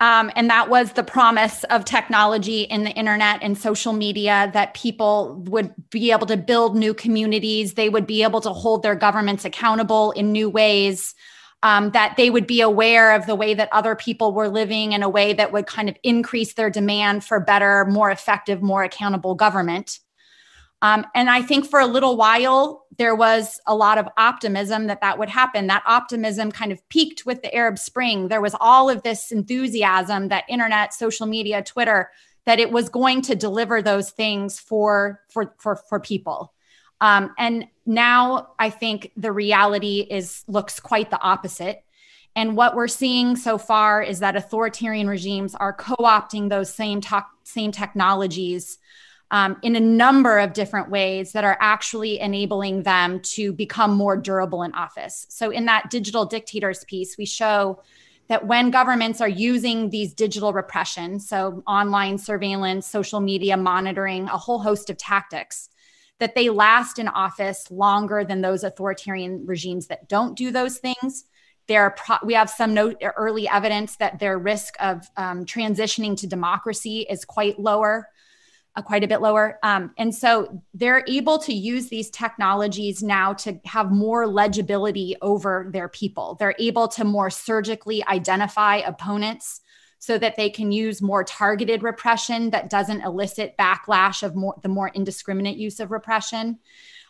um, 0.00 0.30
and 0.36 0.48
that 0.48 0.70
was 0.70 0.92
the 0.92 1.02
promise 1.02 1.64
of 1.64 1.84
technology 1.84 2.62
in 2.62 2.84
the 2.84 2.90
internet 2.90 3.40
and 3.42 3.58
social 3.58 3.92
media 3.92 4.48
that 4.52 4.74
people 4.74 5.42
would 5.46 5.74
be 5.90 6.12
able 6.12 6.26
to 6.28 6.36
build 6.36 6.76
new 6.76 6.94
communities. 6.94 7.74
They 7.74 7.88
would 7.88 8.06
be 8.06 8.22
able 8.22 8.40
to 8.42 8.50
hold 8.50 8.84
their 8.84 8.94
governments 8.94 9.44
accountable 9.44 10.12
in 10.12 10.30
new 10.30 10.48
ways. 10.48 11.16
Um, 11.64 11.90
that 11.90 12.16
they 12.16 12.30
would 12.30 12.46
be 12.46 12.60
aware 12.60 13.16
of 13.16 13.26
the 13.26 13.34
way 13.34 13.52
that 13.54 13.68
other 13.72 13.96
people 13.96 14.32
were 14.32 14.48
living 14.48 14.92
in 14.92 15.02
a 15.02 15.08
way 15.08 15.32
that 15.32 15.52
would 15.52 15.66
kind 15.66 15.88
of 15.88 15.96
increase 16.04 16.54
their 16.54 16.70
demand 16.70 17.24
for 17.24 17.40
better, 17.40 17.84
more 17.86 18.12
effective, 18.12 18.62
more 18.62 18.84
accountable 18.84 19.34
government. 19.34 19.98
Um, 20.80 21.04
and 21.14 21.28
I 21.28 21.42
think 21.42 21.66
for 21.66 21.80
a 21.80 21.86
little 21.86 22.16
while, 22.16 22.86
there 22.96 23.16
was 23.16 23.60
a 23.66 23.74
lot 23.74 23.98
of 23.98 24.08
optimism 24.16 24.86
that 24.86 25.00
that 25.00 25.18
would 25.18 25.28
happen. 25.28 25.66
That 25.66 25.82
optimism 25.86 26.52
kind 26.52 26.70
of 26.70 26.88
peaked 26.88 27.26
with 27.26 27.42
the 27.42 27.52
Arab 27.52 27.78
Spring. 27.78 28.28
There 28.28 28.40
was 28.40 28.54
all 28.60 28.88
of 28.88 29.02
this 29.02 29.32
enthusiasm 29.32 30.28
that 30.28 30.44
internet, 30.48 30.94
social 30.94 31.26
media, 31.26 31.62
Twitter, 31.62 32.10
that 32.46 32.60
it 32.60 32.70
was 32.70 32.88
going 32.88 33.22
to 33.22 33.34
deliver 33.34 33.82
those 33.82 34.10
things 34.10 34.60
for 34.60 35.20
for 35.28 35.54
for, 35.58 35.76
for 35.76 35.98
people. 35.98 36.54
Um, 37.00 37.34
and 37.38 37.66
now 37.86 38.48
I 38.58 38.70
think 38.70 39.12
the 39.16 39.32
reality 39.32 40.06
is 40.08 40.44
looks 40.48 40.80
quite 40.80 41.10
the 41.10 41.20
opposite. 41.20 41.84
And 42.36 42.56
what 42.56 42.76
we're 42.76 42.88
seeing 42.88 43.36
so 43.36 43.58
far 43.58 44.02
is 44.02 44.20
that 44.20 44.36
authoritarian 44.36 45.08
regimes 45.08 45.54
are 45.54 45.72
co-opting 45.72 46.48
those 46.48 46.72
same 46.72 47.00
to- 47.02 47.26
same 47.44 47.72
technologies 47.72 48.78
um, 49.30 49.56
in 49.62 49.76
a 49.76 49.80
number 49.80 50.38
of 50.38 50.52
different 50.52 50.90
ways 50.90 51.32
that 51.32 51.44
are 51.44 51.58
actually 51.60 52.18
enabling 52.18 52.82
them 52.82 53.20
to 53.20 53.52
become 53.52 53.94
more 53.94 54.16
durable 54.16 54.62
in 54.62 54.72
office. 54.72 55.26
So, 55.28 55.50
in 55.50 55.66
that 55.66 55.90
digital 55.90 56.24
dictators 56.24 56.84
piece, 56.84 57.18
we 57.18 57.26
show 57.26 57.82
that 58.28 58.46
when 58.46 58.70
governments 58.70 59.20
are 59.20 59.28
using 59.28 59.90
these 59.90 60.14
digital 60.14 60.52
repression, 60.52 61.18
so 61.18 61.62
online 61.66 62.18
surveillance, 62.18 62.86
social 62.86 63.20
media 63.20 63.56
monitoring, 63.56 64.24
a 64.24 64.36
whole 64.36 64.58
host 64.58 64.90
of 64.90 64.96
tactics, 64.96 65.70
that 66.18 66.34
they 66.34 66.48
last 66.50 66.98
in 66.98 67.08
office 67.08 67.70
longer 67.70 68.24
than 68.24 68.40
those 68.40 68.64
authoritarian 68.64 69.46
regimes 69.46 69.86
that 69.86 70.08
don't 70.08 70.36
do 70.36 70.50
those 70.50 70.78
things. 70.78 71.24
There, 71.66 71.90
pro- 71.90 72.16
we 72.24 72.34
have 72.34 72.50
some 72.50 72.74
no- 72.74 72.94
early 73.16 73.48
evidence 73.48 73.96
that 73.96 74.18
their 74.18 74.38
risk 74.38 74.74
of 74.80 75.06
um, 75.16 75.44
transitioning 75.44 76.16
to 76.18 76.26
democracy 76.26 77.06
is 77.08 77.24
quite 77.24 77.58
lower 77.58 78.08
uh, 78.78 78.82
quite 78.82 79.02
a 79.02 79.08
bit 79.08 79.20
lower. 79.20 79.58
Um, 79.64 79.92
and 79.98 80.14
so 80.14 80.62
they're 80.72 81.04
able 81.08 81.38
to 81.40 81.52
use 81.52 81.88
these 81.88 82.10
technologies 82.10 83.02
now 83.02 83.32
to 83.34 83.58
have 83.64 83.90
more 83.90 84.26
legibility 84.26 85.16
over 85.20 85.68
their 85.72 85.88
people. 85.88 86.36
They're 86.38 86.54
able 86.60 86.86
to 86.88 87.04
more 87.04 87.28
surgically 87.28 88.04
identify 88.06 88.76
opponents 88.76 89.62
so 89.98 90.16
that 90.18 90.36
they 90.36 90.48
can 90.48 90.70
use 90.72 91.02
more 91.02 91.24
targeted 91.24 91.82
repression 91.82 92.50
that 92.50 92.70
doesn't 92.70 93.02
elicit 93.02 93.56
backlash 93.58 94.22
of 94.22 94.36
more 94.36 94.54
the 94.62 94.68
more 94.68 94.88
indiscriminate 94.88 95.56
use 95.56 95.80
of 95.80 95.90
repression. 95.90 96.58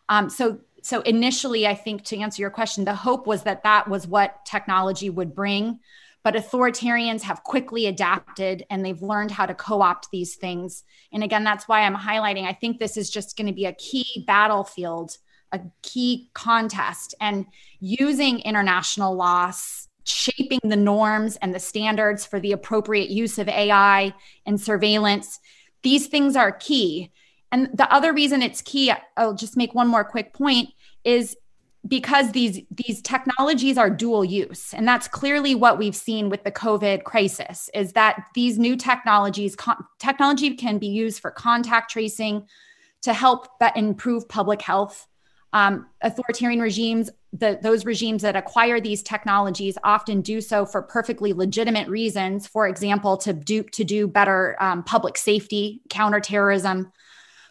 Um, 0.09 0.30
so 0.30 0.61
so 0.82 1.01
initially, 1.03 1.66
I 1.66 1.74
think 1.74 2.05
to 2.05 2.18
answer 2.18 2.41
your 2.41 2.51
question, 2.51 2.84
the 2.84 2.95
hope 2.95 3.26
was 3.26 3.43
that 3.43 3.64
that 3.64 3.89
was 3.89 4.07
what 4.07 4.45
technology 4.45 5.11
would 5.11 5.34
bring. 5.34 5.80
But 6.24 6.34
authoritarians 6.34 7.22
have 7.22 7.45
quickly 7.45 7.86
adapted 7.86 8.64
and 8.70 8.84
they've 8.84 9.03
learned 9.03 9.30
how 9.30 9.47
to 9.47 9.55
co 9.55 9.80
opt 9.82 10.11
these 10.11 10.34
things. 10.34 10.84
And 11.12 11.22
again, 11.22 11.45
that's 11.45 11.68
why 11.68 11.82
I'm 11.82 11.97
highlighting 11.97 12.45
I 12.45 12.53
think 12.53 12.78
this 12.78 12.97
is 12.97 13.09
just 13.11 13.36
going 13.36 13.47
to 13.47 13.53
be 13.53 13.66
a 13.66 13.72
key 13.72 14.24
battlefield, 14.26 15.16
a 15.53 15.61
key 15.82 16.30
contest. 16.34 17.14
And 17.20 17.47
using 17.80 18.41
international 18.41 19.14
law, 19.14 19.53
shaping 20.09 20.61
the 20.63 20.77
norms 20.77 21.37
and 21.37 21.55
the 21.55 21.61
standards 21.61 22.25
for 22.25 22.41
the 22.41 22.53
appropriate 22.53 23.11
use 23.11 23.39
of 23.39 23.49
AI 23.49 24.15
and 24.47 24.61
surveillance, 24.61 25.41
these 25.83 26.07
things 26.07 26.37
are 26.37 26.53
key. 26.53 27.11
And 27.51 27.71
the 27.73 27.91
other 27.93 28.13
reason 28.13 28.43
it's 28.43 28.63
key, 28.63 28.93
I'll 29.17 29.35
just 29.35 29.57
make 29.57 29.75
one 29.75 29.89
more 29.89 30.05
quick 30.05 30.33
point, 30.33 30.71
is 31.05 31.37
because 31.87 32.33
these 32.33 32.61
these 32.71 33.01
technologies 33.03 33.79
are 33.79 33.89
dual 33.89 34.25
use. 34.25 34.75
And 34.75 34.87
that's 34.87 35.09
clearly 35.09 35.55
what 35.55 35.79
we've 35.79 35.97
seen 35.97 36.29
with 36.29 36.45
the 36.45 36.51
covid 36.51 37.05
crisis 37.05 37.71
is 37.73 37.93
that 37.93 38.27
these 38.35 38.59
new 38.59 38.77
technologies 38.77 39.55
con- 39.55 39.85
technology 39.99 40.55
can 40.55 40.79
be 40.79 40.89
used 40.89 41.21
for 41.21 41.31
contact 41.31 41.91
tracing 41.91 42.47
to 43.03 43.13
help 43.13 43.47
improve 43.77 44.29
public 44.29 44.61
health 44.61 45.07
um, 45.53 45.87
authoritarian 46.03 46.61
regimes 46.61 47.11
the, 47.33 47.59
those 47.63 47.85
regimes 47.85 48.23
that 48.23 48.37
acquire 48.37 48.81
these 48.81 49.03
technologies 49.03 49.77
often 49.85 50.23
do 50.23 50.41
so 50.41 50.65
for 50.65 50.83
perfectly 50.83 51.33
legitimate 51.33 51.89
reasons 51.89 52.47
for 52.47 52.67
example 52.67 53.17
to 53.17 53.33
do 53.33 53.63
to 53.63 53.85
do 53.85 54.07
better 54.07 54.57
um, 54.61 54.83
public 54.83 55.17
safety 55.19 55.81
counterterrorism 55.91 56.93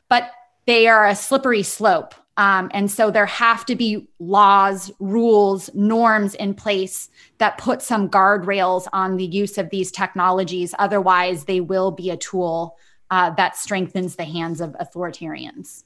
but 0.09 0.31
they 0.65 0.87
are 0.87 1.07
a 1.07 1.15
slippery 1.15 1.63
slope 1.63 2.13
um, 2.37 2.69
and 2.71 2.89
so 2.89 3.09
there 3.09 3.25
have 3.25 3.65
to 3.65 3.75
be 3.75 4.07
laws, 4.19 4.91
rules, 4.99 5.71
norms 5.73 6.35
in 6.35 6.53
place 6.53 7.09
that 7.39 7.57
put 7.57 7.81
some 7.81 8.09
guardrails 8.09 8.87
on 8.93 9.17
the 9.17 9.25
use 9.25 9.57
of 9.57 9.71
these 9.71 9.91
technologies. 9.91 10.75
Otherwise, 10.77 11.45
they 11.45 11.61
will 11.61 11.89
be 11.89 12.11
a 12.11 12.17
tool 12.17 12.77
uh, 13.09 13.31
that 13.31 13.57
strengthens 13.57 14.15
the 14.15 14.23
hands 14.23 14.61
of 14.61 14.75
authoritarians. 14.79 15.83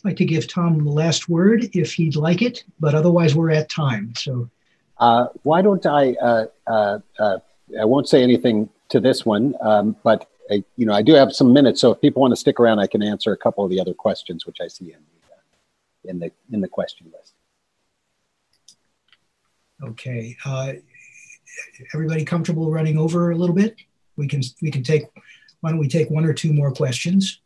I'd 0.00 0.08
like 0.08 0.16
to 0.16 0.24
give 0.24 0.48
Tom 0.48 0.82
the 0.82 0.90
last 0.90 1.28
word 1.28 1.68
if 1.74 1.92
he'd 1.92 2.16
like 2.16 2.40
it, 2.40 2.64
but 2.78 2.94
otherwise, 2.94 3.34
we're 3.34 3.50
at 3.50 3.68
time. 3.68 4.14
So, 4.16 4.48
uh, 4.96 5.26
why 5.42 5.60
don't 5.60 5.84
I? 5.84 6.12
Uh, 6.14 6.46
uh, 6.66 6.98
uh 7.18 7.38
I 7.78 7.84
won't 7.84 8.08
say 8.08 8.22
anything 8.22 8.70
to 8.88 8.98
this 8.98 9.26
one, 9.26 9.54
um, 9.60 9.94
but 10.02 10.28
I, 10.50 10.64
you 10.76 10.86
know, 10.86 10.94
I 10.94 11.02
do 11.02 11.12
have 11.12 11.32
some 11.32 11.52
minutes, 11.52 11.82
so 11.82 11.92
if 11.92 12.00
people 12.00 12.22
want 12.22 12.32
to 12.32 12.36
stick 12.36 12.58
around, 12.58 12.78
I 12.78 12.86
can 12.86 13.02
answer 13.02 13.32
a 13.32 13.36
couple 13.36 13.62
of 13.62 13.70
the 13.70 13.78
other 13.78 13.92
questions 13.92 14.46
which 14.46 14.56
I 14.60 14.68
see 14.68 14.86
in 14.86 15.00
the 15.00 15.32
uh, 15.32 16.10
in 16.10 16.18
the 16.18 16.32
in 16.50 16.60
the 16.62 16.68
question 16.68 17.12
list. 17.12 17.34
Okay, 19.82 20.34
uh, 20.46 20.72
everybody 21.92 22.24
comfortable 22.24 22.70
running 22.70 22.96
over 22.96 23.32
a 23.32 23.36
little 23.36 23.54
bit? 23.54 23.76
We 24.16 24.26
can 24.26 24.40
we 24.62 24.70
can 24.70 24.82
take. 24.82 25.04
Why 25.60 25.70
don't 25.70 25.78
we 25.78 25.88
take 25.88 26.08
one 26.08 26.24
or 26.24 26.32
two 26.32 26.54
more 26.54 26.72
questions? 26.72 27.40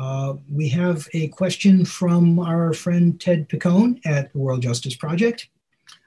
Uh, 0.00 0.34
we 0.50 0.68
have 0.68 1.06
a 1.14 1.28
question 1.28 1.84
from 1.84 2.38
our 2.38 2.72
friend 2.72 3.20
Ted 3.20 3.48
Piccone 3.48 4.00
at 4.04 4.32
the 4.32 4.38
World 4.38 4.62
Justice 4.62 4.94
Project 4.94 5.48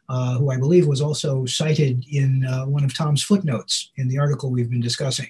uh, 0.10 0.38
who 0.38 0.50
I 0.50 0.58
believe 0.58 0.88
was 0.88 1.02
also 1.02 1.46
cited 1.46 2.04
in 2.12 2.46
uh, 2.46 2.66
one 2.66 2.84
of 2.84 2.94
Tom's 2.94 3.24
footnotes 3.24 3.92
in 3.98 4.08
the 4.08 4.18
article 4.18 4.50
we've 4.50 4.70
been 4.70 4.82
discussing. 4.82 5.30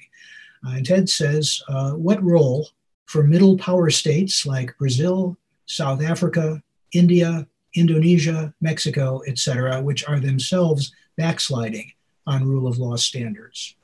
Uh, 0.65 0.71
and 0.75 0.85
Ted 0.85 1.09
says, 1.09 1.61
uh, 1.67 1.91
What 1.91 2.23
role 2.23 2.69
for 3.05 3.23
middle 3.23 3.57
power 3.57 3.89
states 3.89 4.45
like 4.45 4.77
Brazil, 4.77 5.37
South 5.65 6.01
Africa, 6.01 6.63
India, 6.93 7.45
Indonesia, 7.75 8.53
Mexico, 8.61 9.21
etc., 9.27 9.81
which 9.81 10.07
are 10.07 10.19
themselves 10.19 10.93
backsliding 11.17 11.91
on 12.25 12.47
rule 12.47 12.65
of 12.65 12.77
law 12.77 12.95
standards? 12.95 13.75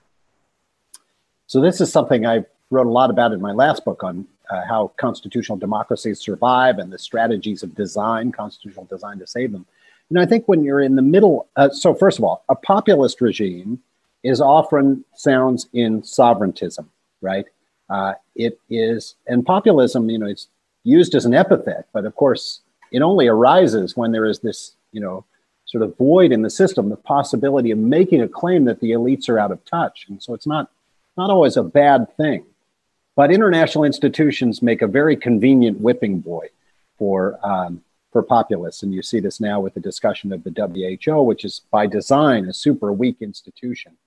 So, 1.47 1.61
this 1.61 1.82
is 1.82 1.91
something 1.91 2.26
I 2.26 2.45
wrote 2.71 2.88
a 2.88 2.91
lot 2.91 3.09
about 3.09 3.34
in 3.34 3.41
my 3.41 3.51
last 3.51 3.84
book 3.84 4.03
on 4.03 4.28
uh, 4.49 4.61
how 4.67 4.91
constitutional 4.97 5.57
democracies 5.57 6.19
survive 6.19 6.77
and 6.79 6.91
the 6.91 6.99
strategies 6.99 7.63
of 7.63 7.75
design, 7.75 8.31
constitutional 8.31 8.85
design 8.85 9.19
to 9.19 9.27
save 9.27 9.51
them. 9.51 9.65
And 10.09 10.19
I 10.19 10.25
think 10.25 10.47
when 10.47 10.63
you're 10.63 10.81
in 10.81 10.95
the 10.95 11.01
middle, 11.01 11.47
uh, 11.55 11.69
so 11.69 11.93
first 11.93 12.19
of 12.19 12.23
all, 12.23 12.43
a 12.49 12.55
populist 12.55 13.21
regime 13.21 13.79
is 14.23 14.41
often 14.41 15.03
sounds 15.15 15.67
in 15.73 16.03
sovereigntism, 16.03 16.89
right? 17.21 17.45
Uh, 17.89 18.13
it 18.35 18.59
is, 18.69 19.15
and 19.27 19.45
populism, 19.45 20.09
you 20.09 20.17
know, 20.17 20.27
it's 20.27 20.47
used 20.83 21.15
as 21.15 21.25
an 21.25 21.33
epithet, 21.33 21.87
but 21.93 22.05
of 22.05 22.15
course, 22.15 22.61
it 22.91 23.01
only 23.01 23.27
arises 23.27 23.97
when 23.97 24.11
there 24.11 24.25
is 24.25 24.39
this, 24.39 24.75
you 24.91 25.01
know, 25.01 25.25
sort 25.65 25.83
of 25.83 25.97
void 25.97 26.31
in 26.31 26.41
the 26.41 26.49
system, 26.49 26.89
the 26.89 26.95
possibility 26.95 27.71
of 27.71 27.77
making 27.77 28.21
a 28.21 28.27
claim 28.27 28.65
that 28.65 28.79
the 28.79 28.91
elites 28.91 29.27
are 29.27 29.39
out 29.39 29.51
of 29.51 29.63
touch. 29.65 30.05
And 30.07 30.21
so 30.21 30.33
it's 30.33 30.47
not 30.47 30.69
not 31.17 31.29
always 31.29 31.57
a 31.57 31.63
bad 31.63 32.15
thing. 32.17 32.45
But 33.16 33.32
international 33.32 33.86
institutions 33.86 34.61
make 34.61 34.82
a 34.82 34.88
very 34.88 35.16
convenient 35.16 35.80
whipping 35.80 36.20
boy 36.20 36.49
for 36.97 37.39
um, 37.43 37.82
for 38.11 38.24
populists, 38.24 38.82
and 38.84 38.93
you 38.93 39.01
see 39.01 39.20
this 39.20 39.41
now 39.41 39.59
with 39.59 39.74
the 39.74 39.82
discussion 39.82 40.32
of 40.32 40.43
the 40.43 40.97
WHO, 41.05 41.22
which 41.24 41.43
is 41.43 41.61
by 41.70 41.86
design 41.86 42.45
a 42.45 42.53
super 42.53 42.93
weak 42.93 43.18
institution, 43.20 43.97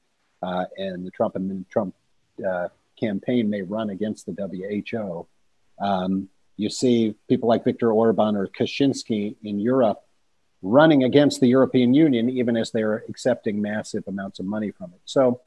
uh, 0.43 0.65
and 0.79 1.07
the 1.07 1.11
Trump 1.11 1.37
and 1.37 1.69
Trump 1.69 1.95
uh, 2.47 2.69
campaign 2.99 3.51
may 3.51 3.63
run 3.63 3.91
against 3.91 4.27
the 4.27 4.33
WHO. 4.33 5.27
Um, 5.79 6.29
you 6.57 6.71
see 6.71 7.15
people 7.29 7.49
like 7.49 7.65
Viktor 7.65 7.93
Orban 7.93 8.35
or 8.35 8.49
Kaczynski 8.49 9.37
in 9.45 9.61
Europe 9.61 10.03
running 10.63 11.05
against 11.05 11.41
the 11.41 11.47
European 11.47 11.95
Union, 11.95 12.29
even 12.29 12.57
as 12.57 12.71
they're 12.71 13.05
accepting 13.09 13.63
massive 13.63 14.05
amounts 14.09 14.41
of 14.41 14.47
money 14.47 14.71
from 14.71 14.93
it. 14.93 15.01
So, 15.05 15.41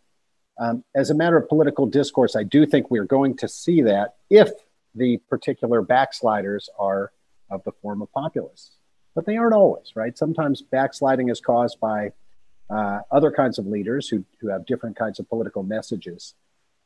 um, 0.61 0.83
as 0.93 1.09
a 1.09 1.15
matter 1.15 1.37
of 1.37 1.49
political 1.49 1.87
discourse, 1.87 2.35
I 2.35 2.43
do 2.43 2.67
think 2.67 2.91
we're 2.91 3.03
going 3.05 3.35
to 3.37 3.47
see 3.47 3.81
that 3.81 4.13
if 4.29 4.51
the 4.93 5.17
particular 5.27 5.81
backsliders 5.81 6.69
are 6.77 7.11
of 7.49 7.63
the 7.63 7.71
form 7.81 8.03
of 8.03 8.11
populists. 8.11 8.77
But 9.15 9.25
they 9.25 9.37
aren't 9.37 9.55
always, 9.55 9.95
right? 9.95 10.15
Sometimes 10.15 10.61
backsliding 10.61 11.29
is 11.29 11.41
caused 11.41 11.79
by 11.79 12.11
uh, 12.69 12.99
other 13.09 13.31
kinds 13.31 13.57
of 13.57 13.65
leaders 13.65 14.07
who, 14.07 14.23
who 14.39 14.49
have 14.49 14.67
different 14.67 14.95
kinds 14.95 15.19
of 15.19 15.27
political 15.27 15.63
messages. 15.63 16.35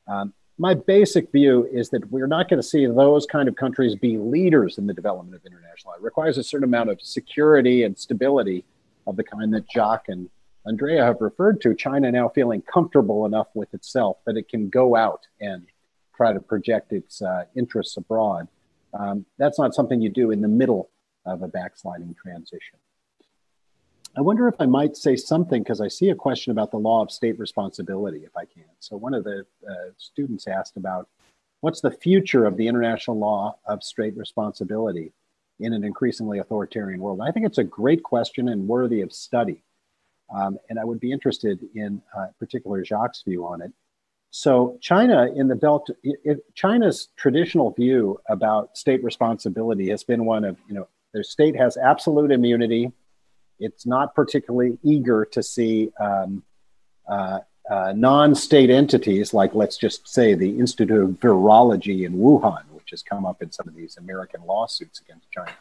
Um, 0.07 0.33
my 0.57 0.73
basic 0.73 1.33
view 1.33 1.67
is 1.69 1.89
that 1.89 2.09
we're 2.09 2.27
not 2.27 2.47
going 2.47 2.61
to 2.61 2.67
see 2.67 2.85
those 2.85 3.25
kind 3.25 3.49
of 3.49 3.57
countries 3.57 3.93
be 3.95 4.17
leaders 4.17 4.77
in 4.77 4.87
the 4.87 4.93
development 4.93 5.35
of 5.35 5.45
international 5.45 5.91
law. 5.91 5.97
It 5.97 6.01
requires 6.01 6.37
a 6.37 6.43
certain 6.43 6.63
amount 6.63 6.91
of 6.91 7.01
security 7.01 7.83
and 7.83 7.97
stability 7.97 8.63
of 9.05 9.17
the 9.17 9.23
kind 9.25 9.53
that 9.53 9.69
Jacques 9.69 10.07
and 10.07 10.29
Andrea 10.67 11.03
have 11.03 11.21
referred 11.21 11.61
to. 11.61 11.75
China 11.75 12.11
now 12.11 12.29
feeling 12.29 12.61
comfortable 12.61 13.25
enough 13.25 13.47
with 13.53 13.73
itself 13.73 14.17
that 14.25 14.37
it 14.37 14.49
can 14.49 14.69
go 14.69 14.95
out 14.95 15.27
and 15.39 15.65
try 16.15 16.33
to 16.33 16.39
project 16.39 16.91
its 16.91 17.21
uh, 17.21 17.45
interests 17.55 17.97
abroad. 17.97 18.47
Um, 18.93 19.25
that's 19.37 19.59
not 19.59 19.75
something 19.75 20.01
you 20.01 20.09
do 20.09 20.31
in 20.31 20.41
the 20.41 20.47
middle 20.47 20.89
of 21.25 21.41
a 21.41 21.47
backsliding 21.47 22.15
transition. 22.21 22.79
I 24.17 24.21
wonder 24.21 24.47
if 24.47 24.55
I 24.59 24.65
might 24.65 24.95
say 24.95 25.17
something 25.17 25.61
because 25.61 25.81
I 25.81 25.89
see 25.89 26.09
a 26.09 26.15
question 26.15 26.51
about 26.51 26.71
the 26.71 26.77
law 26.77 27.01
of 27.01 27.11
state 27.11 27.37
responsibility, 27.37 28.23
if 28.23 28.35
I 28.37 28.45
can. 28.45 28.63
So, 28.79 28.95
one 28.95 29.13
of 29.13 29.25
the 29.25 29.45
uh, 29.69 29.73
students 29.97 30.47
asked 30.47 30.77
about 30.77 31.09
what's 31.59 31.81
the 31.81 31.91
future 31.91 32.45
of 32.45 32.55
the 32.55 32.67
international 32.67 33.19
law 33.19 33.57
of 33.65 33.83
state 33.83 34.15
responsibility 34.15 35.11
in 35.59 35.73
an 35.73 35.83
increasingly 35.83 36.39
authoritarian 36.39 37.01
world? 37.01 37.19
I 37.21 37.31
think 37.31 37.45
it's 37.45 37.57
a 37.57 37.63
great 37.63 38.03
question 38.03 38.47
and 38.47 38.69
worthy 38.69 39.01
of 39.01 39.11
study. 39.11 39.64
Um, 40.33 40.57
and 40.69 40.79
I 40.79 40.85
would 40.85 40.99
be 40.99 41.11
interested 41.11 41.59
in 41.75 42.01
uh, 42.17 42.27
particular 42.39 42.83
Jacques' 42.83 43.23
view 43.25 43.45
on 43.45 43.61
it. 43.61 43.71
So, 44.31 44.77
China 44.81 45.31
in 45.33 45.47
the 45.47 45.55
Belt, 45.55 45.89
it, 46.03 46.39
China's 46.55 47.09
traditional 47.15 47.71
view 47.71 48.19
about 48.27 48.77
state 48.77 49.03
responsibility 49.03 49.89
has 49.89 50.03
been 50.03 50.25
one 50.25 50.43
of, 50.43 50.57
you 50.67 50.75
know, 50.75 50.87
their 51.13 51.23
state 51.23 51.55
has 51.55 51.77
absolute 51.77 52.31
immunity 52.31 52.91
it's 53.59 53.85
not 53.85 54.15
particularly 54.15 54.77
eager 54.83 55.25
to 55.25 55.41
see 55.41 55.89
um, 55.99 56.43
uh, 57.07 57.39
uh, 57.69 57.93
non-state 57.95 58.69
entities 58.69 59.33
like, 59.33 59.55
let's 59.55 59.77
just 59.77 60.07
say, 60.07 60.33
the 60.33 60.59
Institute 60.59 61.01
of 61.01 61.09
Virology 61.11 62.05
in 62.05 62.13
Wuhan, 62.13 62.63
which 62.71 62.91
has 62.91 63.01
come 63.01 63.25
up 63.25 63.41
in 63.41 63.51
some 63.51 63.67
of 63.67 63.75
these 63.75 63.97
American 63.97 64.41
lawsuits 64.45 65.01
against 65.01 65.31
China, 65.31 65.55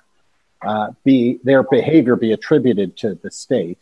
uh, 0.66 0.90
be 1.04 1.40
their 1.44 1.62
behavior 1.62 2.16
be 2.16 2.32
attributed 2.32 2.96
to 2.98 3.14
the 3.22 3.30
state. 3.30 3.78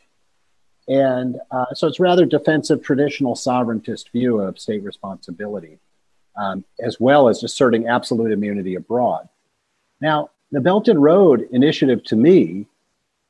And 0.88 1.38
uh, 1.50 1.66
so 1.74 1.86
it's 1.86 2.00
rather 2.00 2.26
defensive, 2.26 2.82
traditional 2.82 3.34
sovereigntist 3.34 4.10
view 4.10 4.40
of 4.40 4.58
state 4.58 4.82
responsibility, 4.82 5.78
um, 6.36 6.64
as 6.80 6.98
well 6.98 7.28
as 7.28 7.42
asserting 7.42 7.86
absolute 7.86 8.32
immunity 8.32 8.74
abroad. 8.74 9.28
Now, 10.00 10.30
the 10.50 10.60
Belt 10.60 10.88
and 10.88 11.02
Road 11.02 11.48
Initiative, 11.52 12.02
to 12.04 12.16
me, 12.16 12.66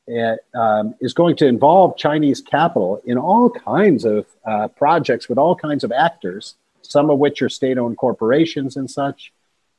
it, 0.07 0.39
um, 0.53 0.95
is 0.99 1.13
going 1.13 1.35
to 1.37 1.47
involve 1.47 1.95
Chinese 1.95 2.41
capital 2.41 3.01
in 3.05 3.17
all 3.17 3.49
kinds 3.49 4.03
of 4.03 4.25
uh, 4.45 4.67
projects 4.69 5.29
with 5.29 5.37
all 5.37 5.55
kinds 5.55 5.83
of 5.83 5.91
actors, 5.91 6.55
some 6.81 7.09
of 7.09 7.19
which 7.19 7.41
are 7.41 7.49
state 7.49 7.77
owned 7.77 7.97
corporations 7.97 8.75
and 8.75 8.89
such, 8.89 9.31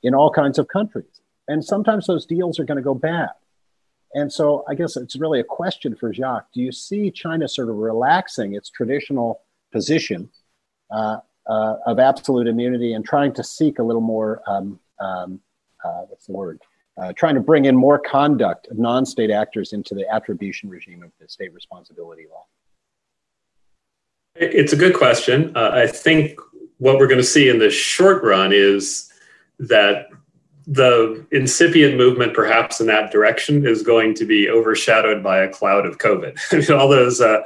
in 0.03 0.15
all 0.15 0.31
kinds 0.31 0.59
of 0.59 0.69
countries. 0.69 1.21
And 1.49 1.63
sometimes 1.63 2.07
those 2.07 2.25
deals 2.25 2.59
are 2.59 2.65
going 2.65 2.77
to 2.77 2.83
go 2.83 2.95
bad. 2.95 3.31
And 4.15 4.33
so 4.33 4.65
I 4.69 4.75
guess 4.75 4.97
it's 4.97 5.17
really 5.17 5.41
a 5.41 5.45
question 5.45 5.97
for 5.97 6.13
Jacques. 6.13 6.47
Do 6.55 6.61
you 6.61 6.73
see 6.73 7.11
China 7.11 7.49
sort 7.49 7.69
of 7.69 7.77
relaxing 7.77 8.55
its 8.55 8.71
traditional 8.71 9.43
position 9.73 10.31
uh, 10.91 11.19
uh, 11.47 11.77
of 11.87 11.99
absolute 11.99 12.47
immunity 12.47 12.95
and 12.95 13.05
trying 13.05 13.33
to 13.35 13.45
seek 13.45 13.79
a 13.79 13.83
little 13.83 14.01
more, 14.01 14.41
um, 14.47 14.79
um, 15.01 15.41
uh, 15.85 16.03
what's 16.09 16.27
the 16.27 16.33
word? 16.33 16.61
uh, 16.97 17.13
trying 17.15 17.35
to 17.35 17.41
bring 17.41 17.65
in 17.65 17.77
more 17.77 17.99
conduct 17.99 18.69
of 18.69 18.79
non-state 18.79 19.31
actors 19.31 19.73
into 19.73 19.95
the 19.95 20.09
attribution 20.13 20.69
regime 20.69 21.03
of 21.03 21.11
the 21.21 21.29
state 21.29 21.53
responsibility 21.53 22.27
law? 22.31 22.45
It's 24.37 24.73
a 24.73 24.77
good 24.77 24.95
question. 24.95 25.57
Uh, 25.57 25.71
I 25.73 25.87
think 25.87 26.39
what 26.79 26.99
we're 26.99 27.07
going 27.07 27.21
to 27.21 27.25
see 27.25 27.49
in 27.49 27.59
the 27.59 27.71
short 27.71 28.23
run 28.23 28.53
is 28.53 29.13
that 29.59 30.09
the 30.67 31.25
incipient 31.31 31.97
movement, 31.97 32.35
perhaps 32.35 32.81
in 32.81 32.87
that 32.87 33.11
direction, 33.11 33.67
is 33.67 33.83
going 33.83 34.15
to 34.15 34.25
be 34.25 34.49
overshadowed 34.49 35.23
by 35.23 35.39
a 35.39 35.49
cloud 35.49 35.87
of 35.87 35.99
COVID. 35.99 36.39
I 36.53 36.57
mean, 36.57 36.79
all 36.79 36.89
those 36.89 37.21
uh, 37.21 37.43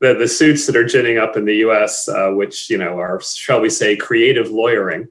the 0.00 0.14
the 0.14 0.28
suits 0.28 0.66
that 0.66 0.76
are 0.76 0.84
ginning 0.84 1.18
up 1.18 1.36
in 1.36 1.44
the 1.44 1.56
U.S., 1.56 2.08
uh, 2.08 2.30
which 2.30 2.70
you 2.70 2.78
know 2.78 2.98
are, 2.98 3.20
shall 3.20 3.60
we 3.60 3.70
say, 3.70 3.96
creative 3.96 4.50
lawyering 4.50 5.08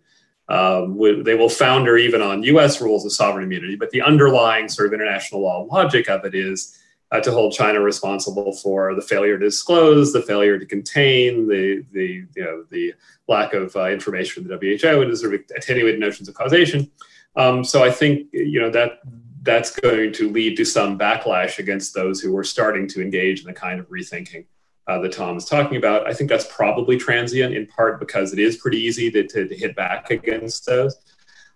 um, 0.50 0.98
they 1.24 1.36
will 1.36 1.50
founder 1.50 1.98
even 1.98 2.22
on 2.22 2.44
US 2.44 2.82
rules 2.82 3.06
of 3.06 3.12
sovereign 3.12 3.46
immunity, 3.46 3.76
but 3.76 3.92
the 3.92 4.02
underlying 4.02 4.68
sort 4.68 4.88
of 4.88 4.94
international 4.94 5.42
law 5.42 5.62
logic 5.72 6.10
of 6.10 6.26
it 6.26 6.36
is 6.36 6.78
uh, 7.12 7.20
to 7.22 7.32
hold 7.32 7.54
China 7.54 7.80
responsible 7.80 8.54
for 8.54 8.94
the 8.96 9.02
failure 9.02 9.38
to 9.38 9.46
disclose, 9.46 10.12
the 10.12 10.22
failure 10.22 10.60
to 10.60 10.66
contain, 10.66 11.48
the, 11.48 11.86
the, 11.92 12.26
you 12.36 12.44
know, 12.44 12.66
the 12.72 12.94
lack 13.28 13.54
of 13.54 13.76
uh, 13.76 13.86
information 13.90 14.44
from 14.44 14.50
the 14.50 14.58
WHO, 14.58 15.02
and 15.02 15.12
the 15.12 15.16
sort 15.16 15.34
of 15.34 15.42
attenuated 15.56 16.00
notions 16.00 16.28
of 16.28 16.36
causation. 16.36 16.90
Um, 17.36 17.64
so 17.64 17.84
I 17.84 17.92
think 17.92 18.28
you 18.32 18.60
know 18.60 18.70
that 18.70 19.00
that's 19.42 19.72
going 19.72 20.14
to 20.14 20.30
lead 20.30 20.56
to 20.58 20.66
some 20.66 20.98
backlash 20.98 21.60
against 21.60 21.94
those 21.94 22.22
who 22.22 22.36
are 22.38 22.44
starting 22.44 22.88
to 22.88 23.02
engage 23.02 23.42
in 23.42 23.48
the 23.48 23.54
kind 23.54 23.80
of 23.80 23.90
rethinking 23.90 24.46
uh, 24.88 25.00
that 25.00 25.12
Tom 25.12 25.38
is 25.38 25.46
talking 25.46 25.78
about. 25.78 26.08
I 26.08 26.14
think 26.14 26.30
that's 26.30 26.48
probably 26.48 26.98
transient 26.98 27.54
in 27.54 27.68
part 27.68 28.00
because 28.00 28.34
it 28.34 28.40
is 28.40 28.58
pretty 28.58 28.80
easy 28.80 29.12
to, 29.12 29.28
to, 29.28 29.48
to 29.48 29.56
hit 29.56 29.76
back 29.76 30.12
against 30.12 30.66
those. 30.66 30.98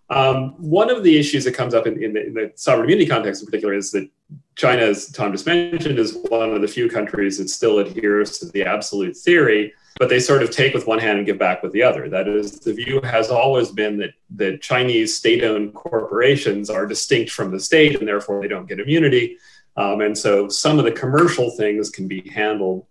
Um, 0.09 0.51
one 0.57 0.89
of 0.89 1.03
the 1.03 1.17
issues 1.17 1.43
that 1.43 1.53
comes 1.53 1.73
up 1.73 1.85
in, 1.85 2.01
in, 2.01 2.13
the, 2.13 2.27
in, 2.27 2.33
the, 2.33 2.51
sovereign 2.55 2.85
immunity 2.85 3.09
context 3.09 3.41
in 3.41 3.45
particular 3.45 3.73
is 3.73 3.91
that 3.91 4.09
China, 4.55 4.83
as 4.83 5.11
Tom 5.11 5.33
just 5.33 5.45
mentioned, 5.45 5.99
is 5.99 6.17
one 6.29 6.53
of 6.53 6.61
the 6.61 6.67
few 6.67 6.89
countries 6.89 7.37
that 7.37 7.49
still 7.49 7.79
adheres 7.79 8.39
to 8.39 8.45
the 8.45 8.63
absolute 8.63 9.17
theory, 9.17 9.73
but 9.99 10.09
they 10.09 10.19
sort 10.19 10.43
of 10.43 10.51
take 10.51 10.73
with 10.73 10.87
one 10.87 10.99
hand 10.99 11.17
and 11.17 11.25
give 11.25 11.37
back 11.37 11.63
with 11.63 11.71
the 11.71 11.83
other. 11.83 12.09
That 12.09 12.27
is, 12.27 12.59
the 12.59 12.73
view 12.73 13.01
has 13.01 13.29
always 13.29 13.71
been 13.71 13.97
that, 13.97 14.11
that 14.31 14.61
Chinese 14.61 15.15
state 15.15 15.43
owned 15.43 15.73
corporations 15.73 16.69
are 16.69 16.85
distinct 16.85 17.31
from 17.31 17.51
the 17.51 17.59
state 17.59 17.99
and 17.99 18.07
therefore 18.07 18.41
they 18.41 18.47
don't 18.47 18.67
get 18.67 18.79
immunity. 18.79 19.37
Um, 19.75 20.01
and 20.01 20.17
so 20.17 20.49
some 20.49 20.79
of 20.79 20.85
the 20.85 20.91
commercial 20.91 21.51
things 21.51 21.89
can 21.89 22.07
be 22.07 22.29
handled 22.29 22.85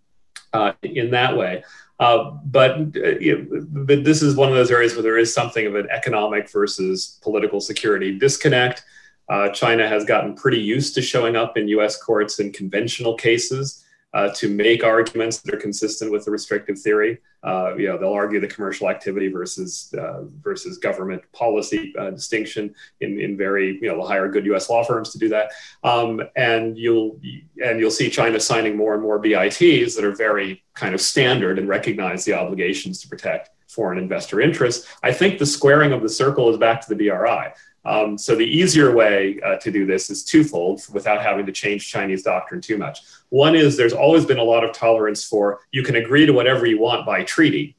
uh, 0.53 0.73
in 0.83 1.11
that 1.11 1.35
way. 1.35 1.63
Uh, 1.99 2.31
but, 2.45 2.77
uh, 2.95 3.17
you 3.19 3.37
know, 3.37 3.65
but 3.69 4.03
this 4.03 4.21
is 4.21 4.35
one 4.35 4.49
of 4.49 4.55
those 4.55 4.71
areas 4.71 4.93
where 4.93 5.01
there 5.01 5.17
is 5.17 5.33
something 5.33 5.65
of 5.65 5.75
an 5.75 5.87
economic 5.89 6.49
versus 6.51 7.19
political 7.21 7.59
security 7.59 8.17
disconnect. 8.17 8.83
Uh, 9.29 9.49
China 9.49 9.87
has 9.87 10.05
gotten 10.05 10.35
pretty 10.35 10.59
used 10.59 10.95
to 10.95 11.01
showing 11.01 11.35
up 11.35 11.57
in 11.57 11.67
US 11.69 12.01
courts 12.01 12.39
in 12.39 12.51
conventional 12.51 13.15
cases 13.15 13.83
uh, 14.13 14.29
to 14.33 14.49
make 14.49 14.83
arguments 14.83 15.39
that 15.39 15.53
are 15.53 15.59
consistent 15.59 16.11
with 16.11 16.25
the 16.25 16.31
restrictive 16.31 16.79
theory. 16.79 17.19
Uh, 17.43 17.75
you 17.75 17.87
know, 17.87 17.97
they'll 17.97 18.13
argue 18.13 18.39
the 18.39 18.47
commercial 18.47 18.89
activity 18.89 19.27
versus 19.27 19.93
uh, 19.97 20.23
versus 20.41 20.77
government 20.77 21.21
policy 21.33 21.93
uh, 21.99 22.09
distinction 22.09 22.73
in, 23.01 23.19
in 23.19 23.37
very 23.37 23.77
you 23.81 23.87
know 23.87 24.01
hire 24.01 24.29
good 24.29 24.45
U.S. 24.47 24.69
law 24.69 24.83
firms 24.83 25.11
to 25.11 25.19
do 25.19 25.29
that, 25.29 25.51
um, 25.83 26.21
and 26.35 26.77
you'll 26.77 27.19
and 27.63 27.79
you'll 27.79 27.91
see 27.91 28.09
China 28.09 28.39
signing 28.39 28.75
more 28.75 28.93
and 28.93 29.03
more 29.03 29.19
BITs 29.19 29.95
that 29.95 30.03
are 30.03 30.15
very 30.15 30.63
kind 30.73 30.95
of 30.95 31.01
standard 31.01 31.59
and 31.59 31.67
recognize 31.67 32.25
the 32.25 32.33
obligations 32.33 33.01
to 33.01 33.07
protect 33.07 33.51
foreign 33.67 33.97
investor 33.97 34.41
interests. 34.41 34.87
I 35.03 35.11
think 35.11 35.37
the 35.37 35.45
squaring 35.45 35.91
of 35.91 36.01
the 36.01 36.09
circle 36.09 36.49
is 36.49 36.57
back 36.57 36.81
to 36.81 36.95
the 36.95 36.95
BRI. 36.95 37.53
Um, 37.85 38.17
so 38.17 38.35
the 38.35 38.43
easier 38.45 38.93
way 38.93 39.39
uh, 39.45 39.55
to 39.57 39.71
do 39.71 39.85
this 39.85 40.09
is 40.09 40.23
twofold 40.23 40.81
without 40.91 41.21
having 41.21 41.45
to 41.45 41.53
change 41.53 41.89
Chinese 41.89 42.21
doctrine 42.21 42.59
too 42.59 42.77
much. 42.77 43.01
One 43.29 43.55
is 43.55 43.75
there's 43.75 43.93
always 43.93 44.25
been 44.25 44.39
a 44.39 44.43
lot 44.43 44.63
of 44.63 44.71
tolerance 44.73 45.23
for 45.25 45.59
you 45.71 45.83
can 45.83 45.95
agree 45.95 46.25
to 46.25 46.33
whatever 46.33 46.65
you 46.65 46.79
want 46.79 47.05
by 47.05 47.23
treaty, 47.23 47.75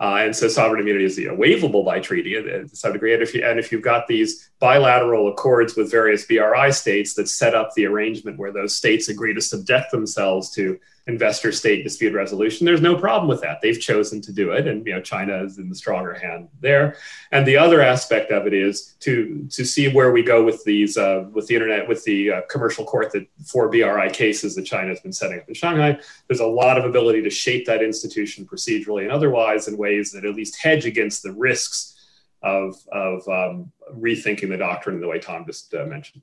Uh, 0.00 0.22
and 0.24 0.36
so 0.36 0.46
sovereign 0.46 0.80
immunity 0.80 1.04
is 1.04 1.18
you 1.18 1.26
know, 1.26 1.36
waivable 1.36 1.84
by 1.84 1.98
treaty 1.98 2.32
to 2.34 2.68
some 2.68 2.92
degree. 2.92 3.14
And 3.14 3.22
if, 3.22 3.34
you, 3.34 3.44
and 3.44 3.58
if 3.58 3.72
you've 3.72 3.82
got 3.82 4.06
these 4.06 4.50
bilateral 4.60 5.26
accords 5.28 5.74
with 5.74 5.90
various 5.90 6.24
BRI 6.24 6.70
states 6.70 7.14
that 7.14 7.28
set 7.28 7.52
up 7.52 7.74
the 7.74 7.86
arrangement 7.86 8.38
where 8.38 8.52
those 8.52 8.76
states 8.76 9.08
agree 9.08 9.34
to 9.34 9.40
subject 9.40 9.90
themselves 9.90 10.50
to 10.52 10.78
investor 11.08 11.50
state 11.50 11.82
dispute 11.82 12.12
resolution. 12.12 12.66
There's 12.66 12.82
no 12.82 12.94
problem 12.94 13.28
with 13.28 13.40
that. 13.40 13.60
They've 13.62 13.80
chosen 13.80 14.20
to 14.20 14.32
do 14.32 14.52
it, 14.52 14.68
and 14.68 14.86
you 14.86 14.94
know 14.94 15.00
China 15.00 15.42
is 15.42 15.58
in 15.58 15.68
the 15.68 15.74
stronger 15.74 16.12
hand 16.12 16.48
there. 16.60 16.96
And 17.32 17.46
the 17.46 17.56
other 17.56 17.80
aspect 17.80 18.30
of 18.30 18.46
it 18.46 18.52
is 18.52 18.94
to 19.00 19.48
to 19.50 19.64
see 19.64 19.88
where 19.88 20.12
we 20.12 20.22
go 20.22 20.44
with 20.44 20.62
these 20.64 20.98
uh, 20.98 21.24
with 21.32 21.46
the 21.46 21.54
internet 21.54 21.88
with 21.88 22.04
the 22.04 22.30
uh, 22.30 22.40
commercial 22.50 22.84
court 22.84 23.10
that 23.12 23.26
for 23.44 23.68
BRI 23.68 24.10
cases 24.10 24.54
that 24.54 24.66
China 24.66 24.88
has 24.88 25.00
been 25.00 25.12
setting 25.12 25.40
up 25.40 25.48
in 25.48 25.54
Shanghai. 25.54 25.98
There's 26.28 26.40
a 26.40 26.46
lot 26.46 26.78
of 26.78 26.84
ability 26.84 27.22
to 27.22 27.30
shape 27.30 27.64
that 27.66 27.82
institution 27.82 28.46
procedurally 28.46 29.02
and 29.02 29.10
otherwise 29.10 29.66
in 29.66 29.78
ways 29.78 30.12
that 30.12 30.26
at 30.26 30.34
least 30.34 30.62
hedge 30.62 30.84
against 30.84 31.22
the 31.22 31.32
risks 31.32 31.94
of 32.42 32.76
of 32.92 33.26
um, 33.28 33.72
rethinking 33.94 34.50
the 34.50 34.58
doctrine 34.58 34.96
in 34.96 35.00
the 35.00 35.08
way 35.08 35.18
Tom 35.18 35.46
just 35.46 35.72
uh, 35.74 35.86
mentioned. 35.86 36.22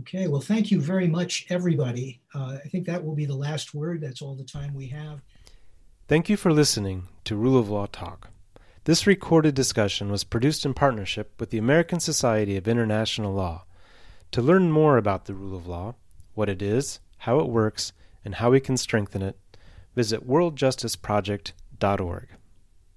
Okay, 0.00 0.28
well, 0.28 0.42
thank 0.42 0.70
you 0.70 0.80
very 0.80 1.08
much, 1.08 1.46
everybody. 1.48 2.20
Uh, 2.34 2.58
I 2.62 2.68
think 2.68 2.84
that 2.86 3.04
will 3.04 3.14
be 3.14 3.24
the 3.24 3.34
last 3.34 3.74
word. 3.74 4.02
That's 4.02 4.20
all 4.20 4.34
the 4.34 4.44
time 4.44 4.74
we 4.74 4.88
have. 4.88 5.22
Thank 6.06 6.28
you 6.28 6.36
for 6.36 6.52
listening 6.52 7.08
to 7.24 7.34
Rule 7.34 7.58
of 7.58 7.70
Law 7.70 7.86
Talk. 7.86 8.28
This 8.84 9.06
recorded 9.06 9.54
discussion 9.54 10.10
was 10.10 10.22
produced 10.22 10.66
in 10.66 10.74
partnership 10.74 11.32
with 11.40 11.50
the 11.50 11.58
American 11.58 11.98
Society 11.98 12.56
of 12.56 12.68
International 12.68 13.32
Law. 13.32 13.64
To 14.32 14.42
learn 14.42 14.70
more 14.70 14.98
about 14.98 15.24
the 15.24 15.34
rule 15.34 15.56
of 15.56 15.66
law, 15.66 15.94
what 16.34 16.48
it 16.48 16.62
is, 16.62 17.00
how 17.18 17.40
it 17.40 17.48
works, 17.48 17.92
and 18.24 18.36
how 18.36 18.50
we 18.50 18.60
can 18.60 18.76
strengthen 18.76 19.22
it, 19.22 19.36
visit 19.94 20.28
worldjusticeproject.org. 20.28 22.28